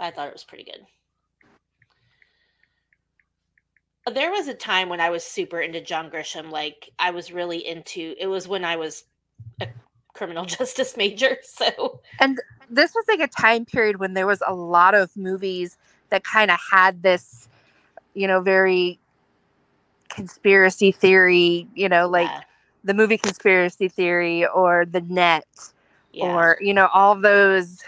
I 0.00 0.10
thought 0.10 0.28
it 0.28 0.32
was 0.34 0.44
pretty 0.44 0.64
good. 0.64 0.86
There 4.14 4.30
was 4.30 4.48
a 4.48 4.54
time 4.54 4.88
when 4.88 5.00
I 5.00 5.10
was 5.10 5.22
super 5.24 5.60
into 5.60 5.80
John 5.82 6.10
Grisham. 6.10 6.50
Like 6.50 6.90
I 6.98 7.10
was 7.10 7.32
really 7.32 7.66
into. 7.66 8.14
It 8.18 8.26
was 8.26 8.48
when 8.48 8.64
I 8.64 8.76
was 8.76 9.04
a 9.60 9.68
criminal 10.14 10.44
justice 10.46 10.96
major. 10.96 11.38
So 11.42 12.00
this 12.70 12.94
was 12.94 13.04
like 13.08 13.20
a 13.20 13.28
time 13.28 13.64
period 13.64 13.98
when 13.98 14.14
there 14.14 14.26
was 14.26 14.42
a 14.46 14.54
lot 14.54 14.94
of 14.94 15.16
movies 15.16 15.76
that 16.10 16.24
kind 16.24 16.50
of 16.50 16.58
had 16.70 17.02
this, 17.02 17.48
you 18.14 18.26
know, 18.26 18.40
very 18.40 18.98
conspiracy 20.08 20.92
theory, 20.92 21.68
you 21.74 21.88
know, 21.88 22.08
like 22.08 22.28
yeah, 22.28 22.42
the 22.84 22.94
movie 22.94 23.18
Conspiracy 23.18 23.88
Theory 23.88 24.46
or 24.46 24.86
The 24.86 25.02
Net 25.02 25.46
yeah. 26.12 26.24
or, 26.26 26.58
you 26.60 26.72
know, 26.72 26.88
all 26.94 27.14
those, 27.14 27.82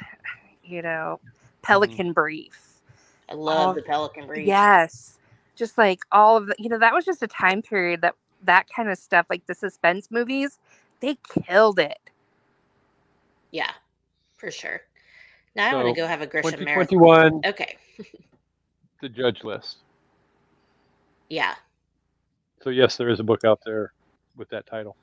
you 0.64 0.83
know, 0.83 1.20
mm-hmm. 1.20 1.28
Pelican 1.62 2.12
Brief. 2.12 2.81
I 3.28 3.35
love 3.35 3.68
all- 3.68 3.74
the 3.74 3.83
Pelican 3.83 4.26
Brief. 4.26 4.47
Yes. 4.47 5.18
Just 5.57 5.78
like 5.78 6.01
all 6.12 6.37
of 6.37 6.47
the, 6.47 6.55
you 6.59 6.68
know, 6.68 6.78
that 6.78 6.95
was 6.95 7.05
just 7.05 7.22
a 7.22 7.26
time 7.26 7.62
period 7.62 8.01
that 8.03 8.14
that 8.45 8.66
kind 8.74 8.89
of 8.89 8.99
stuff, 8.99 9.26
like 9.28 9.47
the 9.47 9.55
suspense 9.55 10.11
movies, 10.11 10.59
they 11.01 11.18
killed 11.47 11.78
it. 11.78 11.99
yeah, 13.53 13.72
for 14.41 14.51
sure. 14.51 14.82
Now 15.57 15.70
I 15.70 15.76
want 15.76 15.88
to 15.88 15.93
go 15.93 16.07
have 16.09 16.22
a 16.22 16.26
Grisham 16.28 16.64
marathon. 16.64 17.03
2021, 17.03 17.45
Okay, 17.45 17.76
the 19.03 19.09
judge 19.09 19.45
list. 19.45 19.84
yeah, 21.30 21.57
So 22.62 22.70
yes, 22.70 22.97
there 22.97 23.09
is 23.11 23.20
a 23.20 23.24
book 23.24 23.45
out 23.45 23.61
there 23.64 23.93
with 24.36 24.49
that 24.51 24.66
title. 24.66 24.97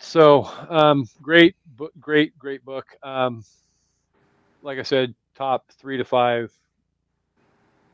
So 0.00 0.44
um, 0.70 1.04
great, 1.22 1.56
book, 1.66 1.92
great, 2.00 2.36
great 2.38 2.64
book. 2.64 2.86
Um, 3.02 3.44
like 4.62 4.78
I 4.78 4.82
said, 4.82 5.14
top 5.36 5.64
three 5.80 5.96
to 5.98 6.04
five 6.04 6.52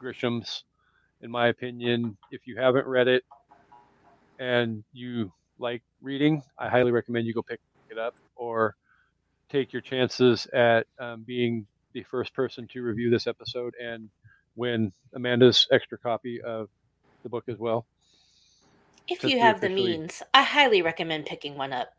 Grishams, 0.02 0.62
in 1.22 1.30
my 1.30 1.48
opinion. 1.48 2.16
If 2.30 2.46
you 2.46 2.56
haven't 2.58 2.86
read 2.86 3.08
it 3.08 3.24
and 4.38 4.84
you 4.92 5.32
like 5.58 5.82
reading, 6.02 6.42
I 6.58 6.68
highly 6.68 6.92
recommend 6.92 7.26
you 7.26 7.34
go 7.34 7.42
pick 7.42 7.60
it 7.90 7.98
up 7.98 8.14
or 8.36 8.76
take 9.50 9.72
your 9.72 9.82
chances 9.82 10.46
at 10.54 10.86
um, 11.00 11.24
being 11.26 11.66
the 11.94 12.04
first 12.04 12.34
person 12.34 12.68
to 12.68 12.82
review 12.82 13.10
this 13.10 13.26
episode 13.26 13.74
and 13.82 14.10
win 14.56 14.92
Amanda's 15.14 15.66
extra 15.72 15.98
copy 15.98 16.40
of 16.42 16.68
the 17.24 17.28
book 17.30 17.44
as 17.48 17.58
well. 17.58 17.86
if 19.08 19.24
you 19.24 19.38
be 19.40 19.40
have 19.40 19.60
the 19.60 19.68
means, 19.70 20.22
I 20.34 20.42
highly 20.44 20.82
recommend 20.82 21.26
picking 21.26 21.56
one 21.56 21.72
up. 21.72 21.90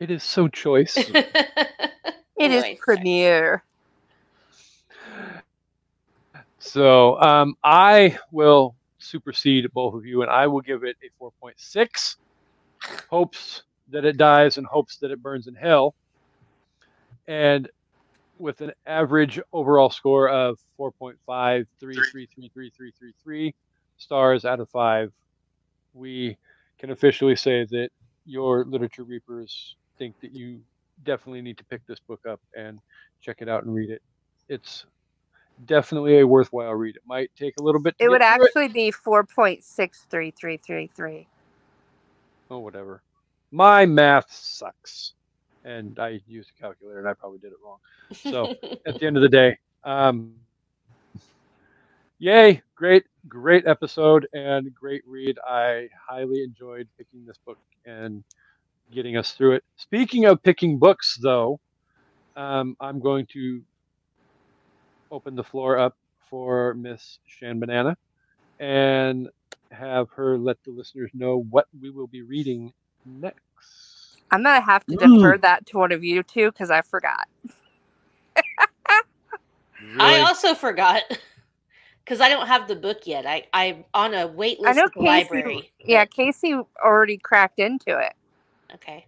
It 0.00 0.10
is 0.10 0.24
so 0.24 0.48
choice. 0.48 1.10
It 2.38 2.52
is 2.52 2.64
Anyway, 2.64 2.78
premiere. 2.78 3.64
so 6.58 7.20
um, 7.20 7.54
I 7.64 8.18
will 8.32 8.76
supersede 8.98 9.70
both 9.72 9.94
of 9.94 10.06
you, 10.06 10.22
and 10.22 10.30
I 10.30 10.46
will 10.46 10.62
give 10.62 10.84
it 10.84 10.96
a 11.04 11.22
4.6. 11.22 12.16
Hopes 13.10 13.62
that 13.90 14.04
it 14.04 14.16
dies 14.16 14.58
and 14.58 14.66
hopes 14.66 14.96
that 14.98 15.10
it 15.10 15.22
burns 15.22 15.46
in 15.46 15.54
hell. 15.54 15.94
And 17.28 17.68
with 18.38 18.60
an 18.60 18.72
average 18.86 19.40
overall 19.52 19.90
score 19.90 20.28
of 20.28 20.58
4.53333333 20.78 23.52
stars 23.98 24.44
out 24.44 24.60
of 24.60 24.68
five, 24.70 25.12
we 25.92 26.36
can 26.78 26.90
officially 26.90 27.36
say 27.36 27.64
that 27.66 27.90
your 28.24 28.64
literature 28.64 29.04
reapers 29.04 29.76
think 29.98 30.18
that 30.20 30.32
you 30.32 30.60
definitely 31.04 31.42
need 31.42 31.58
to 31.58 31.64
pick 31.64 31.86
this 31.86 32.00
book 32.00 32.20
up 32.28 32.40
and 32.56 32.80
check 33.20 33.36
it 33.40 33.48
out 33.48 33.64
and 33.64 33.74
read 33.74 33.90
it. 33.90 34.02
It's 34.48 34.86
definitely 35.66 36.20
a 36.20 36.26
worthwhile 36.26 36.74
read. 36.74 36.96
It 36.96 37.02
might 37.06 37.30
take 37.36 37.54
a 37.58 37.62
little 37.62 37.82
bit. 37.82 37.94
It 37.98 38.08
would 38.08 38.22
actually 38.22 38.68
be 38.68 38.90
4.63333. 38.90 41.26
Oh, 42.50 42.58
whatever. 42.58 43.02
My 43.50 43.86
math 43.86 44.30
sucks, 44.32 45.14
and 45.64 45.98
I 45.98 46.20
used 46.26 46.50
a 46.56 46.60
calculator, 46.60 46.98
and 47.00 47.08
I 47.08 47.14
probably 47.14 47.38
did 47.38 47.52
it 47.52 47.58
wrong. 47.64 47.78
So 48.12 48.54
at 48.86 48.98
the 48.98 49.06
end 49.06 49.16
of 49.16 49.22
the 49.22 49.28
day, 49.28 49.58
um, 49.84 50.34
yay! 52.18 52.62
Great, 52.76 53.04
great 53.28 53.66
episode 53.66 54.26
and 54.32 54.72
great 54.74 55.02
read. 55.06 55.38
I 55.46 55.88
highly 56.08 56.42
enjoyed 56.42 56.88
picking 56.96 57.24
this 57.26 57.38
book 57.44 57.58
and 57.84 58.24
getting 58.90 59.16
us 59.16 59.32
through 59.32 59.54
it. 59.56 59.64
Speaking 59.76 60.26
of 60.26 60.42
picking 60.42 60.78
books, 60.78 61.18
though, 61.20 61.60
um, 62.36 62.76
I'm 62.80 63.00
going 63.00 63.26
to 63.32 63.62
open 65.10 65.34
the 65.34 65.44
floor 65.44 65.78
up 65.78 65.96
for 66.30 66.74
Miss 66.74 67.18
Shan 67.26 67.60
Banana 67.60 67.96
and 68.58 69.28
have 69.70 70.08
her 70.10 70.38
let 70.38 70.56
the 70.64 70.70
listeners 70.72 71.10
know 71.14 71.44
what 71.50 71.66
we 71.80 71.90
will 71.90 72.06
be 72.06 72.22
reading 72.22 72.72
next. 73.06 74.22
I'm 74.30 74.42
going 74.44 74.60
to 74.60 74.64
have 74.66 74.86
to 74.88 74.96
Mm. 74.96 75.08
defer 75.08 75.38
that 75.38 75.66
to 75.66 75.78
one 75.78 75.92
of 75.92 76.04
you 76.04 76.22
two 76.22 76.50
because 76.52 76.70
I 76.70 76.82
forgot. 76.82 77.28
I 79.98 80.20
also 80.20 80.54
forgot 80.54 81.02
because 82.04 82.20
I 82.20 82.28
don't 82.28 82.48
have 82.48 82.68
the 82.68 82.76
book 82.76 83.06
yet. 83.06 83.26
I 83.26 83.46
I'm 83.52 83.84
on 83.94 84.14
a 84.14 84.26
wait 84.26 84.60
I 84.64 84.72
know 84.74 84.88
Kasey. 84.90 85.44
library. 85.44 85.72
Yeah, 85.84 86.04
Kasey 86.06 86.54
already 86.84 87.18
cracked 87.18 87.58
into 87.60 87.98
it. 87.98 88.14
Okay. 88.74 89.06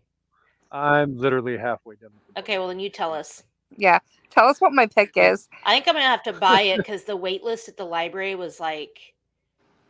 I'm 0.73 1.19
literally 1.19 1.59
halfway 1.59 1.97
done. 1.97 2.11
with 2.15 2.27
the 2.27 2.35
book. 2.35 2.47
Okay. 2.47 2.59
Well, 2.59 2.69
then 2.69 2.81
you 2.81 2.91
tell 2.91 3.15
us. 3.15 3.43
Yeah. 3.77 4.01
Tell 4.31 4.49
us 4.49 4.61
what 4.61 4.73
my 4.73 4.87
pick 4.87 5.13
is. 5.17 5.49
I 5.65 5.75
think 5.75 5.89
I'm 5.89 5.95
gonna 5.95 6.07
have 6.07 6.23
to 6.25 6.33
buy 6.35 6.63
it 6.63 6.83
because 6.85 7.05
the 7.05 7.17
wait 7.17 7.45
list 7.45 7.69
at 7.69 7.77
the 7.77 7.85
library 7.85 8.35
was 8.35 8.61
like, 8.61 8.99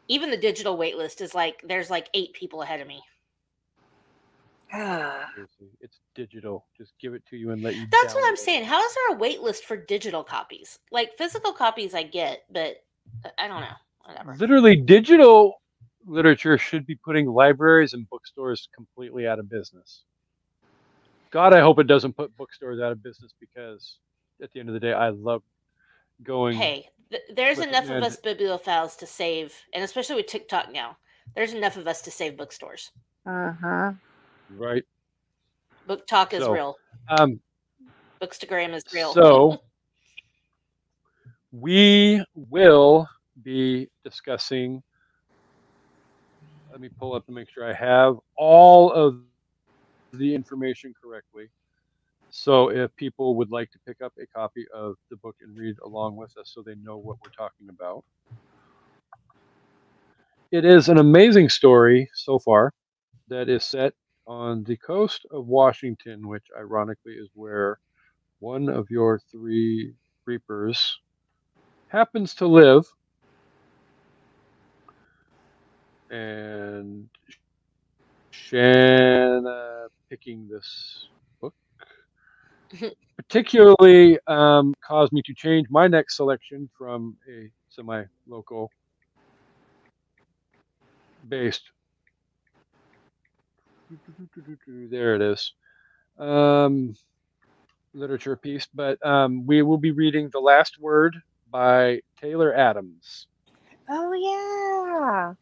even 0.09 0.31
the 0.31 0.37
digital 0.37 0.77
wait 0.77 0.97
list 0.97 1.21
is 1.21 1.35
like 1.35 1.63
there's 1.65 1.91
like 1.91 2.09
eight 2.15 2.35
people 2.35 2.63
ahead 2.63 2.81
of 2.81 2.89
me. 2.89 3.03
Seriously, 4.73 5.69
It's 5.81 6.01
digital. 6.15 6.67
Just 6.77 6.93
give 7.01 7.15
it 7.15 7.23
to 7.27 7.37
you 7.37 7.51
and 7.51 7.63
let 7.63 7.77
you. 7.77 7.87
That's 7.91 8.15
what 8.15 8.27
I'm 8.27 8.35
it. 8.35 8.39
saying. 8.39 8.65
How 8.65 8.83
is 8.83 8.95
there 8.95 9.17
a 9.17 9.19
wait 9.19 9.43
list 9.43 9.65
for 9.65 9.77
digital 9.77 10.25
copies? 10.25 10.79
Like 10.91 11.17
physical 11.19 11.53
copies, 11.53 11.95
I 11.95 12.05
get, 12.05 12.45
but 12.51 12.77
uh, 13.25 13.31
I 13.39 13.49
don't 13.49 13.61
know. 13.61 13.67
Whatever. 14.05 14.35
Literally, 14.39 14.77
digital 14.77 15.61
literature 16.07 16.59
should 16.59 16.87
be 16.87 16.95
putting 16.95 17.27
libraries 17.27 17.93
and 17.93 18.09
bookstores 18.09 18.69
completely 18.75 19.27
out 19.27 19.39
of 19.39 19.49
business. 19.49 20.03
God, 21.31 21.55
I 21.55 21.61
hope 21.61 21.79
it 21.79 21.87
doesn't 21.87 22.17
put 22.17 22.37
bookstores 22.37 22.81
out 22.81 22.93
of 22.93 23.03
business 23.03 23.33
because 23.41 23.99
at 24.43 24.53
the 24.53 24.61
end 24.61 24.69
of 24.69 24.75
the 24.75 24.81
day, 24.81 24.93
I 24.93 25.11
love 25.11 25.43
going. 26.23 26.57
Hey, 26.57 26.89
th- 27.11 27.23
there's 27.35 27.59
enough 27.59 27.85
of 27.85 28.03
us 28.03 28.17
bibliophiles 28.17 28.99
to 28.99 29.07
save, 29.07 29.55
and 29.75 29.85
especially 29.85 30.17
with 30.17 30.27
TikTok 30.27 30.73
now, 30.73 30.97
there's 31.35 31.53
enough 31.53 31.77
of 31.77 31.87
us 31.87 32.03
to 32.03 32.11
save 32.11 32.37
bookstores. 32.37 32.91
Uh 33.27 33.53
huh. 33.53 33.93
Right. 34.57 34.85
BookTok 35.89 36.33
is 36.33 36.43
So, 36.43 36.53
real. 36.53 36.77
Um, 37.09 37.41
Bookstagram 38.23 38.75
is 38.75 38.85
real. 38.95 39.13
So 39.13 39.59
we 41.51 42.25
will 42.35 43.09
be 43.43 43.89
discussing. 44.05 44.83
Let 46.71 46.81
me 46.81 46.89
pull 46.89 47.15
up 47.15 47.27
to 47.27 47.33
make 47.33 47.51
sure 47.51 47.69
I 47.69 47.75
have 47.75 48.17
all 48.37 48.93
of 48.93 49.19
the 50.13 50.35
information 50.35 50.95
correctly. 51.03 51.49
So 52.31 52.71
if 52.71 52.95
people 52.97 53.35
would 53.37 53.51
like 53.51 53.71
to 53.73 53.79
pick 53.87 54.01
up 54.01 54.13
a 54.19 54.27
copy 54.27 54.67
of 54.75 54.95
the 55.11 55.17
book 55.17 55.37
and 55.43 55.57
read 55.57 55.77
along 55.85 56.17
with 56.17 56.37
us 56.39 56.51
so 56.55 56.63
they 56.63 56.75
know 56.77 56.97
what 56.97 57.19
we're 57.23 57.31
talking 57.31 57.69
about. 57.69 58.05
It 60.51 60.65
is 60.65 60.89
an 60.89 60.99
amazing 60.99 61.49
story 61.49 62.09
so 62.15 62.39
far 62.39 62.73
that 63.29 63.49
is 63.49 63.65
set 63.65 63.95
on 64.27 64.65
the 64.65 64.77
coast 64.77 65.27
of 65.31 65.47
Washington, 65.47 66.29
which 66.29 66.47
ironically 66.59 67.15
is 67.15 67.29
where 67.35 67.79
one 68.41 68.69
of 68.69 68.91
your 68.91 69.21
three 69.31 69.95
reapers 70.27 70.99
happens 71.89 72.35
to 72.35 72.47
live 72.47 72.85
and 76.11 77.09
Shana 78.33 79.87
picking 80.09 80.49
this 80.49 81.09
book 81.41 81.55
particularly 83.17 84.19
um, 84.27 84.75
caused 84.87 85.13
me 85.13 85.23
to 85.25 85.35
change 85.35 85.67
my 85.71 85.87
next 85.87 86.17
selection 86.17 86.69
from 86.77 87.17
a 87.29 87.51
semi-local 87.69 88.71
based. 91.29 91.63
There 94.91 95.15
it 95.15 95.23
is. 95.23 95.53
Um, 96.19 96.95
literature 97.95 98.37
piece, 98.37 98.67
but 98.75 99.05
um, 99.05 99.47
we 99.47 99.63
will 99.63 99.79
be 99.79 99.91
reading 99.91 100.31
The 100.33 100.41
Last 100.41 100.79
Word 100.81 101.17
by 101.51 102.01
Taylor 102.21 102.55
Adams. 102.55 103.27
Oh 103.89 104.13
yeah. 104.13 105.35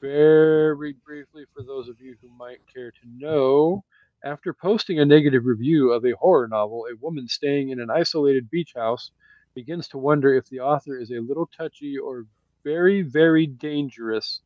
Very 0.00 0.94
briefly, 1.04 1.44
for 1.54 1.62
those 1.62 1.88
of 1.88 2.00
you 2.00 2.16
who 2.20 2.28
might 2.36 2.60
care 2.72 2.90
to 2.90 3.06
know, 3.16 3.84
after 4.24 4.52
posting 4.52 4.98
a 5.00 5.04
negative 5.04 5.44
review 5.44 5.92
of 5.92 6.04
a 6.04 6.12
horror 6.12 6.48
novel, 6.48 6.86
a 6.90 6.96
woman 7.00 7.28
staying 7.28 7.70
in 7.70 7.80
an 7.80 7.90
isolated 7.90 8.50
beach 8.50 8.72
house 8.74 9.10
begins 9.54 9.88
to 9.88 9.98
wonder 9.98 10.34
if 10.34 10.48
the 10.48 10.60
author 10.60 10.98
is 10.98 11.10
a 11.10 11.20
little 11.20 11.48
touchy 11.56 11.98
or 11.98 12.24
very, 12.64 13.02
very 13.02 13.46
dangerous 13.46 14.40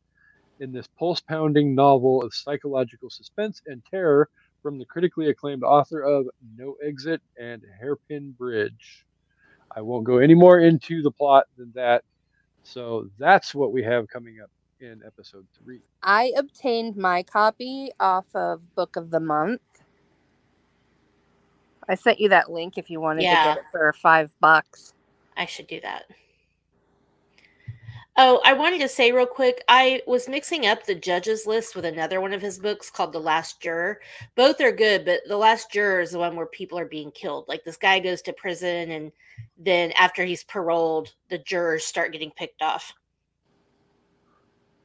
in 0.59 0.71
this 0.71 0.87
pulse 0.99 1.21
pounding 1.21 1.75
novel 1.75 2.21
of 2.23 2.33
psychological 2.33 3.09
suspense 3.09 3.61
and 3.65 3.83
terror 3.85 4.29
from 4.61 4.77
the 4.79 4.85
critically 4.85 5.29
acclaimed 5.29 5.63
author 5.63 6.01
of 6.01 6.27
No 6.57 6.75
Exit 6.83 7.21
and 7.39 7.63
Hairpin 7.79 8.31
Bridge. 8.31 9.05
I 9.75 9.81
won't 9.81 10.03
go 10.05 10.17
any 10.17 10.33
more 10.33 10.59
into 10.59 11.01
the 11.01 11.11
plot 11.11 11.45
than 11.57 11.71
that. 11.75 12.03
So 12.63 13.09
that's 13.17 13.53
what 13.55 13.71
we 13.71 13.83
have 13.83 14.07
coming 14.07 14.39
up 14.43 14.49
in 14.79 15.01
episode 15.05 15.45
three. 15.63 15.81
I 16.03 16.33
obtained 16.37 16.95
my 16.97 17.23
copy 17.23 17.91
off 17.99 18.25
of 18.35 18.75
Book 18.75 18.95
of 18.95 19.09
the 19.09 19.19
Month. 19.19 19.61
I 21.87 21.95
sent 21.95 22.19
you 22.19 22.29
that 22.29 22.51
link 22.51 22.77
if 22.77 22.89
you 22.89 22.99
wanted 22.99 23.23
Yeah. 23.23 23.43
to 23.43 23.49
get 23.49 23.57
it 23.59 23.63
for 23.71 23.93
five 23.93 24.35
bucks. 24.39 24.93
I 25.37 25.45
should 25.45 25.67
do 25.67 25.79
that. 25.81 26.05
Oh, 28.19 28.41
I 28.43 28.53
wanted 28.53 28.81
to 28.81 28.87
say 28.87 29.11
real 29.11 29.27
quick, 29.27 29.63
I 29.67 30.01
was 30.07 30.27
mixing 30.27 30.65
up 30.65 30.85
the 30.85 30.95
Judge's 30.95 31.45
List 31.45 31.75
with 31.75 31.85
another 31.85 32.19
one 32.19 32.33
of 32.33 32.41
his 32.41 32.57
books 32.57 32.89
called 32.89 33.13
The 33.13 33.19
Last 33.19 33.61
Juror. 33.61 34.01
Both 34.35 34.59
are 34.59 34.71
good, 34.71 35.05
but 35.05 35.19
The 35.27 35.37
Last 35.37 35.71
Juror 35.71 36.01
is 36.01 36.11
the 36.11 36.19
one 36.19 36.35
where 36.35 36.47
people 36.47 36.79
are 36.79 36.85
being 36.85 37.11
killed. 37.11 37.47
Like 37.47 37.63
this 37.63 37.77
guy 37.77 37.99
goes 37.99 38.23
to 38.23 38.33
prison 38.33 38.89
and 38.89 39.11
then 39.57 39.91
after 39.91 40.25
he's 40.25 40.43
paroled, 40.45 41.13
the 41.29 41.37
jurors 41.37 41.85
start 41.85 42.11
getting 42.11 42.31
picked 42.31 42.63
off. 42.63 42.91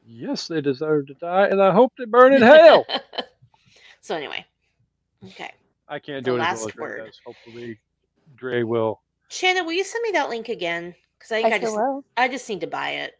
Yes, 0.05 0.47
they 0.47 0.61
deserve 0.61 1.07
to 1.07 1.13
die, 1.15 1.47
and 1.47 1.61
I 1.61 1.71
hope 1.71 1.93
they 1.97 2.05
burn 2.05 2.33
in 2.33 2.41
hell. 2.41 2.85
so 4.01 4.15
anyway. 4.15 4.45
Okay. 5.25 5.51
I 5.87 5.99
can't 5.99 6.23
The 6.23 6.31
do 6.31 6.35
it 6.37 6.41
as 6.41 6.63
last 6.65 6.77
word. 6.77 7.11
Hopefully, 7.25 7.79
Dre 8.35 8.63
will. 8.63 9.01
Shannon, 9.29 9.65
will 9.65 9.73
you 9.73 9.83
send 9.83 10.03
me 10.03 10.11
that 10.11 10.29
link 10.29 10.49
again? 10.49 10.93
Because 11.23 11.31
I 11.31 11.41
think 11.41 11.53
I 11.53 11.55
I, 11.55 11.59
just 11.59 11.75
will. 11.75 12.03
I 12.17 12.27
just 12.27 12.49
need 12.49 12.59
to 12.61 12.67
buy 12.67 12.89
it. 12.91 13.13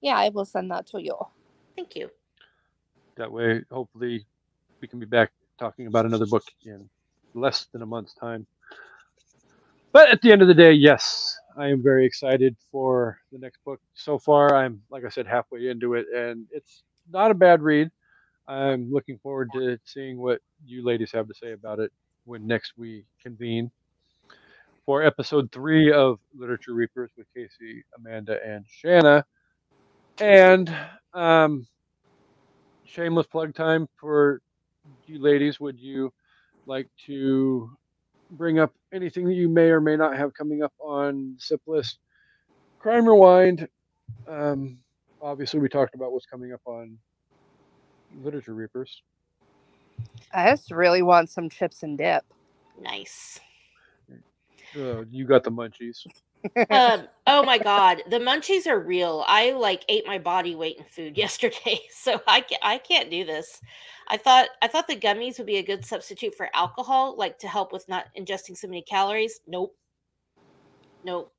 Yeah, 0.00 0.16
I 0.16 0.28
will 0.28 0.44
send 0.44 0.70
that 0.70 0.86
to 0.88 1.02
you. 1.02 1.16
Thank 1.74 1.96
you. 1.96 2.08
That 3.16 3.30
way, 3.30 3.62
hopefully, 3.72 4.24
we 4.80 4.86
can 4.86 5.00
be 5.00 5.06
back 5.06 5.32
talking 5.58 5.88
about 5.88 6.06
another 6.06 6.26
book 6.26 6.44
in 6.64 6.88
less 7.34 7.66
than 7.72 7.82
a 7.82 7.86
month's 7.86 8.14
time. 8.14 8.46
But 9.92 10.10
at 10.10 10.22
the 10.22 10.30
end 10.30 10.42
of 10.42 10.48
the 10.48 10.54
day, 10.54 10.72
yes, 10.72 11.36
I 11.56 11.66
am 11.66 11.82
very 11.82 12.06
excited 12.06 12.56
for 12.70 13.18
the 13.32 13.38
next 13.38 13.58
book. 13.64 13.80
So 13.94 14.16
far, 14.16 14.54
I'm, 14.54 14.80
like 14.88 15.04
I 15.04 15.08
said, 15.08 15.26
halfway 15.26 15.68
into 15.68 15.94
it, 15.94 16.06
and 16.14 16.46
it's 16.52 16.84
not 17.10 17.32
a 17.32 17.34
bad 17.34 17.62
read. 17.62 17.90
I'm 18.46 18.92
looking 18.92 19.18
forward 19.18 19.50
to 19.54 19.76
seeing 19.84 20.18
what 20.18 20.40
you 20.64 20.84
ladies 20.84 21.10
have 21.10 21.26
to 21.26 21.34
say 21.34 21.50
about 21.50 21.80
it 21.80 21.90
when 22.24 22.46
next 22.46 22.74
we 22.76 23.04
convene 23.20 23.72
for 24.90 25.04
episode 25.04 25.52
three 25.52 25.92
of 25.92 26.18
Literature 26.36 26.74
Reapers 26.74 27.12
with 27.16 27.28
Kasey, 27.32 27.82
Amanda, 27.96 28.44
and 28.44 28.64
Shana. 28.66 29.22
And 30.18 30.76
um, 31.14 31.64
shameless 32.86 33.28
plug 33.28 33.54
time 33.54 33.88
for 34.00 34.42
you 35.06 35.22
ladies. 35.22 35.60
Would 35.60 35.78
you 35.78 36.12
like 36.66 36.88
to 37.06 37.70
bring 38.32 38.58
up 38.58 38.74
anything 38.92 39.26
that 39.26 39.34
you 39.34 39.48
may 39.48 39.70
or 39.70 39.80
may 39.80 39.94
not 39.94 40.16
have 40.16 40.34
coming 40.34 40.64
up 40.64 40.72
on 40.80 41.36
SIP 41.38 41.60
list? 41.68 42.00
Crime 42.80 43.06
Rewind. 43.06 43.68
Um, 44.26 44.76
obviously, 45.22 45.60
we 45.60 45.68
talked 45.68 45.94
about 45.94 46.10
what's 46.10 46.26
coming 46.26 46.52
up 46.52 46.62
on 46.64 46.98
Literature 48.24 48.54
Reapers. 48.54 49.02
I 50.34 50.50
just 50.50 50.72
really 50.72 51.02
want 51.02 51.30
some 51.30 51.48
chips 51.48 51.84
and 51.84 51.96
dip. 51.96 52.24
Nice. 52.82 53.38
Uh, 54.76 55.04
you 55.10 55.24
got 55.26 55.44
the 55.44 55.50
munchies. 55.50 56.06
um, 56.70 57.06
oh 57.26 57.42
my 57.42 57.58
god, 57.58 58.02
the 58.08 58.18
munchies 58.18 58.66
are 58.66 58.80
real. 58.80 59.24
I 59.26 59.52
like 59.52 59.84
ate 59.88 60.06
my 60.06 60.18
body 60.18 60.54
weight 60.54 60.76
in 60.78 60.84
food 60.84 61.16
yesterday, 61.16 61.80
so 61.92 62.20
I 62.26 62.40
can't, 62.40 62.62
I 62.64 62.78
can't 62.78 63.10
do 63.10 63.24
this. 63.24 63.60
I 64.08 64.16
thought 64.16 64.48
I 64.62 64.68
thought 64.68 64.88
the 64.88 64.96
gummies 64.96 65.38
would 65.38 65.46
be 65.46 65.58
a 65.58 65.62
good 65.62 65.84
substitute 65.84 66.34
for 66.34 66.48
alcohol, 66.54 67.16
like 67.16 67.38
to 67.40 67.48
help 67.48 67.72
with 67.72 67.88
not 67.88 68.06
ingesting 68.18 68.56
so 68.56 68.68
many 68.68 68.82
calories. 68.82 69.40
Nope, 69.46 69.76
nope. 71.04 71.32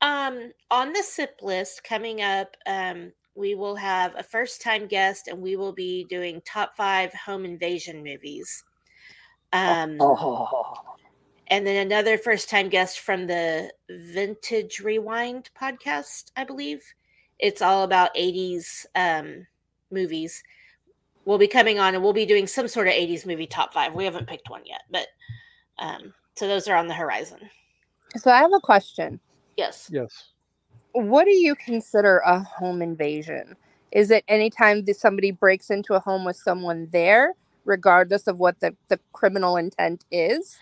Um, 0.00 0.52
on 0.70 0.92
the 0.92 1.02
sip 1.02 1.38
list 1.42 1.84
coming 1.84 2.22
up, 2.22 2.56
um, 2.66 3.12
we 3.34 3.54
will 3.54 3.76
have 3.76 4.14
a 4.16 4.22
first 4.22 4.60
time 4.60 4.86
guest, 4.88 5.28
and 5.28 5.40
we 5.40 5.56
will 5.56 5.72
be 5.72 6.04
doing 6.04 6.42
top 6.44 6.76
five 6.76 7.12
home 7.14 7.44
invasion 7.44 8.02
movies. 8.02 8.64
Um, 9.52 9.96
oh, 10.00 10.74
and 11.52 11.66
then 11.66 11.86
another 11.86 12.16
first 12.16 12.48
time 12.48 12.70
guest 12.70 13.00
from 13.00 13.26
the 13.26 13.70
Vintage 13.90 14.80
Rewind 14.80 15.50
podcast, 15.60 16.30
I 16.34 16.44
believe. 16.44 16.82
It's 17.38 17.60
all 17.60 17.84
about 17.84 18.14
80s 18.14 18.86
um, 18.94 19.46
movies. 19.90 20.42
We'll 21.26 21.36
be 21.36 21.46
coming 21.46 21.78
on 21.78 21.94
and 21.94 22.02
we'll 22.02 22.14
be 22.14 22.24
doing 22.24 22.46
some 22.46 22.68
sort 22.68 22.86
of 22.86 22.94
80s 22.94 23.26
movie 23.26 23.46
top 23.46 23.74
five. 23.74 23.94
We 23.94 24.06
haven't 24.06 24.28
picked 24.28 24.48
one 24.48 24.62
yet, 24.64 24.80
but 24.90 25.08
um, 25.78 26.14
so 26.36 26.48
those 26.48 26.68
are 26.68 26.76
on 26.76 26.88
the 26.88 26.94
horizon. 26.94 27.50
so 28.16 28.30
I 28.30 28.38
have 28.38 28.54
a 28.54 28.60
question. 28.60 29.20
Yes. 29.58 29.90
Yes. 29.92 30.30
What 30.92 31.26
do 31.26 31.32
you 31.32 31.54
consider 31.54 32.22
a 32.24 32.40
home 32.40 32.80
invasion? 32.80 33.56
Is 33.90 34.10
it 34.10 34.24
anytime 34.26 34.86
that 34.86 34.96
somebody 34.96 35.32
breaks 35.32 35.68
into 35.68 35.92
a 35.92 36.00
home 36.00 36.24
with 36.24 36.36
someone 36.36 36.88
there, 36.92 37.34
regardless 37.66 38.26
of 38.26 38.38
what 38.38 38.58
the, 38.60 38.74
the 38.88 38.98
criminal 39.12 39.58
intent 39.58 40.06
is? 40.10 40.56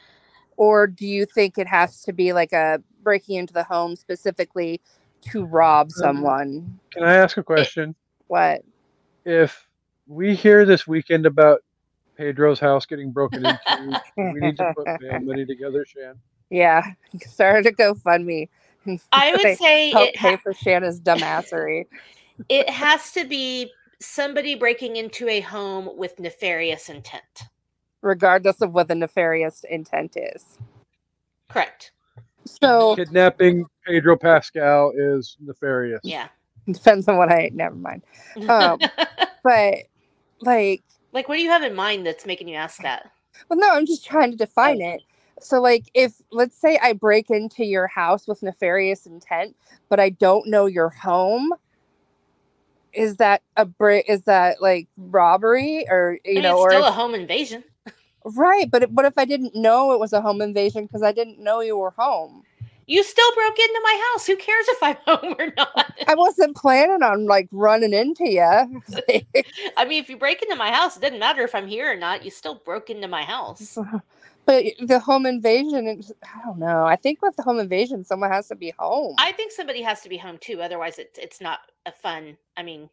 Or 0.60 0.86
do 0.86 1.06
you 1.06 1.24
think 1.24 1.56
it 1.56 1.66
has 1.66 2.02
to 2.02 2.12
be 2.12 2.34
like 2.34 2.52
a 2.52 2.82
breaking 3.02 3.36
into 3.36 3.54
the 3.54 3.64
home 3.64 3.96
specifically 3.96 4.82
to 5.30 5.46
rob 5.46 5.86
um, 5.86 5.90
someone? 5.90 6.78
Can 6.90 7.02
I 7.02 7.14
ask 7.14 7.38
a 7.38 7.42
question? 7.42 7.94
What? 8.26 8.62
If 9.24 9.66
we 10.06 10.34
hear 10.34 10.66
this 10.66 10.86
weekend 10.86 11.24
about 11.24 11.62
Pedro's 12.14 12.60
house 12.60 12.84
getting 12.84 13.10
broken 13.10 13.46
into, 13.46 13.98
we 14.18 14.38
need 14.38 14.58
to 14.58 14.70
put 14.76 14.86
bail 15.00 15.20
money 15.20 15.46
together, 15.46 15.82
Shan. 15.86 16.16
Yeah, 16.50 16.84
started 17.26 17.64
a 17.64 17.72
GoFundMe. 17.72 18.50
I 19.12 19.32
would 19.32 19.56
say 19.56 19.90
help 19.92 20.10
it, 20.10 20.16
pay 20.16 20.32
ha- 20.32 20.40
for 20.42 20.52
Shana's 20.52 21.00
dumbassery. 21.00 21.86
it 22.50 22.68
has 22.68 23.12
to 23.12 23.24
be 23.24 23.72
somebody 23.98 24.56
breaking 24.56 24.96
into 24.96 25.26
a 25.26 25.40
home 25.40 25.88
with 25.96 26.20
nefarious 26.20 26.90
intent. 26.90 27.44
Regardless 28.02 28.60
of 28.60 28.72
what 28.72 28.88
the 28.88 28.94
nefarious 28.94 29.64
intent 29.68 30.16
is. 30.16 30.58
Correct. 31.48 31.92
So 32.46 32.96
Kidnapping 32.96 33.66
Pedro 33.86 34.16
Pascal 34.16 34.92
is 34.96 35.36
nefarious. 35.40 36.00
Yeah. 36.04 36.28
depends 36.70 37.06
on 37.08 37.16
what 37.16 37.30
I 37.30 37.50
never 37.52 37.74
mind. 37.76 38.02
Um, 38.48 38.78
But 39.42 39.74
like, 40.42 40.82
like, 41.12 41.28
what 41.28 41.36
do 41.36 41.42
you 41.42 41.48
have 41.50 41.62
in 41.62 41.74
mind 41.74 42.06
that's 42.06 42.26
making 42.26 42.48
you 42.48 42.56
ask 42.56 42.82
that? 42.82 43.10
well, 43.48 43.58
no, 43.58 43.70
I'm 43.72 43.86
just 43.86 44.04
trying 44.04 44.30
to 44.30 44.36
define 44.36 44.80
it. 44.82 45.00
So, 45.40 45.60
like, 45.62 45.90
if 45.94 46.12
let's 46.30 46.58
say 46.60 46.78
I 46.82 46.92
break 46.92 47.30
into 47.30 47.64
your 47.64 47.86
house 47.86 48.28
with 48.28 48.42
nefarious 48.42 49.06
intent, 49.06 49.56
but 49.88 49.98
I 49.98 50.10
don't 50.10 50.46
know 50.48 50.66
your 50.66 50.90
home, 50.90 51.54
is 52.92 53.16
that 53.16 53.42
a 53.56 53.64
break? 53.64 54.08
Is 54.10 54.22
that 54.22 54.60
like 54.60 54.88
robbery, 54.98 55.86
or 55.88 56.18
you 56.24 56.32
I 56.32 56.34
mean, 56.34 56.42
know, 56.42 56.52
it's 56.52 56.60
or 56.60 56.70
still 56.72 56.82
if- 56.84 56.88
a 56.90 56.92
home 56.92 57.14
invasion. 57.14 57.64
Right? 58.24 58.70
But 58.70 58.90
what 58.90 59.04
if 59.04 59.16
I 59.16 59.24
didn't 59.24 59.54
know 59.54 59.92
it 59.92 60.00
was 60.00 60.12
a 60.12 60.20
home 60.20 60.40
invasion 60.40 60.84
because 60.84 61.02
I 61.02 61.12
didn't 61.12 61.38
know 61.38 61.60
you 61.60 61.78
were 61.78 61.90
home? 61.90 62.42
You 62.86 63.04
still 63.04 63.34
broke 63.36 63.56
into 63.56 63.80
my 63.84 64.10
house. 64.12 64.26
Who 64.26 64.36
cares 64.36 64.66
if 64.68 64.82
I'm 64.82 64.96
home 65.06 65.36
or 65.38 65.52
not? 65.56 65.94
I 66.08 66.14
wasn't 66.16 66.56
planning 66.56 67.02
on 67.02 67.26
like 67.26 67.48
running 67.52 67.92
into 67.92 68.28
you. 68.28 68.42
I 69.76 69.84
mean, 69.84 70.02
if 70.02 70.08
you 70.08 70.16
break 70.16 70.42
into 70.42 70.56
my 70.56 70.72
house, 70.72 70.96
it 70.96 71.00
doesn't 71.00 71.20
matter 71.20 71.42
if 71.42 71.54
I'm 71.54 71.68
here 71.68 71.92
or 71.92 71.96
not. 71.96 72.24
You 72.24 72.30
still 72.30 72.56
broke 72.56 72.90
into 72.90 73.06
my 73.06 73.22
house. 73.22 73.78
But 74.44 74.64
the 74.80 74.98
home 74.98 75.26
invasion, 75.26 76.02
I 76.24 76.44
don't 76.44 76.58
know. 76.58 76.84
I 76.84 76.96
think 76.96 77.22
with 77.22 77.36
the 77.36 77.42
home 77.44 77.60
invasion, 77.60 78.04
someone 78.04 78.30
has 78.30 78.48
to 78.48 78.56
be 78.56 78.74
home. 78.76 79.14
I 79.18 79.30
think 79.32 79.52
somebody 79.52 79.82
has 79.82 80.00
to 80.00 80.08
be 80.08 80.16
home 80.16 80.38
too. 80.38 80.60
Otherwise, 80.60 80.98
it's 80.98 81.18
it's 81.18 81.40
not 81.40 81.60
a 81.86 81.92
fun. 81.92 82.36
I 82.56 82.64
mean, 82.64 82.90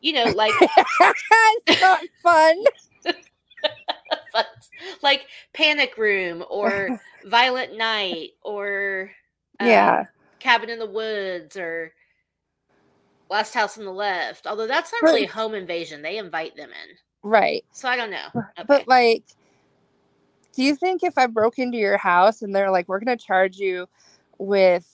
you 0.00 0.14
know, 0.14 0.24
like 0.24 0.54
it's 0.60 1.80
not 1.82 2.00
fun. 2.22 2.64
fun- 4.32 4.44
like 5.02 5.26
Panic 5.52 5.96
Room 5.96 6.44
or 6.50 7.00
Violent 7.24 7.76
Night 7.76 8.30
or 8.42 9.10
um, 9.60 9.68
yeah. 9.68 10.04
Cabin 10.40 10.70
in 10.70 10.78
the 10.78 10.86
Woods 10.86 11.56
or 11.56 11.92
Last 13.30 13.54
House 13.54 13.78
on 13.78 13.84
the 13.84 13.92
Left. 13.92 14.46
Although 14.46 14.66
that's 14.66 14.92
not 14.92 15.00
But- 15.02 15.08
really 15.08 15.26
home 15.26 15.54
invasion. 15.54 16.02
They 16.02 16.18
invite 16.18 16.56
them 16.56 16.70
in. 16.70 16.96
Right. 17.22 17.64
So 17.72 17.88
I 17.88 17.96
don't 17.96 18.10
know. 18.10 18.26
Okay. 18.36 18.64
But 18.68 18.86
like, 18.86 19.24
do 20.54 20.62
you 20.62 20.76
think 20.76 21.02
if 21.02 21.16
I 21.16 21.26
broke 21.26 21.58
into 21.58 21.78
your 21.78 21.96
house 21.96 22.42
and 22.42 22.54
they're 22.54 22.70
like, 22.70 22.86
we're 22.86 23.00
gonna 23.00 23.16
charge 23.16 23.56
you 23.56 23.88
with 24.38 24.86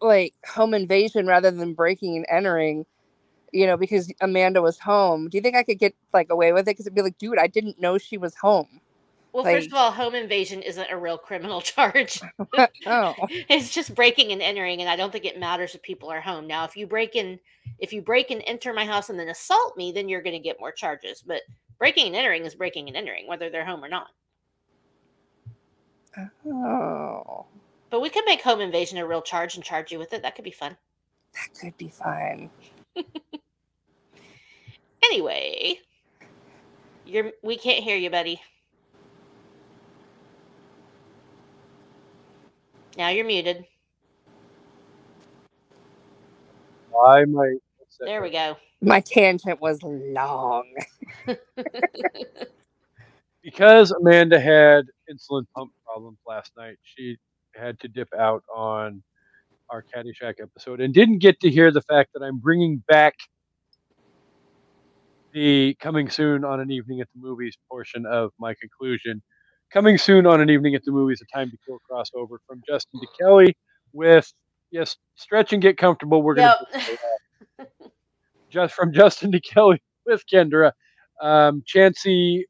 like 0.00 0.34
home 0.46 0.72
invasion 0.74 1.26
rather 1.26 1.50
than 1.50 1.74
breaking 1.74 2.16
and 2.16 2.26
entering, 2.30 2.86
you 3.54 3.66
know, 3.66 3.76
because 3.76 4.12
Amanda 4.20 4.60
was 4.60 4.78
home, 4.78 5.28
do 5.28 5.38
you 5.38 5.42
think 5.42 5.54
I 5.56 5.62
could 5.62 5.78
get 5.78 5.94
like 6.12 6.28
away 6.30 6.52
with 6.52 6.62
it? 6.62 6.72
Because 6.72 6.86
it'd 6.86 6.94
be 6.96 7.02
like, 7.02 7.18
dude, 7.18 7.38
I 7.38 7.46
didn't 7.46 7.80
know 7.80 7.98
she 7.98 8.18
was 8.18 8.34
home. 8.34 8.80
well, 9.32 9.44
first 9.44 9.68
of 9.68 9.74
all, 9.74 9.92
home 9.92 10.14
invasion 10.16 10.60
isn't 10.60 10.90
a 10.90 10.98
real 10.98 11.16
criminal 11.16 11.60
charge. 11.72 12.20
oh, 12.86 13.14
it's 13.48 13.70
just 13.70 13.94
breaking 13.94 14.32
and 14.32 14.42
entering, 14.42 14.80
and 14.80 14.90
I 14.90 14.96
don't 14.96 15.12
think 15.12 15.24
it 15.24 15.38
matters 15.38 15.74
if 15.74 15.82
people 15.82 16.10
are 16.10 16.20
home. 16.20 16.46
Now, 16.48 16.64
if 16.64 16.76
you 16.76 16.86
break 16.86 17.14
in, 17.14 17.38
if 17.78 17.92
you 17.92 18.02
break 18.02 18.30
and 18.32 18.42
enter 18.46 18.72
my 18.72 18.84
house 18.84 19.08
and 19.08 19.18
then 19.18 19.28
assault 19.28 19.76
me, 19.76 19.92
then 19.92 20.08
you're 20.08 20.22
going 20.22 20.36
to 20.36 20.42
get 20.42 20.60
more 20.60 20.72
charges. 20.72 21.22
But 21.24 21.42
breaking 21.78 22.08
and 22.08 22.16
entering 22.16 22.44
is 22.44 22.56
breaking 22.56 22.88
and 22.88 22.96
entering, 22.96 23.28
whether 23.28 23.50
they're 23.50 23.64
home 23.64 23.84
or 23.84 23.88
not. 23.88 24.08
oh, 26.46 27.46
But 27.90 28.00
we 28.00 28.10
could 28.10 28.24
make 28.26 28.42
home 28.42 28.60
invasion 28.60 28.98
a 28.98 29.06
real 29.06 29.22
charge 29.22 29.54
and 29.54 29.64
charge 29.64 29.92
you 29.92 29.98
with 30.00 30.12
it. 30.12 30.22
That 30.22 30.34
could 30.34 30.44
be 30.44 30.50
fun. 30.50 30.76
that 31.34 31.58
could 31.60 31.76
be 31.76 31.88
fun. 31.88 32.50
Anyway, 35.06 35.78
you're 37.04 37.32
we 37.42 37.56
can't 37.56 37.82
hear 37.82 37.96
you, 37.96 38.10
buddy. 38.10 38.40
Now 42.96 43.08
you're 43.08 43.26
muted. 43.26 43.64
Why 46.90 47.24
my 47.24 47.56
There 48.00 48.22
we 48.22 48.30
go. 48.30 48.56
My 48.80 49.00
tangent 49.00 49.60
was 49.60 49.82
long. 49.82 50.64
because 53.42 53.90
Amanda 53.90 54.38
had 54.40 54.86
insulin 55.10 55.44
pump 55.54 55.72
problems 55.84 56.18
last 56.26 56.52
night, 56.56 56.76
she 56.82 57.16
had 57.54 57.78
to 57.80 57.88
dip 57.88 58.08
out 58.18 58.44
on 58.54 59.02
our 59.70 59.82
Caddyshack 59.82 60.34
episode 60.40 60.80
and 60.80 60.94
didn't 60.94 61.18
get 61.18 61.40
to 61.40 61.50
hear 61.50 61.70
the 61.70 61.82
fact 61.82 62.10
that 62.14 62.22
I'm 62.22 62.38
bringing 62.38 62.82
back 62.86 63.14
the 65.34 65.76
coming 65.80 66.08
soon 66.08 66.44
on 66.44 66.60
an 66.60 66.70
evening 66.70 67.00
at 67.00 67.08
the 67.14 67.20
movies 67.20 67.58
portion 67.68 68.06
of 68.06 68.30
my 68.38 68.54
conclusion. 68.54 69.22
Coming 69.72 69.98
soon 69.98 70.26
on 70.26 70.40
an 70.40 70.48
evening 70.48 70.76
at 70.76 70.84
the 70.84 70.92
movies, 70.92 71.20
a 71.20 71.36
time 71.36 71.50
to 71.50 71.58
kill 71.66 71.80
crossover 71.90 72.38
from 72.46 72.62
Justin 72.66 73.00
to 73.00 73.06
Kelly 73.20 73.56
with 73.92 74.32
yes, 74.70 74.96
stretch 75.16 75.52
and 75.52 75.60
get 75.60 75.76
comfortable. 75.76 76.22
We're 76.22 76.34
gonna 76.36 76.54
Yep. 77.58 77.72
just 78.50 78.74
from 78.74 78.92
Justin 78.92 79.32
to 79.32 79.40
Kelly 79.40 79.82
with 80.06 80.22
Kendra. 80.32 80.72
Um, 81.20 81.62
Chansey 81.62 82.44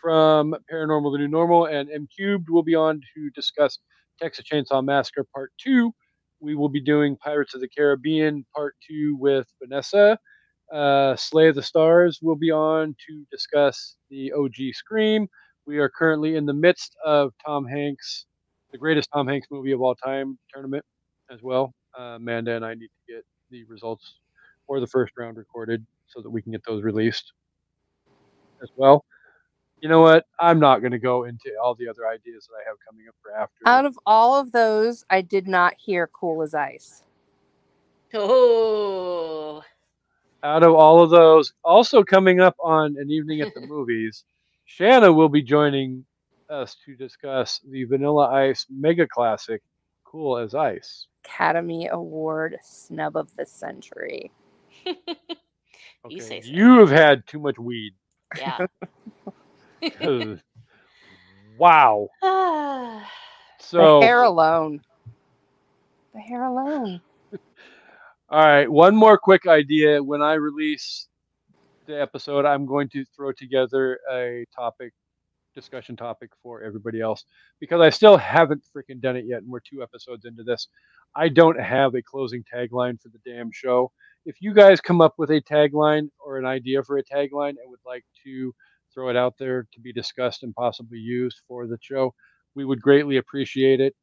from 0.00 0.54
Paranormal 0.72 1.12
the 1.12 1.18
New 1.18 1.28
Normal 1.28 1.66
and 1.66 1.90
M 1.90 2.06
Cubed 2.16 2.48
will 2.48 2.62
be 2.62 2.76
on 2.76 3.00
to 3.14 3.30
discuss 3.30 3.78
Texas 4.20 4.44
Chainsaw 4.50 4.84
Massacre 4.84 5.26
Part 5.34 5.52
2. 5.58 5.92
We 6.40 6.54
will 6.54 6.68
be 6.68 6.80
doing 6.80 7.16
Pirates 7.16 7.54
of 7.54 7.60
the 7.60 7.68
Caribbean 7.68 8.46
Part 8.54 8.76
2 8.88 9.16
with 9.16 9.48
Vanessa. 9.60 10.16
Uh, 10.72 11.16
Slay 11.16 11.48
of 11.48 11.54
the 11.54 11.62
Stars 11.62 12.20
will 12.22 12.36
be 12.36 12.50
on 12.50 12.94
to 13.06 13.24
discuss 13.30 13.96
the 14.10 14.32
OG 14.32 14.74
Scream. 14.74 15.28
We 15.66 15.78
are 15.78 15.88
currently 15.88 16.36
in 16.36 16.46
the 16.46 16.52
midst 16.52 16.96
of 17.04 17.32
Tom 17.44 17.66
Hanks, 17.66 18.26
the 18.72 18.78
greatest 18.78 19.08
Tom 19.12 19.26
Hanks 19.28 19.48
movie 19.50 19.72
of 19.72 19.80
all 19.80 19.94
time 19.94 20.38
tournament 20.52 20.84
as 21.30 21.42
well. 21.42 21.72
Uh, 21.98 22.16
Amanda 22.16 22.54
and 22.54 22.64
I 22.64 22.74
need 22.74 22.88
to 22.88 23.14
get 23.14 23.24
the 23.50 23.64
results 23.64 24.16
for 24.66 24.80
the 24.80 24.86
first 24.86 25.12
round 25.16 25.36
recorded 25.36 25.84
so 26.06 26.20
that 26.20 26.30
we 26.30 26.42
can 26.42 26.52
get 26.52 26.62
those 26.66 26.82
released 26.82 27.32
as 28.62 28.68
well. 28.76 29.04
You 29.80 29.88
know 29.88 30.00
what? 30.00 30.26
I'm 30.40 30.58
not 30.58 30.80
going 30.80 30.92
to 30.92 30.98
go 30.98 31.24
into 31.24 31.52
all 31.62 31.74
the 31.74 31.88
other 31.88 32.08
ideas 32.08 32.48
that 32.48 32.54
I 32.54 32.68
have 32.68 32.76
coming 32.86 33.06
up 33.08 33.14
for 33.22 33.32
after. 33.32 33.54
Out 33.64 33.86
of 33.86 33.98
all 34.04 34.38
of 34.40 34.52
those, 34.52 35.04
I 35.08 35.20
did 35.20 35.46
not 35.46 35.74
hear 35.78 36.08
Cool 36.08 36.42
as 36.42 36.54
Ice. 36.54 37.04
Oh, 38.14 39.62
out 40.42 40.62
of 40.62 40.74
all 40.74 41.02
of 41.02 41.10
those, 41.10 41.52
also 41.64 42.02
coming 42.02 42.40
up 42.40 42.54
on 42.60 42.96
an 42.98 43.10
evening 43.10 43.40
at 43.40 43.54
the 43.54 43.60
movies, 43.66 44.24
Shana 44.68 45.14
will 45.14 45.28
be 45.28 45.42
joining 45.42 46.04
us 46.50 46.76
to 46.84 46.94
discuss 46.96 47.60
the 47.70 47.84
Vanilla 47.84 48.28
Ice 48.30 48.66
Mega 48.70 49.06
Classic, 49.06 49.60
Cool 50.04 50.38
as 50.38 50.54
Ice. 50.54 51.06
Academy 51.24 51.88
Award 51.88 52.56
snub 52.62 53.16
of 53.16 53.34
the 53.36 53.44
century. 53.46 54.30
You 56.08 56.20
say 56.22 56.40
so. 56.40 56.48
you 56.48 56.78
have 56.78 56.90
had 56.90 57.26
too 57.26 57.38
much 57.40 57.58
weed. 57.58 57.92
yeah. 58.38 58.66
'cause- 59.98 60.38
wow. 61.58 62.08
So 63.60 64.00
the 64.00 64.06
hair 64.06 64.22
alone. 64.22 64.80
The 66.14 66.20
hair 66.20 66.44
alone. 66.44 67.00
All 68.30 68.40
right, 68.40 68.70
one 68.70 68.94
more 68.94 69.16
quick 69.16 69.46
idea. 69.46 70.02
When 70.02 70.20
I 70.20 70.34
release 70.34 71.08
the 71.86 71.98
episode, 71.98 72.44
I'm 72.44 72.66
going 72.66 72.90
to 72.90 73.02
throw 73.16 73.32
together 73.32 74.00
a 74.12 74.44
topic, 74.54 74.92
discussion 75.54 75.96
topic 75.96 76.32
for 76.42 76.62
everybody 76.62 77.00
else 77.00 77.24
because 77.58 77.80
I 77.80 77.88
still 77.88 78.18
haven't 78.18 78.62
freaking 78.76 79.00
done 79.00 79.16
it 79.16 79.24
yet, 79.26 79.38
and 79.38 79.48
we're 79.50 79.60
two 79.60 79.82
episodes 79.82 80.26
into 80.26 80.42
this. 80.42 80.68
I 81.16 81.30
don't 81.30 81.58
have 81.58 81.94
a 81.94 82.02
closing 82.02 82.44
tagline 82.44 83.00
for 83.00 83.08
the 83.08 83.18
damn 83.24 83.50
show. 83.50 83.92
If 84.26 84.42
you 84.42 84.52
guys 84.52 84.78
come 84.78 85.00
up 85.00 85.14
with 85.16 85.30
a 85.30 85.40
tagline 85.40 86.10
or 86.22 86.36
an 86.36 86.44
idea 86.44 86.82
for 86.82 86.98
a 86.98 87.04
tagline 87.04 87.56
and 87.56 87.70
would 87.70 87.80
like 87.86 88.04
to 88.24 88.54
throw 88.92 89.08
it 89.08 89.16
out 89.16 89.36
there 89.38 89.66
to 89.72 89.80
be 89.80 89.90
discussed 89.90 90.42
and 90.42 90.54
possibly 90.54 90.98
used 90.98 91.40
for 91.48 91.66
the 91.66 91.78
show, 91.80 92.12
we 92.54 92.66
would 92.66 92.82
greatly 92.82 93.16
appreciate 93.16 93.80
it. 93.80 93.96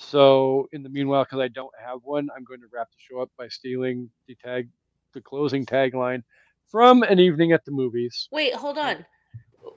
So, 0.00 0.68
in 0.72 0.84
the 0.84 0.88
meanwhile, 0.88 1.24
because 1.24 1.40
I 1.40 1.48
don't 1.48 1.74
have 1.84 1.98
one, 2.04 2.28
I'm 2.34 2.44
going 2.44 2.60
to 2.60 2.66
wrap 2.72 2.88
the 2.90 2.98
show 2.98 3.20
up 3.20 3.30
by 3.36 3.48
stealing 3.48 4.08
the 4.28 4.36
tag, 4.36 4.68
the 5.12 5.20
closing 5.20 5.66
tagline 5.66 6.22
from 6.68 7.02
an 7.02 7.18
evening 7.18 7.52
at 7.52 7.64
the 7.64 7.72
movies. 7.72 8.28
wait, 8.30 8.54
hold 8.54 8.78
on. 8.78 9.04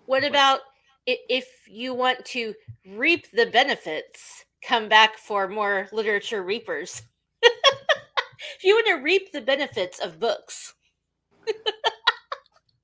What 0.05 0.23
about 0.23 0.59
if 1.07 1.47
you 1.67 1.95
want 1.95 2.23
to 2.25 2.53
reap 2.87 3.31
the 3.31 3.47
benefits? 3.47 4.45
Come 4.63 4.87
back 4.87 5.17
for 5.17 5.47
more 5.47 5.87
literature 5.91 6.43
reapers. 6.43 7.01
if 7.41 8.63
you 8.63 8.75
want 8.75 8.87
to 8.87 9.03
reap 9.03 9.31
the 9.31 9.41
benefits 9.41 9.99
of 9.99 10.19
books, 10.19 10.75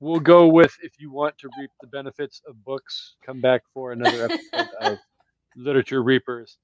We'll 0.00 0.20
go 0.20 0.46
with 0.46 0.76
if 0.82 0.92
you 1.00 1.10
want 1.10 1.36
to 1.38 1.48
reap 1.58 1.70
the 1.80 1.88
benefits 1.88 2.40
of 2.46 2.64
books, 2.64 3.16
come 3.24 3.40
back 3.40 3.62
for 3.74 3.90
another 3.90 4.26
episode 4.26 4.68
of 4.80 4.98
Literature 5.56 6.04
Reapers. 6.04 6.58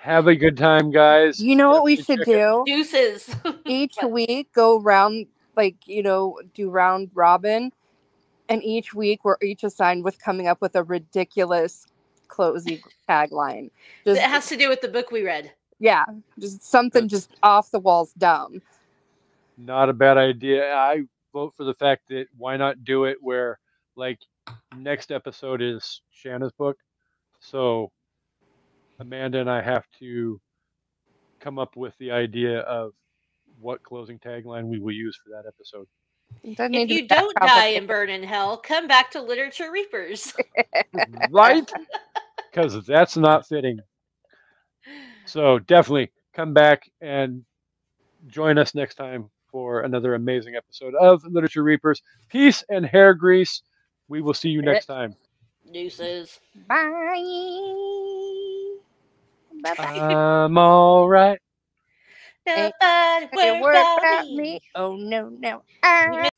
Have 0.00 0.28
a 0.28 0.34
good 0.34 0.56
time, 0.56 0.90
guys. 0.90 1.40
You 1.40 1.54
know 1.56 1.68
what 1.70 1.84
we 1.84 1.96
should 1.96 2.20
do? 2.24 2.62
deuces. 2.66 3.36
Each 3.66 3.96
week, 4.02 4.50
go 4.54 4.80
round, 4.80 5.26
like, 5.56 5.76
you 5.86 6.02
know, 6.02 6.40
do 6.54 6.70
round 6.70 7.10
robin. 7.12 7.70
And 8.48 8.64
each 8.64 8.94
week, 8.94 9.24
we're 9.24 9.36
each 9.42 9.62
assigned 9.62 10.02
with 10.02 10.18
coming 10.20 10.48
up 10.48 10.60
with 10.60 10.74
a 10.74 10.82
ridiculous 10.82 11.86
closing 12.28 12.80
tagline. 13.08 13.70
it 14.06 14.16
has 14.18 14.48
to 14.48 14.56
do 14.56 14.68
with 14.70 14.80
the 14.80 14.88
book 14.88 15.10
we 15.12 15.22
read. 15.22 15.52
yeah, 15.78 16.04
just 16.38 16.64
something 16.64 17.02
That's- 17.02 17.26
just 17.28 17.38
off 17.42 17.70
the 17.70 17.78
walls 17.78 18.12
dumb. 18.14 18.60
Not 19.58 19.90
a 19.90 19.92
bad 19.92 20.16
idea. 20.16 20.74
I 20.74 21.02
vote 21.32 21.54
for 21.54 21.64
the 21.64 21.74
fact 21.74 22.08
that 22.08 22.26
why 22.38 22.56
not 22.56 22.82
do 22.84 23.04
it 23.04 23.18
where, 23.20 23.58
like, 23.94 24.18
next 24.76 25.12
episode 25.12 25.60
is 25.60 26.00
Shana's 26.10 26.52
book. 26.52 26.78
So 27.38 27.92
Amanda 29.00 29.40
and 29.40 29.50
I 29.50 29.62
have 29.62 29.84
to 29.98 30.40
come 31.40 31.58
up 31.58 31.76
with 31.76 31.96
the 31.98 32.10
idea 32.10 32.60
of 32.60 32.92
what 33.58 33.82
closing 33.82 34.18
tagline 34.18 34.66
we 34.66 34.78
will 34.78 34.94
use 34.94 35.18
for 35.22 35.30
that 35.30 35.48
episode. 35.48 35.86
It 36.44 36.58
If 36.58 36.90
you 36.90 37.08
don't 37.08 37.34
die 37.34 37.46
complicated. 37.46 37.78
and 37.78 37.88
burn 37.88 38.10
in 38.10 38.22
hell, 38.22 38.56
come 38.56 38.86
back 38.86 39.10
to 39.12 39.20
Literature 39.22 39.72
Reapers. 39.72 40.32
right? 41.30 41.70
Because 42.50 42.84
that's 42.86 43.16
not 43.16 43.46
fitting. 43.46 43.80
So 45.26 45.58
definitely 45.58 46.12
come 46.34 46.52
back 46.54 46.90
and 47.00 47.44
join 48.26 48.58
us 48.58 48.74
next 48.74 48.94
time 48.94 49.30
for 49.50 49.80
another 49.80 50.14
amazing 50.14 50.54
episode 50.54 50.94
of 50.94 51.24
Literature 51.24 51.62
Reapers. 51.62 52.02
Peace 52.28 52.62
and 52.68 52.86
hair 52.86 53.14
grease. 53.14 53.62
We 54.08 54.20
will 54.22 54.34
see 54.34 54.50
you 54.50 54.62
next 54.62 54.86
time. 54.86 55.14
Deuces. 55.72 56.40
Bye. 56.68 58.16
Bye 59.62 59.74
bye. 59.74 60.14
I'm 60.46 60.58
all 60.58 61.08
right. 61.08 61.38
Nobody 62.46 63.26
Say 63.36 63.60
worry 63.60 63.78
about 63.78 63.98
about 63.98 64.28
me. 64.30 64.36
me. 64.36 64.60
Oh 64.74 64.96
no, 64.96 65.28
no. 65.28 65.62
I 65.82 66.08
We 66.10 66.30